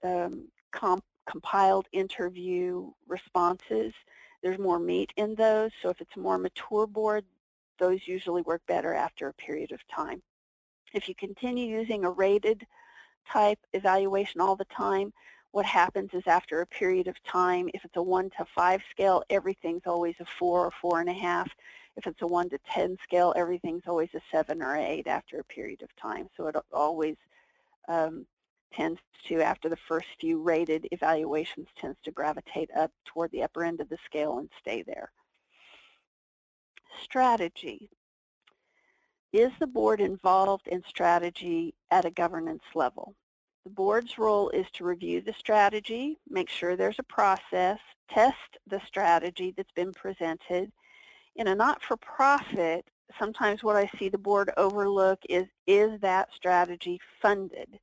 um, 0.04 0.48
comp 0.72 1.04
compiled 1.30 1.88
interview 1.92 2.90
responses. 3.08 3.94
There's 4.42 4.60
more 4.60 4.80
meat 4.80 5.12
in 5.18 5.36
those, 5.36 5.72
so 5.82 5.90
if 5.90 6.00
it's 6.02 6.16
a 6.16 6.20
more 6.20 6.38
mature 6.38 6.88
board, 6.88 7.26
those 7.80 8.08
usually 8.08 8.42
work 8.44 8.62
better 8.68 8.94
after 8.94 9.28
a 9.28 9.34
period 9.34 9.72
of 9.72 9.80
time. 9.88 10.22
If 10.94 11.10
you 11.10 11.16
continue 11.16 11.68
using 11.68 12.06
a 12.06 12.12
rated 12.12 12.66
type 13.32 13.60
evaluation 13.74 14.42
all 14.42 14.56
the 14.56 14.66
time, 14.66 15.14
what 15.52 15.66
happens 15.66 16.10
is 16.14 16.24
after 16.28 16.62
a 16.62 16.68
period 16.68 17.08
of 17.08 17.16
time, 17.24 17.70
if 17.74 17.84
it's 17.84 17.96
a 17.96 18.02
1 18.02 18.30
to 18.32 18.46
5 18.56 18.82
scale, 18.92 19.24
everything's 19.30 19.86
always 19.86 20.16
a 20.20 20.26
4 20.38 20.72
or 20.82 21.04
4.5. 21.04 21.48
If 21.96 22.06
it's 22.06 22.22
a 22.22 22.28
1 22.28 22.50
to 22.50 22.60
10 22.72 22.98
scale, 23.04 23.34
everything's 23.36 23.88
always 23.88 24.10
a 24.14 24.22
7 24.32 24.62
or 24.62 24.76
8 24.76 25.08
after 25.08 25.40
a 25.40 25.44
period 25.46 25.82
of 25.82 25.96
time. 25.96 26.30
So 26.36 26.48
it 26.48 26.56
always 26.72 27.16
um, 27.88 28.26
tends 28.74 29.00
to, 29.28 29.42
after 29.42 29.70
the 29.70 29.78
first 29.88 30.08
few 30.20 30.42
rated 30.42 30.88
evaluations, 30.92 31.68
tends 31.80 31.98
to 32.04 32.12
gravitate 32.12 32.70
up 32.78 32.92
toward 33.06 33.32
the 33.32 33.44
upper 33.44 33.64
end 33.64 33.82
of 33.82 33.90
the 33.90 33.98
scale 34.06 34.38
and 34.38 34.50
stay 34.62 34.84
there. 34.84 35.12
Strategy. 37.02 37.90
Is 39.34 39.52
the 39.60 39.68
board 39.68 40.00
involved 40.00 40.68
in 40.68 40.82
strategy 40.88 41.74
at 41.92 42.06
a 42.06 42.12
governance 42.12 42.64
level? 42.74 43.14
The 43.66 43.72
board's 43.72 44.18
role 44.18 44.50
is 44.52 44.66
to 44.74 44.86
review 44.86 45.20
the 45.20 45.34
strategy, 45.34 46.18
make 46.30 46.48
sure 46.48 46.78
there's 46.78 47.00
a 47.00 47.04
process, 47.04 47.80
test 48.10 48.58
the 48.68 48.80
strategy 48.88 49.54
that's 49.56 49.72
been 49.74 49.92
presented. 49.92 50.72
In 51.36 51.48
a 51.48 51.56
not-for-profit, 51.56 52.86
sometimes 53.20 53.64
what 53.64 53.76
I 53.76 53.90
see 54.00 54.08
the 54.08 54.18
board 54.18 54.50
overlook 54.56 55.20
is, 55.30 55.48
is 55.68 56.00
that 56.00 56.30
strategy 56.34 57.00
funded? 57.22 57.80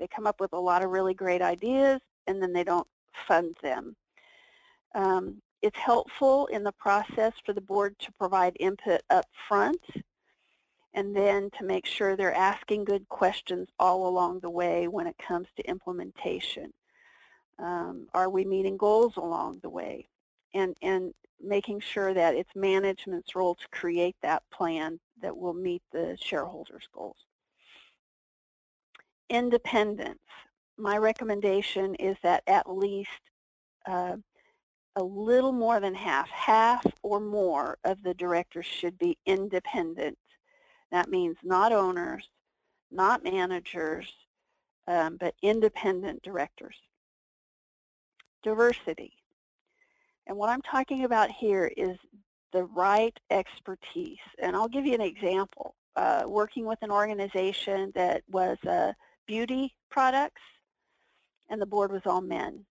They 0.00 0.08
come 0.08 0.26
up 0.26 0.40
with 0.40 0.52
a 0.52 0.58
lot 0.58 0.82
of 0.82 0.90
really 0.90 1.14
great 1.14 1.42
ideas 1.42 2.00
and 2.26 2.42
then 2.42 2.52
they 2.52 2.64
don't 2.64 2.88
fund 3.28 3.56
them. 3.62 3.94
Um, 4.96 5.40
it's 5.62 5.78
helpful 5.78 6.46
in 6.46 6.64
the 6.64 6.72
process 6.72 7.34
for 7.46 7.52
the 7.52 7.60
board 7.60 7.96
to 8.00 8.12
provide 8.18 8.56
input 8.58 9.02
up 9.10 9.26
front 9.48 9.80
and 10.98 11.14
then 11.14 11.48
to 11.56 11.64
make 11.64 11.86
sure 11.86 12.16
they're 12.16 12.34
asking 12.34 12.84
good 12.84 13.08
questions 13.08 13.68
all 13.78 14.08
along 14.08 14.40
the 14.40 14.50
way 14.50 14.88
when 14.88 15.06
it 15.06 15.14
comes 15.16 15.46
to 15.54 15.70
implementation. 15.70 16.72
Um, 17.60 18.08
are 18.14 18.28
we 18.28 18.44
meeting 18.44 18.76
goals 18.76 19.16
along 19.16 19.60
the 19.62 19.70
way? 19.70 20.08
And, 20.54 20.76
and 20.82 21.14
making 21.40 21.78
sure 21.78 22.14
that 22.14 22.34
it's 22.34 22.50
management's 22.56 23.36
role 23.36 23.54
to 23.54 23.68
create 23.70 24.16
that 24.22 24.42
plan 24.52 24.98
that 25.22 25.36
will 25.36 25.54
meet 25.54 25.82
the 25.92 26.18
shareholders' 26.20 26.88
goals. 26.92 27.18
Independence. 29.30 30.18
My 30.78 30.98
recommendation 30.98 31.94
is 31.94 32.16
that 32.24 32.42
at 32.48 32.68
least 32.68 33.20
uh, 33.86 34.16
a 34.96 35.04
little 35.04 35.52
more 35.52 35.78
than 35.78 35.94
half, 35.94 36.28
half 36.28 36.84
or 37.04 37.20
more 37.20 37.78
of 37.84 38.02
the 38.02 38.14
directors 38.14 38.66
should 38.66 38.98
be 38.98 39.16
independent 39.26 40.18
that 40.92 41.10
means 41.10 41.36
not 41.42 41.72
owners, 41.72 42.28
not 42.90 43.24
managers, 43.24 44.06
um, 44.88 45.16
but 45.18 45.34
independent 45.42 46.22
directors. 46.22 46.76
diversity. 48.42 49.12
And 50.26 50.36
what 50.36 50.50
I'm 50.50 50.62
talking 50.62 51.04
about 51.04 51.30
here 51.30 51.70
is 51.76 51.96
the 52.52 52.64
right 52.64 53.16
expertise. 53.30 54.18
And 54.40 54.56
I'll 54.56 54.68
give 54.68 54.86
you 54.86 54.94
an 54.94 55.00
example. 55.00 55.74
Uh, 55.96 56.24
working 56.26 56.64
with 56.64 56.78
an 56.82 56.90
organization 56.92 57.92
that 57.94 58.22
was 58.30 58.56
uh, 58.66 58.92
beauty 59.26 59.74
products, 59.90 60.42
and 61.50 61.60
the 61.60 61.66
board 61.66 61.90
was 61.92 62.02
all 62.06 62.20
men. 62.20 62.64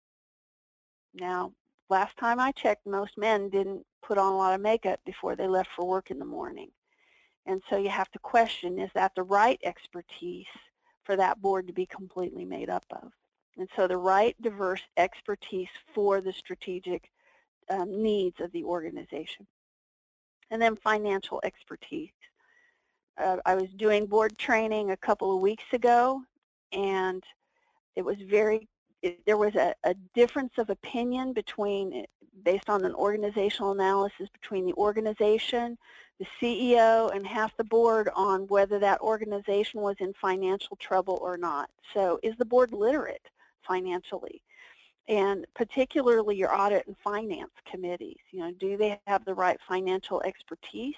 Now, 1.13 1.51
last 1.89 2.15
time 2.18 2.39
I 2.39 2.51
checked, 2.53 2.88
most 2.88 3.18
men 3.18 3.49
didn't 3.49 3.86
put 4.01 4.18
on 4.18 4.34
a 4.34 4.38
lot 4.38 4.55
of 4.55 4.61
makeup 4.61 4.99
before 5.05 5.36
they 5.36 5.47
left 5.47 5.70
for 5.76 5.86
work 5.86 6.11
in 6.11 6.20
the 6.20 6.26
morning. 6.26 6.70
And 7.47 7.61
so 7.69 7.77
you 7.77 7.89
have 7.89 8.11
to 8.11 8.19
question, 8.19 8.77
is 8.77 8.91
that 8.93 9.13
the 9.15 9.23
right 9.23 9.59
expertise 9.63 10.45
for 11.03 11.15
that 11.15 11.41
board 11.41 11.65
to 11.67 11.73
be 11.73 11.85
completely 11.85 12.45
made 12.45 12.69
up 12.69 12.85
of? 12.91 13.11
And 13.57 13.69
so 13.75 13.87
the 13.87 13.97
right 13.97 14.35
diverse 14.41 14.81
expertise 14.97 15.69
for 15.95 16.21
the 16.21 16.33
strategic 16.33 17.09
um, 17.69 18.03
needs 18.03 18.39
of 18.41 18.51
the 18.51 18.65
organization. 18.65 19.47
And 20.51 20.61
then 20.61 20.75
financial 20.75 21.39
expertise. 21.43 22.11
Uh, 23.17 23.37
I 23.45 23.55
was 23.55 23.69
doing 23.77 24.05
board 24.05 24.37
training 24.37 24.91
a 24.91 24.97
couple 24.97 25.33
of 25.33 25.41
weeks 25.41 25.63
ago, 25.73 26.21
and 26.71 27.23
it 27.95 28.03
was 28.03 28.17
very, 28.29 28.67
it, 29.01 29.25
there 29.25 29.37
was 29.37 29.55
a, 29.55 29.73
a 29.85 29.95
difference 30.13 30.53
of 30.57 30.69
opinion 30.69 31.33
between, 31.33 32.05
based 32.43 32.69
on 32.69 32.85
an 32.85 32.93
organizational 32.93 33.71
analysis 33.71 34.29
between 34.39 34.65
the 34.65 34.73
organization, 34.73 35.77
the 36.20 36.26
CEO, 36.41 37.13
and 37.15 37.26
half 37.26 37.55
the 37.57 37.63
board 37.63 38.09
on 38.15 38.47
whether 38.47 38.80
that 38.80 39.01
organization 39.01 39.82
was 39.82 39.95
in 39.99 40.13
financial 40.13 40.76
trouble 40.78 41.20
or 41.22 41.38
not. 41.38 41.70
So 41.93 42.20
is 42.24 42.36
the 42.38 42.45
board 42.45 42.74
literate 42.74 43.28
financially? 43.61 44.41
And 45.07 45.45
particularly 45.55 46.36
your 46.36 46.53
audit 46.53 46.88
and 46.88 46.97
finance 46.97 47.51
committees, 47.70 48.18
you 48.32 48.39
know, 48.39 48.51
do 48.51 48.78
they 48.78 48.99
have 49.07 49.24
the 49.26 49.34
right 49.34 49.59
financial 49.68 50.22
expertise? 50.24 50.95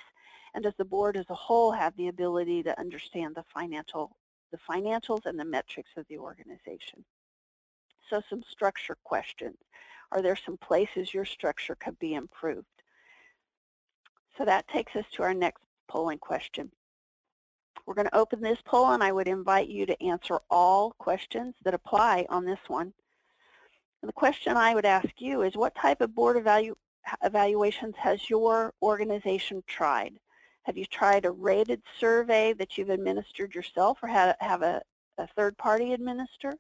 And 0.56 0.64
does 0.64 0.74
the 0.78 0.86
board 0.86 1.16
as 1.16 1.30
a 1.30 1.36
whole 1.36 1.72
have 1.72 1.96
the 1.96 2.08
ability 2.08 2.64
to 2.64 2.80
understand 2.80 3.36
the 3.36 3.44
financial 3.54 4.16
the 4.52 4.58
financials 4.58 5.26
and 5.26 5.40
the 5.40 5.46
metrics 5.46 5.92
of 5.98 6.06
the 6.10 6.18
organization. 6.18 7.04
So 8.10 8.22
some 8.30 8.44
structure 8.50 8.98
questions. 9.04 9.58
Are 10.12 10.22
there 10.22 10.36
some 10.36 10.58
places 10.58 11.14
your 11.14 11.26
structure 11.26 11.76
could 11.76 11.98
be 12.00 12.16
improved? 12.16 12.66
So 14.40 14.46
that 14.46 14.70
takes 14.70 14.96
us 14.96 15.04
to 15.16 15.24
our 15.24 15.34
next 15.34 15.62
polling 15.90 16.18
question. 16.18 16.72
We're 17.86 17.94
going 17.94 18.08
to 18.08 18.16
open 18.16 18.40
this 18.40 18.60
poll 18.64 18.92
and 18.92 19.04
I 19.04 19.12
would 19.12 19.28
invite 19.28 19.68
you 19.68 19.86
to 19.86 20.02
answer 20.02 20.40
all 20.50 20.92
questions 20.98 21.56
that 21.66 21.74
apply 21.74 22.26
on 22.30 22.46
this 22.46 22.60
one. 22.68 22.94
And 24.02 24.08
the 24.08 24.14
question 24.14 24.56
I 24.56 24.74
would 24.74 24.86
ask 24.86 25.10
you 25.18 25.42
is 25.42 25.58
what 25.58 25.76
type 25.76 26.00
of 26.00 26.16
board 26.16 26.38
evalu 26.38 26.72
evaluations 27.22 27.96
has 27.98 28.30
your 28.30 28.74
organization 28.82 29.62
tried? 29.68 30.18
Have 30.64 30.78
you 30.78 30.86
tried 30.86 31.26
a 31.26 31.32
rated 31.32 31.82
survey 32.00 32.54
that 32.54 32.78
you've 32.78 32.92
administered 32.92 33.54
yourself 33.54 33.98
or 34.02 34.08
have 34.08 34.62
a, 34.62 34.82
a 35.18 35.28
third 35.36 35.58
party 35.58 35.92
administer? 35.92 36.54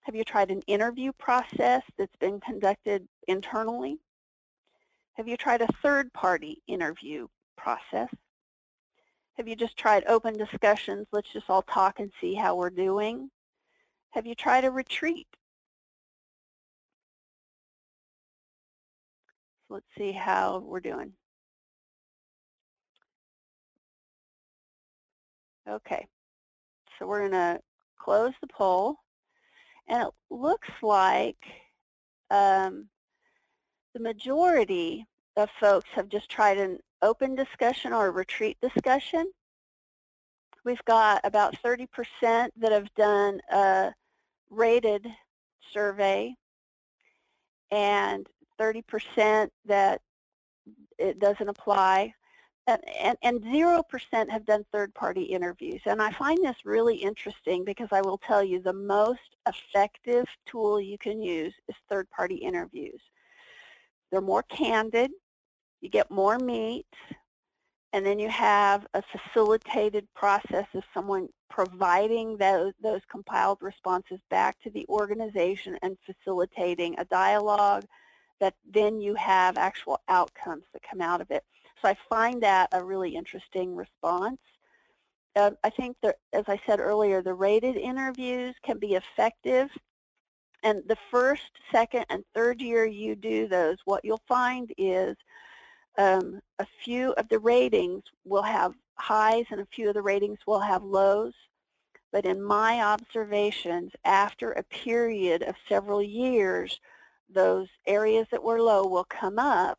Have 0.00 0.16
you 0.16 0.24
tried 0.24 0.50
an 0.50 0.62
interview 0.62 1.12
process 1.12 1.82
that's 1.96 2.16
been 2.16 2.40
conducted 2.40 3.06
internally? 3.28 4.00
Have 5.16 5.26
you 5.26 5.36
tried 5.38 5.62
a 5.62 5.68
third 5.82 6.12
party 6.12 6.62
interview 6.66 7.26
process? 7.56 8.08
Have 9.38 9.48
you 9.48 9.56
just 9.56 9.76
tried 9.76 10.04
open 10.06 10.36
discussions, 10.36 11.06
let's 11.10 11.32
just 11.32 11.48
all 11.48 11.62
talk 11.62 12.00
and 12.00 12.12
see 12.20 12.34
how 12.34 12.54
we're 12.54 12.70
doing? 12.70 13.30
Have 14.10 14.26
you 14.26 14.34
tried 14.34 14.64
a 14.64 14.70
retreat? 14.70 15.26
So 19.68 19.74
let's 19.74 19.86
see 19.96 20.12
how 20.12 20.58
we're 20.58 20.80
doing. 20.80 21.12
Okay, 25.68 26.06
so 26.98 27.06
we're 27.06 27.28
going 27.28 27.32
to 27.32 27.60
close 27.98 28.32
the 28.40 28.46
poll. 28.46 28.96
And 29.88 30.02
it 30.02 30.14
looks 30.30 30.68
like 30.82 31.38
um, 32.30 32.88
the 33.96 34.02
majority 34.02 35.06
of 35.38 35.48
folks 35.58 35.88
have 35.94 36.10
just 36.10 36.28
tried 36.28 36.58
an 36.58 36.78
open 37.00 37.34
discussion 37.34 37.94
or 37.94 38.08
a 38.08 38.10
retreat 38.10 38.58
discussion. 38.60 39.32
We've 40.66 40.84
got 40.84 41.22
about 41.24 41.56
30% 41.64 41.88
that 42.58 42.72
have 42.72 42.92
done 42.94 43.40
a 43.50 43.94
rated 44.50 45.06
survey 45.72 46.34
and 47.70 48.26
30% 48.60 49.48
that 49.64 50.02
it 50.98 51.18
doesn't 51.18 51.48
apply 51.48 52.12
and, 52.66 53.16
and 53.22 53.40
0% 53.44 53.82
have 54.28 54.44
done 54.44 54.66
third-party 54.72 55.22
interviews. 55.22 55.80
And 55.86 56.02
I 56.02 56.10
find 56.12 56.44
this 56.44 56.56
really 56.66 56.96
interesting 56.96 57.64
because 57.64 57.88
I 57.92 58.02
will 58.02 58.18
tell 58.18 58.44
you 58.44 58.60
the 58.60 58.74
most 58.74 59.36
effective 59.48 60.26
tool 60.44 60.80
you 60.80 60.98
can 60.98 61.22
use 61.22 61.54
is 61.68 61.76
third-party 61.88 62.34
interviews. 62.34 63.00
They're 64.10 64.20
more 64.20 64.44
candid, 64.44 65.10
you 65.80 65.88
get 65.88 66.10
more 66.10 66.38
meat, 66.38 66.86
and 67.92 68.04
then 68.04 68.18
you 68.18 68.28
have 68.28 68.86
a 68.94 69.02
facilitated 69.02 70.06
process 70.14 70.66
of 70.74 70.82
someone 70.92 71.28
providing 71.48 72.36
those, 72.36 72.72
those 72.82 73.00
compiled 73.10 73.58
responses 73.62 74.20
back 74.28 74.58
to 74.60 74.70
the 74.70 74.86
organization 74.88 75.78
and 75.82 75.96
facilitating 76.04 76.94
a 76.98 77.04
dialogue 77.06 77.84
that 78.40 78.54
then 78.70 79.00
you 79.00 79.14
have 79.14 79.56
actual 79.56 80.00
outcomes 80.08 80.64
that 80.72 80.82
come 80.88 81.00
out 81.00 81.20
of 81.20 81.30
it. 81.30 81.42
So 81.80 81.88
I 81.88 81.96
find 82.08 82.42
that 82.42 82.68
a 82.72 82.84
really 82.84 83.16
interesting 83.16 83.74
response. 83.74 84.38
Uh, 85.34 85.52
I 85.64 85.70
think 85.70 85.96
that, 86.02 86.16
as 86.32 86.44
I 86.48 86.60
said 86.66 86.80
earlier, 86.80 87.22
the 87.22 87.34
rated 87.34 87.76
interviews 87.76 88.54
can 88.62 88.78
be 88.78 88.94
effective. 88.94 89.70
And 90.66 90.82
the 90.88 90.96
first, 91.12 91.52
second, 91.70 92.06
and 92.10 92.24
third 92.34 92.60
year 92.60 92.84
you 92.86 93.14
do 93.14 93.46
those, 93.46 93.76
what 93.84 94.04
you'll 94.04 94.20
find 94.26 94.72
is 94.76 95.16
um, 95.96 96.40
a 96.58 96.66
few 96.84 97.12
of 97.12 97.28
the 97.28 97.38
ratings 97.38 98.02
will 98.24 98.42
have 98.42 98.74
highs 98.96 99.44
and 99.52 99.60
a 99.60 99.66
few 99.66 99.86
of 99.86 99.94
the 99.94 100.02
ratings 100.02 100.40
will 100.44 100.58
have 100.58 100.82
lows. 100.82 101.34
But 102.10 102.24
in 102.24 102.42
my 102.42 102.82
observations, 102.82 103.92
after 104.04 104.50
a 104.52 104.64
period 104.64 105.44
of 105.44 105.54
several 105.68 106.02
years, 106.02 106.80
those 107.32 107.68
areas 107.86 108.26
that 108.32 108.42
were 108.42 108.60
low 108.60 108.88
will 108.88 109.04
come 109.04 109.38
up 109.38 109.78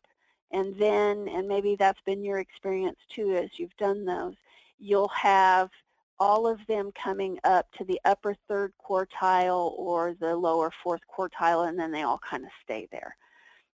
and 0.52 0.74
then, 0.78 1.28
and 1.28 1.46
maybe 1.46 1.76
that's 1.76 2.00
been 2.06 2.24
your 2.24 2.38
experience 2.38 2.98
too 3.10 3.34
as 3.34 3.50
you've 3.58 3.76
done 3.76 4.06
those, 4.06 4.36
you'll 4.78 5.08
have 5.08 5.68
all 6.20 6.46
of 6.46 6.58
them 6.66 6.90
coming 6.92 7.38
up 7.44 7.70
to 7.72 7.84
the 7.84 8.00
upper 8.04 8.34
third 8.48 8.72
quartile 8.84 9.72
or 9.78 10.14
the 10.14 10.34
lower 10.34 10.72
fourth 10.82 11.00
quartile, 11.08 11.68
and 11.68 11.78
then 11.78 11.92
they 11.92 12.02
all 12.02 12.18
kind 12.18 12.44
of 12.44 12.50
stay 12.62 12.88
there. 12.90 13.16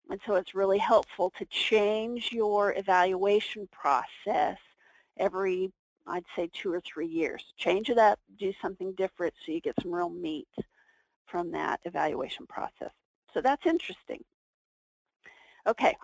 And 0.10 0.20
so 0.26 0.36
it's 0.36 0.56
really 0.56 0.80
helpful 0.80 1.32
to 1.38 1.46
change 1.46 2.32
your 2.32 2.74
evaluation 2.76 3.68
process 3.72 4.58
every, 5.18 5.72
I'd 6.08 6.26
say, 6.36 6.50
two 6.54 6.74
or 6.74 6.82
three 6.82 7.08
years. 7.08 7.54
Change 7.58 7.89
it 7.89 7.98
up, 7.98 8.20
do 8.39 8.52
something 8.62 8.94
different 8.94 9.34
so 9.46 9.52
you 9.52 9.62
get 9.62 9.76
some 9.82 9.94
real 9.94 10.10
meat 10.10 10.48
from 11.26 11.52
that 11.52 11.80
evaluation 11.86 12.46
process. 12.48 12.92
So 13.34 13.42
that's 13.42 13.66
interesting. 13.66 14.24
Okay, 15.68 15.96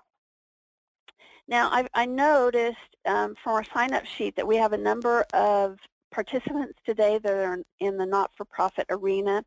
now, 1.48 1.70
I, 1.72 1.88
I 1.94 2.06
noticed 2.06 2.78
um, 3.06 3.36
from 3.42 3.54
our 3.54 3.64
sign-up 3.64 4.06
sheet 4.06 4.36
that 4.36 4.48
we 4.48 4.58
have 4.58 4.74
a 4.74 4.78
number 4.78 5.22
of 5.34 5.80
participants 6.12 6.80
today 6.86 7.20
that 7.20 7.34
are 7.34 7.64
in 7.80 7.98
the 7.98 8.06
not-for-profit 8.06 8.88
arena. 8.90 9.44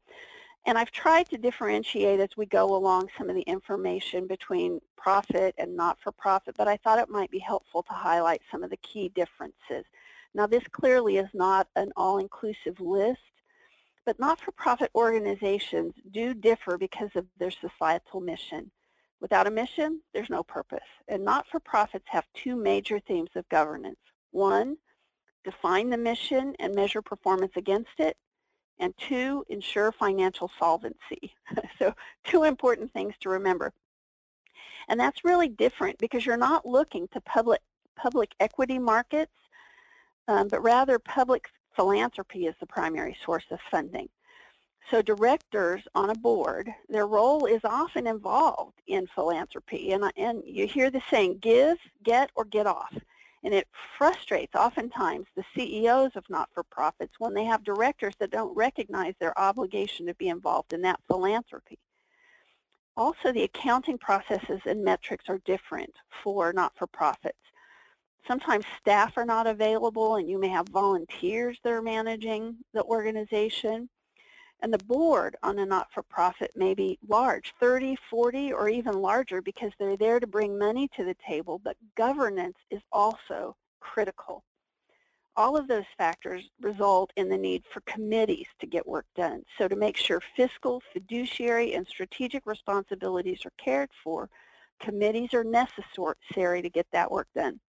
And 0.66 0.76
I've 0.76 0.90
tried 0.90 1.28
to 1.30 1.38
differentiate 1.38 2.20
as 2.20 2.36
we 2.36 2.44
go 2.44 2.74
along 2.74 3.08
some 3.16 3.30
of 3.30 3.34
the 3.34 3.42
information 3.42 4.26
between 4.26 4.80
profit 4.96 5.54
and 5.56 5.74
not-for-profit, 5.74 6.54
but 6.58 6.68
I 6.68 6.76
thought 6.76 6.98
it 6.98 7.08
might 7.08 7.30
be 7.30 7.38
helpful 7.38 7.82
to 7.84 7.92
highlight 7.92 8.42
some 8.50 8.62
of 8.62 8.70
the 8.70 8.76
key 8.78 9.08
differences. 9.14 9.86
Now, 10.34 10.46
this 10.46 10.62
clearly 10.70 11.16
is 11.16 11.30
not 11.32 11.66
an 11.76 11.92
all-inclusive 11.96 12.78
list, 12.78 13.20
but 14.04 14.20
not-for-profit 14.20 14.90
organizations 14.94 15.94
do 16.10 16.34
differ 16.34 16.76
because 16.76 17.10
of 17.14 17.26
their 17.38 17.50
societal 17.50 18.20
mission. 18.20 18.70
Without 19.20 19.46
a 19.46 19.50
mission, 19.50 20.00
there's 20.12 20.30
no 20.30 20.42
purpose. 20.42 20.78
And 21.08 21.24
not-for-profits 21.24 22.06
have 22.08 22.24
two 22.34 22.54
major 22.56 23.00
themes 23.00 23.30
of 23.34 23.48
governance. 23.48 23.98
One, 24.30 24.76
define 25.44 25.90
the 25.90 25.96
mission 25.96 26.54
and 26.58 26.74
measure 26.74 27.02
performance 27.02 27.52
against 27.56 27.98
it. 27.98 28.16
And 28.78 28.94
two, 28.96 29.44
ensure 29.48 29.92
financial 29.92 30.50
solvency. 30.58 31.34
so 31.78 31.94
two 32.24 32.44
important 32.44 32.92
things 32.92 33.14
to 33.20 33.28
remember. 33.28 33.72
And 34.88 34.98
that's 34.98 35.24
really 35.24 35.48
different 35.48 35.98
because 35.98 36.24
you're 36.24 36.36
not 36.36 36.66
looking 36.66 37.06
to 37.08 37.20
public, 37.20 37.60
public 37.96 38.32
equity 38.40 38.78
markets, 38.78 39.32
um, 40.28 40.48
but 40.48 40.62
rather 40.62 40.98
public 40.98 41.44
philanthropy 41.76 42.46
is 42.46 42.54
the 42.60 42.66
primary 42.66 43.16
source 43.24 43.44
of 43.50 43.58
funding. 43.70 44.08
So 44.90 45.02
directors 45.02 45.82
on 45.94 46.10
a 46.10 46.14
board, 46.14 46.68
their 46.88 47.06
role 47.06 47.46
is 47.46 47.60
often 47.64 48.06
involved 48.06 48.80
in 48.88 49.06
philanthropy. 49.14 49.92
And, 49.92 50.10
and 50.16 50.42
you 50.44 50.66
hear 50.66 50.90
the 50.90 51.02
saying, 51.10 51.38
give, 51.38 51.78
get, 52.02 52.30
or 52.34 52.44
get 52.44 52.66
off. 52.66 52.92
And 53.42 53.54
it 53.54 53.68
frustrates 53.96 54.54
oftentimes 54.54 55.26
the 55.34 55.44
CEOs 55.54 56.12
of 56.14 56.28
not-for-profits 56.28 57.14
when 57.18 57.32
they 57.32 57.44
have 57.44 57.64
directors 57.64 58.14
that 58.18 58.30
don't 58.30 58.54
recognize 58.54 59.14
their 59.18 59.38
obligation 59.38 60.06
to 60.06 60.14
be 60.14 60.28
involved 60.28 60.72
in 60.72 60.82
that 60.82 61.00
philanthropy. 61.06 61.78
Also, 62.96 63.32
the 63.32 63.44
accounting 63.44 63.96
processes 63.96 64.60
and 64.66 64.84
metrics 64.84 65.24
are 65.28 65.40
different 65.46 65.94
for 66.22 66.52
not-for-profits. 66.52 67.38
Sometimes 68.28 68.66
staff 68.78 69.16
are 69.16 69.24
not 69.24 69.46
available 69.46 70.16
and 70.16 70.28
you 70.28 70.38
may 70.38 70.48
have 70.48 70.68
volunteers 70.68 71.58
that 71.64 71.72
are 71.72 71.80
managing 71.80 72.56
the 72.74 72.82
organization. 72.84 73.88
And 74.62 74.72
the 74.72 74.84
board 74.84 75.36
on 75.42 75.58
a 75.58 75.64
not-for-profit 75.64 76.52
may 76.54 76.74
be 76.74 76.98
large, 77.08 77.54
30, 77.60 77.96
40, 78.10 78.52
or 78.52 78.68
even 78.68 79.00
larger 79.00 79.40
because 79.40 79.72
they're 79.78 79.96
there 79.96 80.20
to 80.20 80.26
bring 80.26 80.58
money 80.58 80.88
to 80.96 81.04
the 81.04 81.16
table, 81.26 81.58
but 81.64 81.76
governance 81.96 82.58
is 82.70 82.82
also 82.92 83.56
critical. 83.80 84.44
All 85.36 85.56
of 85.56 85.66
those 85.66 85.86
factors 85.96 86.50
result 86.60 87.10
in 87.16 87.30
the 87.30 87.38
need 87.38 87.62
for 87.72 87.80
committees 87.82 88.48
to 88.60 88.66
get 88.66 88.86
work 88.86 89.06
done. 89.16 89.44
So 89.56 89.66
to 89.66 89.76
make 89.76 89.96
sure 89.96 90.20
fiscal, 90.36 90.82
fiduciary, 90.92 91.72
and 91.72 91.86
strategic 91.86 92.44
responsibilities 92.44 93.46
are 93.46 93.52
cared 93.56 93.88
for, 94.04 94.28
committees 94.78 95.32
are 95.32 95.44
necessary 95.44 96.60
to 96.60 96.68
get 96.68 96.86
that 96.92 97.10
work 97.10 97.28
done. 97.34 97.60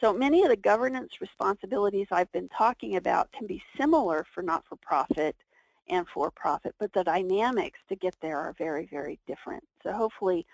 So 0.00 0.12
many 0.12 0.42
of 0.42 0.50
the 0.50 0.56
governance 0.56 1.20
responsibilities 1.20 2.08
I've 2.12 2.30
been 2.30 2.50
talking 2.50 2.96
about 2.96 3.32
can 3.32 3.46
be 3.46 3.62
similar 3.76 4.26
for 4.32 4.42
not-for-profit 4.42 5.34
and 5.88 6.06
for-profit, 6.08 6.74
but 6.78 6.92
the 6.92 7.04
dynamics 7.04 7.78
to 7.88 7.96
get 7.96 8.16
there 8.20 8.38
are 8.38 8.54
very, 8.58 8.86
very 8.86 9.18
different. 9.26 9.64
So 9.82 9.92
hopefully 9.92 10.46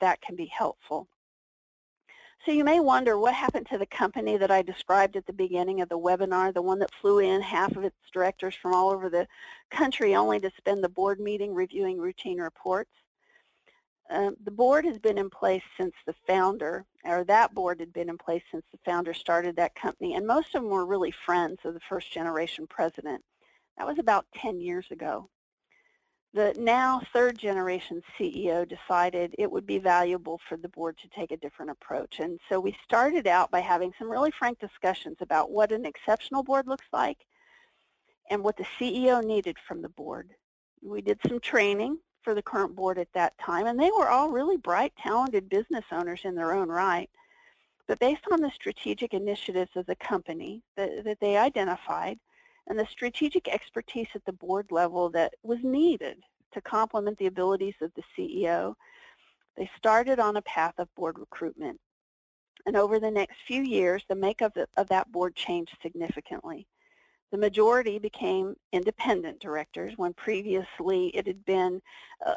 that 0.00 0.20
can 0.20 0.36
be 0.36 0.46
helpful. 0.46 1.08
So 2.44 2.52
you 2.52 2.64
may 2.64 2.78
wonder 2.78 3.16
what 3.16 3.32
happened 3.32 3.66
to 3.70 3.78
the 3.78 3.86
company 3.86 4.36
that 4.36 4.50
I 4.50 4.60
described 4.60 5.16
at 5.16 5.24
the 5.24 5.32
beginning 5.32 5.80
of 5.80 5.88
the 5.88 5.98
webinar, 5.98 6.52
the 6.52 6.60
one 6.60 6.78
that 6.80 6.94
flew 7.00 7.20
in 7.20 7.40
half 7.40 7.74
of 7.74 7.84
its 7.84 7.96
directors 8.12 8.54
from 8.54 8.74
all 8.74 8.90
over 8.90 9.08
the 9.08 9.26
country 9.70 10.14
only 10.14 10.38
to 10.40 10.50
spend 10.58 10.84
the 10.84 10.88
board 10.90 11.20
meeting 11.20 11.54
reviewing 11.54 11.98
routine 11.98 12.38
reports. 12.38 12.90
Um, 14.10 14.36
the 14.44 14.50
board 14.50 14.84
has 14.84 14.98
been 14.98 15.16
in 15.16 15.30
place 15.30 15.62
since 15.78 15.94
the 16.04 16.14
founder, 16.26 16.84
or 17.06 17.24
that 17.24 17.54
board 17.54 17.80
had 17.80 17.94
been 17.94 18.10
in 18.10 18.18
place 18.18 18.42
since 18.50 18.64
the 18.70 18.78
founder 18.84 19.14
started 19.14 19.56
that 19.56 19.74
company, 19.74 20.14
and 20.14 20.26
most 20.26 20.54
of 20.54 20.60
them 20.60 20.70
were 20.70 20.84
really 20.84 21.14
friends 21.24 21.60
of 21.64 21.72
the 21.72 21.80
first 21.88 22.12
generation 22.12 22.66
president. 22.66 23.24
That 23.78 23.86
was 23.86 23.98
about 23.98 24.26
10 24.36 24.60
years 24.60 24.86
ago. 24.90 25.28
The 26.32 26.52
now 26.58 27.00
third 27.12 27.38
generation 27.38 28.02
CEO 28.18 28.68
decided 28.68 29.36
it 29.38 29.50
would 29.50 29.66
be 29.66 29.78
valuable 29.78 30.40
for 30.48 30.56
the 30.56 30.68
board 30.68 30.98
to 30.98 31.08
take 31.08 31.30
a 31.30 31.36
different 31.36 31.70
approach. 31.70 32.18
And 32.18 32.40
so 32.48 32.58
we 32.58 32.76
started 32.82 33.28
out 33.28 33.52
by 33.52 33.60
having 33.60 33.92
some 33.98 34.10
really 34.10 34.32
frank 34.32 34.58
discussions 34.58 35.18
about 35.20 35.52
what 35.52 35.70
an 35.70 35.86
exceptional 35.86 36.42
board 36.42 36.66
looks 36.66 36.86
like 36.92 37.18
and 38.30 38.42
what 38.42 38.56
the 38.56 38.66
CEO 38.78 39.24
needed 39.24 39.56
from 39.68 39.80
the 39.80 39.88
board. 39.88 40.30
We 40.82 41.02
did 41.02 41.20
some 41.26 41.38
training 41.38 41.98
for 42.22 42.34
the 42.34 42.42
current 42.42 42.74
board 42.74 42.98
at 42.98 43.12
that 43.14 43.38
time, 43.38 43.66
and 43.66 43.78
they 43.78 43.90
were 43.96 44.08
all 44.08 44.30
really 44.30 44.56
bright, 44.56 44.92
talented 44.96 45.48
business 45.48 45.84
owners 45.92 46.22
in 46.24 46.34
their 46.34 46.52
own 46.52 46.68
right. 46.68 47.10
But 47.86 48.00
based 48.00 48.24
on 48.32 48.40
the 48.40 48.50
strategic 48.50 49.14
initiatives 49.14 49.70
of 49.76 49.86
the 49.86 49.96
company 49.96 50.62
that, 50.76 51.04
that 51.04 51.20
they 51.20 51.36
identified, 51.36 52.18
and 52.66 52.78
the 52.78 52.86
strategic 52.90 53.48
expertise 53.48 54.08
at 54.14 54.24
the 54.24 54.32
board 54.32 54.66
level 54.70 55.10
that 55.10 55.34
was 55.42 55.58
needed 55.62 56.18
to 56.52 56.60
complement 56.60 57.18
the 57.18 57.26
abilities 57.26 57.74
of 57.80 57.92
the 57.94 58.02
CEO, 58.16 58.74
they 59.56 59.70
started 59.76 60.18
on 60.18 60.36
a 60.36 60.42
path 60.42 60.74
of 60.78 60.94
board 60.94 61.18
recruitment. 61.18 61.78
And 62.66 62.76
over 62.76 62.98
the 62.98 63.10
next 63.10 63.36
few 63.46 63.62
years, 63.62 64.02
the 64.08 64.14
makeup 64.14 64.56
of 64.76 64.88
that 64.88 65.10
board 65.12 65.34
changed 65.36 65.76
significantly. 65.82 66.66
The 67.30 67.38
majority 67.38 67.98
became 67.98 68.54
independent 68.72 69.40
directors 69.40 69.94
when 69.96 70.14
previously 70.14 71.08
it 71.08 71.26
had 71.26 71.44
been 71.44 71.82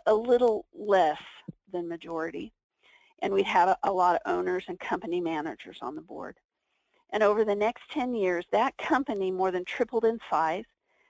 a, 0.06 0.14
little 0.14 0.66
less 0.74 1.22
than 1.72 1.88
majority. 1.88 2.52
And 3.22 3.32
we'd 3.32 3.46
had 3.46 3.76
a 3.84 3.92
lot 3.92 4.16
of 4.16 4.22
owners 4.32 4.66
and 4.68 4.80
company 4.80 5.22
managers 5.22 5.78
on 5.82 5.96
the 5.96 6.02
board. 6.02 6.38
And 7.12 7.24
over 7.24 7.46
the 7.46 7.56
next 7.56 7.90
10 7.92 8.14
years, 8.14 8.46
that 8.52 8.78
company 8.78 9.32
more 9.32 9.52
than 9.52 9.66
tripled 9.66 10.06
in 10.06 10.20
size. 10.30 10.66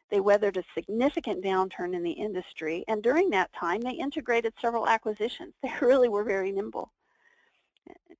They 0.09 0.19
weathered 0.19 0.57
a 0.57 0.63
significant 0.73 1.43
downturn 1.43 1.93
in 1.93 2.01
the 2.01 2.11
industry, 2.11 2.85
and 2.87 3.03
during 3.03 3.29
that 3.31 3.51
time, 3.53 3.81
they 3.81 3.91
integrated 3.91 4.53
several 4.61 4.87
acquisitions. 4.87 5.53
They 5.61 5.73
really 5.81 6.07
were 6.07 6.23
very 6.23 6.51
nimble. 6.51 6.91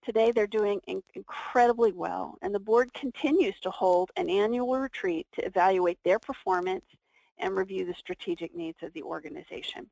Today, 0.04 0.32
they're 0.32 0.48
doing 0.48 0.82
incredibly 1.16 1.92
well, 1.92 2.38
and 2.42 2.54
the 2.54 2.60
board 2.60 2.94
continues 2.94 3.60
to 3.62 3.72
hold 3.72 4.12
an 4.18 4.30
annual 4.30 4.80
retreat 4.80 5.28
to 5.34 5.46
evaluate 5.46 6.00
their 6.04 6.20
performance 6.20 6.86
and 7.40 7.56
review 7.56 7.86
the 7.86 7.94
strategic 7.94 8.56
needs 8.56 8.82
of 8.84 8.92
the 8.94 9.04
organization. 9.04 9.90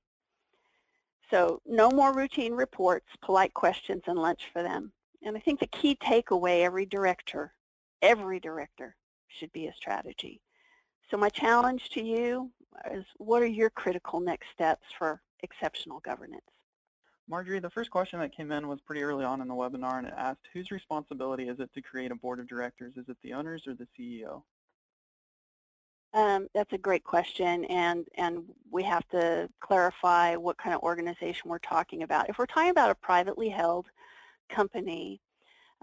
So 1.29 1.61
no 1.65 1.89
more 1.91 2.13
routine 2.13 2.53
reports, 2.53 3.07
polite 3.21 3.53
questions, 3.53 4.03
and 4.07 4.17
lunch 4.17 4.49
for 4.53 4.63
them. 4.63 4.91
And 5.23 5.35
I 5.35 5.39
think 5.39 5.59
the 5.59 5.67
key 5.67 5.95
takeaway 5.95 6.63
every 6.63 6.85
director 6.85 7.53
every 8.01 8.39
director 8.39 8.95
should 9.27 9.51
be 9.53 9.67
a 9.67 9.73
strategy. 9.73 10.41
So 11.09 11.17
my 11.17 11.29
challenge 11.29 11.89
to 11.91 12.03
you 12.03 12.51
is 12.91 13.05
what 13.17 13.41
are 13.41 13.47
your 13.47 13.69
critical 13.69 14.19
next 14.19 14.47
steps 14.53 14.85
for 14.97 15.21
exceptional 15.43 15.99
governance? 15.99 16.41
Marjorie, 17.27 17.59
the 17.59 17.69
first 17.69 17.89
question 17.89 18.19
that 18.19 18.35
came 18.35 18.51
in 18.51 18.67
was 18.67 18.81
pretty 18.81 19.01
early 19.01 19.25
on 19.25 19.41
in 19.41 19.47
the 19.47 19.53
webinar 19.53 19.97
and 19.97 20.07
it 20.07 20.13
asked, 20.15 20.47
whose 20.53 20.69
responsibility 20.71 21.47
is 21.47 21.59
it 21.59 21.73
to 21.73 21.81
create 21.81 22.11
a 22.11 22.15
board 22.15 22.39
of 22.39 22.47
directors? 22.47 22.93
Is 22.97 23.09
it 23.09 23.17
the 23.23 23.33
owners 23.33 23.63
or 23.67 23.73
the 23.73 23.87
CEO? 23.97 24.43
Um, 26.13 26.47
that's 26.53 26.71
a 26.71 26.77
great 26.77 27.03
question 27.03 27.65
and, 27.65 28.05
and 28.15 28.43
we 28.71 28.83
have 28.83 29.07
to 29.09 29.49
clarify 29.59 30.35
what 30.35 30.57
kind 30.57 30.75
of 30.75 30.81
organization 30.81 31.49
we're 31.49 31.57
talking 31.59 32.03
about. 32.03 32.29
If 32.29 32.37
we're 32.37 32.45
talking 32.45 32.69
about 32.69 32.91
a 32.91 32.95
privately 32.95 33.49
held 33.49 33.87
company, 34.49 35.19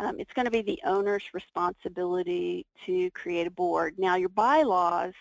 um, 0.02 0.18
it's 0.18 0.32
going 0.32 0.46
to 0.46 0.50
be 0.50 0.62
the 0.62 0.80
owner's 0.84 1.22
responsibility 1.32 2.66
to 2.86 3.08
create 3.12 3.46
a 3.46 3.50
board. 3.52 3.94
Now 3.98 4.16
your 4.16 4.30
bylaws 4.30 5.14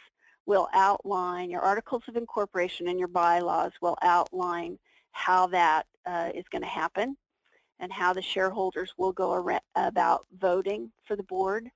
will 0.48 0.68
outline, 0.74 1.52
your 1.52 1.62
articles 1.62 2.02
of 2.08 2.16
incorporation 2.18 2.88
and 2.88 2.98
your 2.98 3.08
bylaws 3.08 3.74
will 3.80 3.96
outline 4.02 4.80
how 5.12 5.46
that 5.48 5.86
uh, 6.08 6.32
is 6.34 6.46
going 6.52 6.64
to 6.64 6.68
happen 6.68 7.16
and 7.80 7.92
how 7.92 8.12
the 8.12 8.24
shareholders 8.24 8.94
will 8.98 9.12
go 9.12 9.60
about 9.76 10.26
voting 10.40 10.92
for 11.06 11.16
the 11.16 11.24
board. 11.24 11.70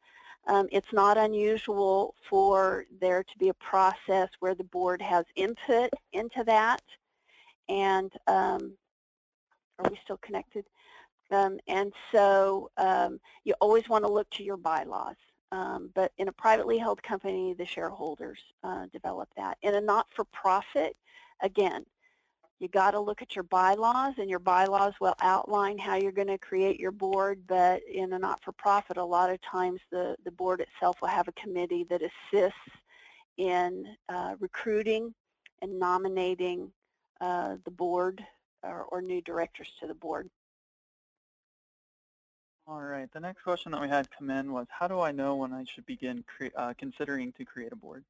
Um, 0.48 0.68
it's 0.72 0.92
not 0.92 1.18
unusual 1.18 2.16
for 2.28 2.86
there 3.00 3.24
to 3.24 3.38
be 3.38 3.50
a 3.50 3.54
process 3.56 4.30
where 4.40 4.56
the 4.56 4.64
board 4.64 5.02
has 5.02 5.26
input 5.36 5.92
into 6.14 6.44
that. 6.46 6.82
And 7.70 8.12
um, 8.26 8.76
are 9.78 9.90
we 9.90 10.00
still 10.04 10.20
connected? 10.24 10.66
Um, 11.32 11.58
and 11.68 11.92
so 12.12 12.70
um, 12.78 13.20
you 13.44 13.54
always 13.62 13.90
want 13.90 14.04
to 14.04 14.12
look 14.12 14.30
to 14.32 14.44
your 14.44 14.58
bylaws. 14.58 15.16
Um, 15.52 15.90
but 15.94 16.12
in 16.18 16.28
a 16.28 16.34
privately 16.34 16.78
held 16.78 17.02
company, 17.04 17.54
the 17.54 17.66
shareholders 17.66 18.40
uh, 18.64 18.88
develop 18.92 19.30
that. 19.38 19.58
In 19.62 19.76
a 19.76 19.82
not-for-profit, 19.82 20.98
again, 21.42 21.86
you 22.60 22.68
got 22.68 22.92
to 22.92 23.00
look 23.00 23.22
at 23.22 23.36
your 23.36 23.44
bylaws, 23.44 24.14
and 24.18 24.30
your 24.30 24.40
bylaws 24.40 24.94
will 25.00 25.16
outline 25.22 25.78
how 25.78 25.96
you're 25.96 26.12
going 26.12 26.28
to 26.28 26.38
create 26.38 26.80
your 26.80 26.92
board. 26.92 27.42
But 27.48 27.82
in 27.92 28.14
a 28.14 28.20
not-for-profit, 28.20 28.98
a 28.98 29.04
lot 29.04 29.30
of 29.30 29.42
times 29.42 29.82
the, 29.92 30.16
the 30.24 30.32
board 30.32 30.62
itself 30.62 31.02
will 31.02 31.10
have 31.10 31.28
a 31.28 31.34
committee 31.34 31.86
that 31.90 32.02
assists 32.02 32.58
in 33.38 33.86
uh, 34.10 34.36
recruiting 34.40 35.14
and 35.62 35.80
nominating 35.80 36.72
uh, 37.22 37.56
the 37.66 37.72
board 37.72 38.26
or, 38.64 38.84
or 38.90 39.02
new 39.02 39.22
directors 39.22 39.70
to 39.80 39.88
the 39.88 39.94
board. 39.94 40.30
All 42.68 42.82
right, 42.82 43.12
the 43.14 43.20
next 43.20 43.44
question 43.44 43.72
that 43.74 43.82
we 43.82 43.88
had 43.88 44.10
come 44.10 44.32
in 44.32 44.52
was, 44.52 44.66
how 44.70 44.88
do 44.88 45.00
I 45.00 45.12
know 45.12 45.36
when 45.36 45.54
I 45.54 45.66
should 45.66 45.86
begin 45.86 46.24
uh, 46.56 46.74
considering 46.76 47.32
to 47.34 47.46
create 47.46 47.72
a 47.72 47.76
board? 47.76 48.04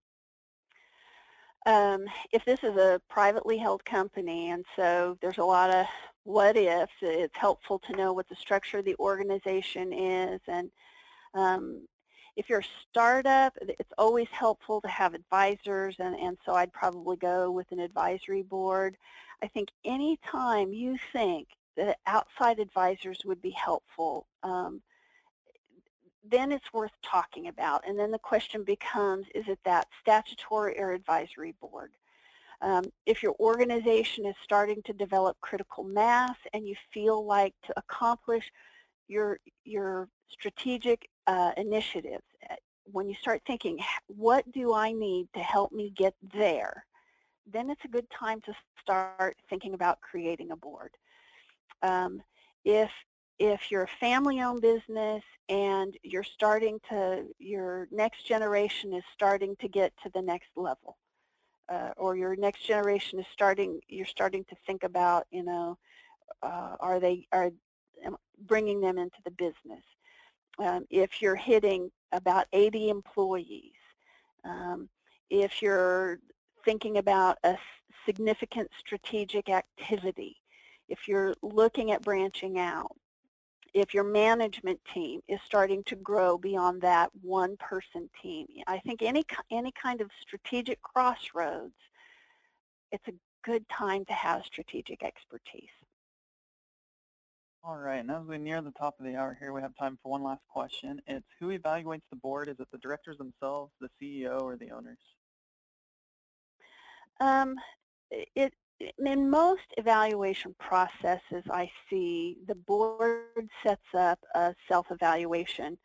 Um, 1.65 2.05
if 2.31 2.45
this 2.45 2.63
is 2.63 2.77
a 2.77 3.01
privately 3.09 3.57
held 3.57 3.83
company, 3.83 4.51
and 4.51 4.63
so 4.77 5.17
there's 5.21 5.39
a 5.39 5.43
lot 5.43 5.71
of 5.71 5.87
what 6.23 6.55
ifs, 6.55 6.93
it's 7.01 7.35
helpful 7.35 7.79
to 7.79 7.97
know 7.97 8.13
what 8.13 8.29
the 8.29 8.35
structure 8.35 8.77
of 8.77 8.85
the 8.85 8.95
organization 8.97 9.91
is. 9.91 10.39
And 10.47 10.71
um, 11.33 11.85
if 12.37 12.47
you're 12.47 12.59
a 12.59 12.89
startup, 12.89 13.57
it's 13.61 13.93
always 13.97 14.27
helpful 14.31 14.79
to 14.81 14.87
have 14.87 15.13
advisors, 15.13 15.97
and, 15.99 16.15
and 16.15 16.37
so 16.45 16.53
I'd 16.53 16.71
probably 16.71 17.17
go 17.17 17.51
with 17.51 17.69
an 17.71 17.79
advisory 17.81 18.43
board. 18.43 18.95
I 19.43 19.47
think 19.47 19.67
any 19.83 20.17
time 20.25 20.71
you 20.71 20.97
think 21.11 21.49
that 21.77 21.97
outside 22.07 22.59
advisors 22.59 23.19
would 23.25 23.41
be 23.41 23.51
helpful, 23.51 24.27
um, 24.43 24.81
then 26.29 26.51
it's 26.51 26.73
worth 26.73 26.91
talking 27.03 27.47
about. 27.47 27.87
And 27.87 27.97
then 27.97 28.11
the 28.11 28.19
question 28.19 28.63
becomes, 28.63 29.27
is 29.35 29.45
it 29.47 29.59
that 29.65 29.87
statutory 30.01 30.79
or 30.79 30.91
advisory 30.91 31.53
board? 31.61 31.91
Um, 32.61 32.85
if 33.05 33.21
your 33.21 33.35
organization 33.39 34.25
is 34.25 34.35
starting 34.43 34.81
to 34.85 34.93
develop 34.93 35.37
critical 35.41 35.83
mass 35.83 36.35
and 36.53 36.67
you 36.67 36.75
feel 36.93 37.25
like 37.25 37.53
to 37.67 37.73
accomplish 37.77 38.51
your, 39.07 39.39
your 39.65 40.07
strategic 40.29 41.09
uh, 41.27 41.51
initiatives, 41.57 42.23
eh, 42.49 42.55
when 42.91 43.09
you 43.09 43.15
start 43.15 43.41
thinking, 43.45 43.79
what 44.07 44.49
do 44.51 44.73
I 44.73 44.91
need 44.91 45.27
to 45.33 45.41
help 45.41 45.71
me 45.71 45.91
get 45.95 46.15
there, 46.33 46.85
then 47.51 47.69
it's 47.69 47.83
a 47.85 47.89
good 47.89 48.07
time 48.09 48.41
to 48.41 48.53
start 48.81 49.37
thinking 49.49 49.73
about 49.73 50.01
creating 50.01 50.51
a 50.51 50.55
board. 50.55 50.91
Um, 51.85 52.21
if 52.63 52.91
if 53.37 53.69
you're 53.69 53.83
a 53.83 53.99
family-owned 53.99 54.61
business 54.61 55.23
and 55.49 55.97
you're 56.03 56.23
starting 56.23 56.79
to, 56.89 57.25
your 57.37 57.87
next 57.91 58.25
generation 58.25 58.93
is 58.93 59.03
starting 59.13 59.55
to 59.57 59.67
get 59.67 59.91
to 60.03 60.09
the 60.13 60.21
next 60.21 60.49
level, 60.55 60.97
uh, 61.67 61.89
or 61.97 62.15
your 62.15 62.37
next 62.37 62.65
generation 62.65 63.19
is 63.19 63.25
starting, 63.33 63.81
you're 63.89 64.05
starting 64.05 64.45
to 64.45 64.55
think 64.65 64.83
about, 64.83 65.25
you 65.31 65.43
know, 65.43 65.77
uh, 66.41 66.77
are 66.79 66.99
they, 66.99 67.27
are 67.33 67.51
bringing 68.47 68.79
them 68.79 68.97
into 68.97 69.17
the 69.25 69.31
business. 69.31 69.83
Um, 70.57 70.85
if 70.89 71.21
you're 71.21 71.35
hitting 71.35 71.91
about 72.13 72.47
80 72.53 72.89
employees, 72.89 73.73
um, 74.45 74.87
if 75.29 75.61
you're 75.61 76.19
thinking 76.63 76.97
about 76.97 77.37
a 77.43 77.57
significant 78.05 78.69
strategic 78.79 79.49
activity, 79.49 80.37
if 80.89 81.07
you're 81.07 81.33
looking 81.41 81.91
at 81.91 82.01
branching 82.01 82.59
out, 82.59 82.95
if 83.73 83.93
your 83.93 84.03
management 84.05 84.79
team 84.93 85.21
is 85.27 85.39
starting 85.45 85.83
to 85.83 85.95
grow 85.97 86.37
beyond 86.37 86.81
that 86.81 87.09
one 87.21 87.57
person 87.57 88.09
team. 88.21 88.47
I 88.67 88.79
think 88.79 89.01
any, 89.01 89.25
any 89.51 89.73
kind 89.73 89.99
of 89.99 90.09
strategic 90.21 90.81
crossroads, 90.81 91.73
it's 92.91 93.07
a 93.09 93.13
good 93.43 93.67
time 93.67 94.05
to 94.05 94.13
have 94.13 94.45
strategic 94.45 95.03
expertise. 95.03 95.69
All 97.65 97.77
right, 97.77 97.99
and 97.99 98.11
as 98.11 98.23
we 98.27 98.37
near 98.37 98.61
the 98.61 98.71
top 98.71 98.95
of 98.99 99.05
the 99.05 99.15
hour 99.15 99.35
here, 99.39 99.51
we 99.51 99.59
have 99.59 99.75
time 99.75 99.97
for 100.01 100.11
one 100.11 100.23
last 100.23 100.43
question. 100.47 101.01
It's 101.07 101.25
who 101.39 101.47
evaluates 101.47 102.03
the 102.11 102.15
board? 102.15 102.47
Is 102.47 102.59
it 102.59 102.67
the 102.71 102.77
directors 102.77 103.17
themselves, 103.17 103.73
the 103.81 103.89
CEO, 103.99 104.41
or 104.41 104.55
the 104.55 104.69
owners? 104.69 104.99
Um, 107.19 107.55
it, 108.11 108.53
in 108.79 109.29
most 109.29 109.61
evaluation 109.77 110.55
processes 110.59 111.43
I 111.51 111.71
see, 111.89 112.37
the 112.47 112.55
board 112.55 113.49
sets 113.63 113.93
up 113.93 114.19
a 114.33 114.53
self-evaluation. 114.67 115.77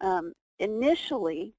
Um, 0.00 0.32
initially, 0.58 1.54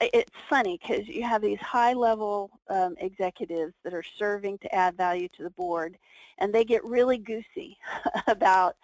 it's 0.00 0.32
funny 0.50 0.78
because 0.80 1.06
you 1.08 1.22
have 1.22 1.42
these 1.42 1.60
high-level 1.60 2.50
um, 2.68 2.94
executives 2.98 3.72
that 3.84 3.94
are 3.94 4.02
serving 4.02 4.58
to 4.58 4.74
add 4.74 4.96
value 4.96 5.28
to 5.36 5.42
the 5.42 5.50
board, 5.50 5.96
and 6.38 6.52
they 6.52 6.64
get 6.64 6.84
really 6.84 7.18
goosey 7.18 7.78
about 8.26 8.76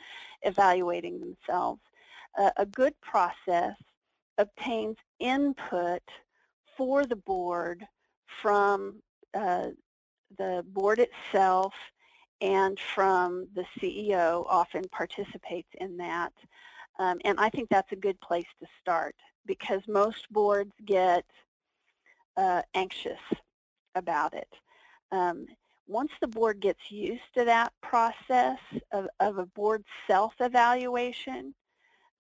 evaluating 0.43 1.21
themselves. 1.21 1.81
Uh, 2.39 2.51
a 2.57 2.65
good 2.65 2.95
process 3.03 3.77
obtains 4.39 4.97
input 5.19 6.03
for 6.77 7.05
the 7.05 7.17
board 7.17 7.87
from 8.41 9.03
uh, 9.35 9.69
the 10.39 10.65
board 10.69 10.99
itself 10.99 11.75
and 12.41 12.79
from 12.95 13.47
the 13.55 13.65
CEO 13.79 14.45
often 14.49 14.83
participates 14.91 15.69
in 15.81 15.97
that. 15.97 16.33
Um, 16.99 17.19
and 17.25 17.39
I 17.39 17.49
think 17.49 17.69
that's 17.69 17.93
a 17.93 17.97
good 17.97 18.21
place 18.21 18.47
to 18.61 18.67
start 18.81 19.15
because 19.47 19.81
most 19.89 20.31
boards 20.31 20.73
get 20.85 21.25
uh, 22.37 22.63
anxious 22.75 23.21
about 23.95 24.35
it. 24.35 24.49
Um, 25.11 25.47
once 25.87 26.11
the 26.21 26.29
board 26.29 26.61
gets 26.61 26.91
used 26.91 27.23
to 27.35 27.45
that 27.45 27.73
process 27.83 28.59
of, 28.93 29.09
of 29.21 29.39
a 29.39 29.47
board 29.47 29.85
self-evaluation, 30.07 31.55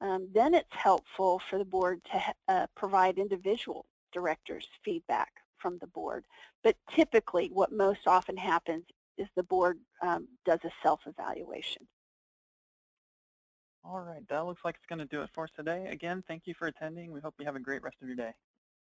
um, 0.01 0.29
then 0.35 0.55
it's 0.55 0.69
helpful 0.71 1.41
for 1.49 1.59
the 1.59 1.65
board 1.65 2.01
to 2.13 2.23
uh, 2.49 2.67
provide 2.77 3.19
individual 3.19 3.87
directors 4.13 4.67
feedback 4.85 5.31
from 5.63 5.79
the 5.79 5.87
board. 5.87 6.25
But 6.63 6.77
typically 6.95 7.49
what 7.53 7.73
most 7.73 8.07
often 8.07 8.37
happens 8.37 8.85
is 9.17 9.29
the 9.37 9.45
board 9.45 9.79
um, 10.03 10.29
does 10.45 10.59
a 10.65 10.71
self-evaluation. 10.83 11.87
All 13.85 14.01
right, 14.01 14.23
that 14.29 14.47
looks 14.47 14.61
like 14.65 14.77
it's 14.77 14.87
going 14.87 15.01
to 15.01 15.05
do 15.07 15.23
it 15.23 15.31
for 15.35 15.45
us 15.45 15.51
today. 15.57 15.89
Again, 15.89 16.23
thank 16.29 16.43
you 16.47 16.55
for 16.55 16.69
attending. 16.69 17.13
We 17.13 17.21
hope 17.21 17.35
you 17.39 17.47
have 17.47 17.57
a 17.57 17.61
great 17.61 17.83
rest 17.83 17.97
of 18.01 18.09
your 18.09 18.17
day. 18.17 18.33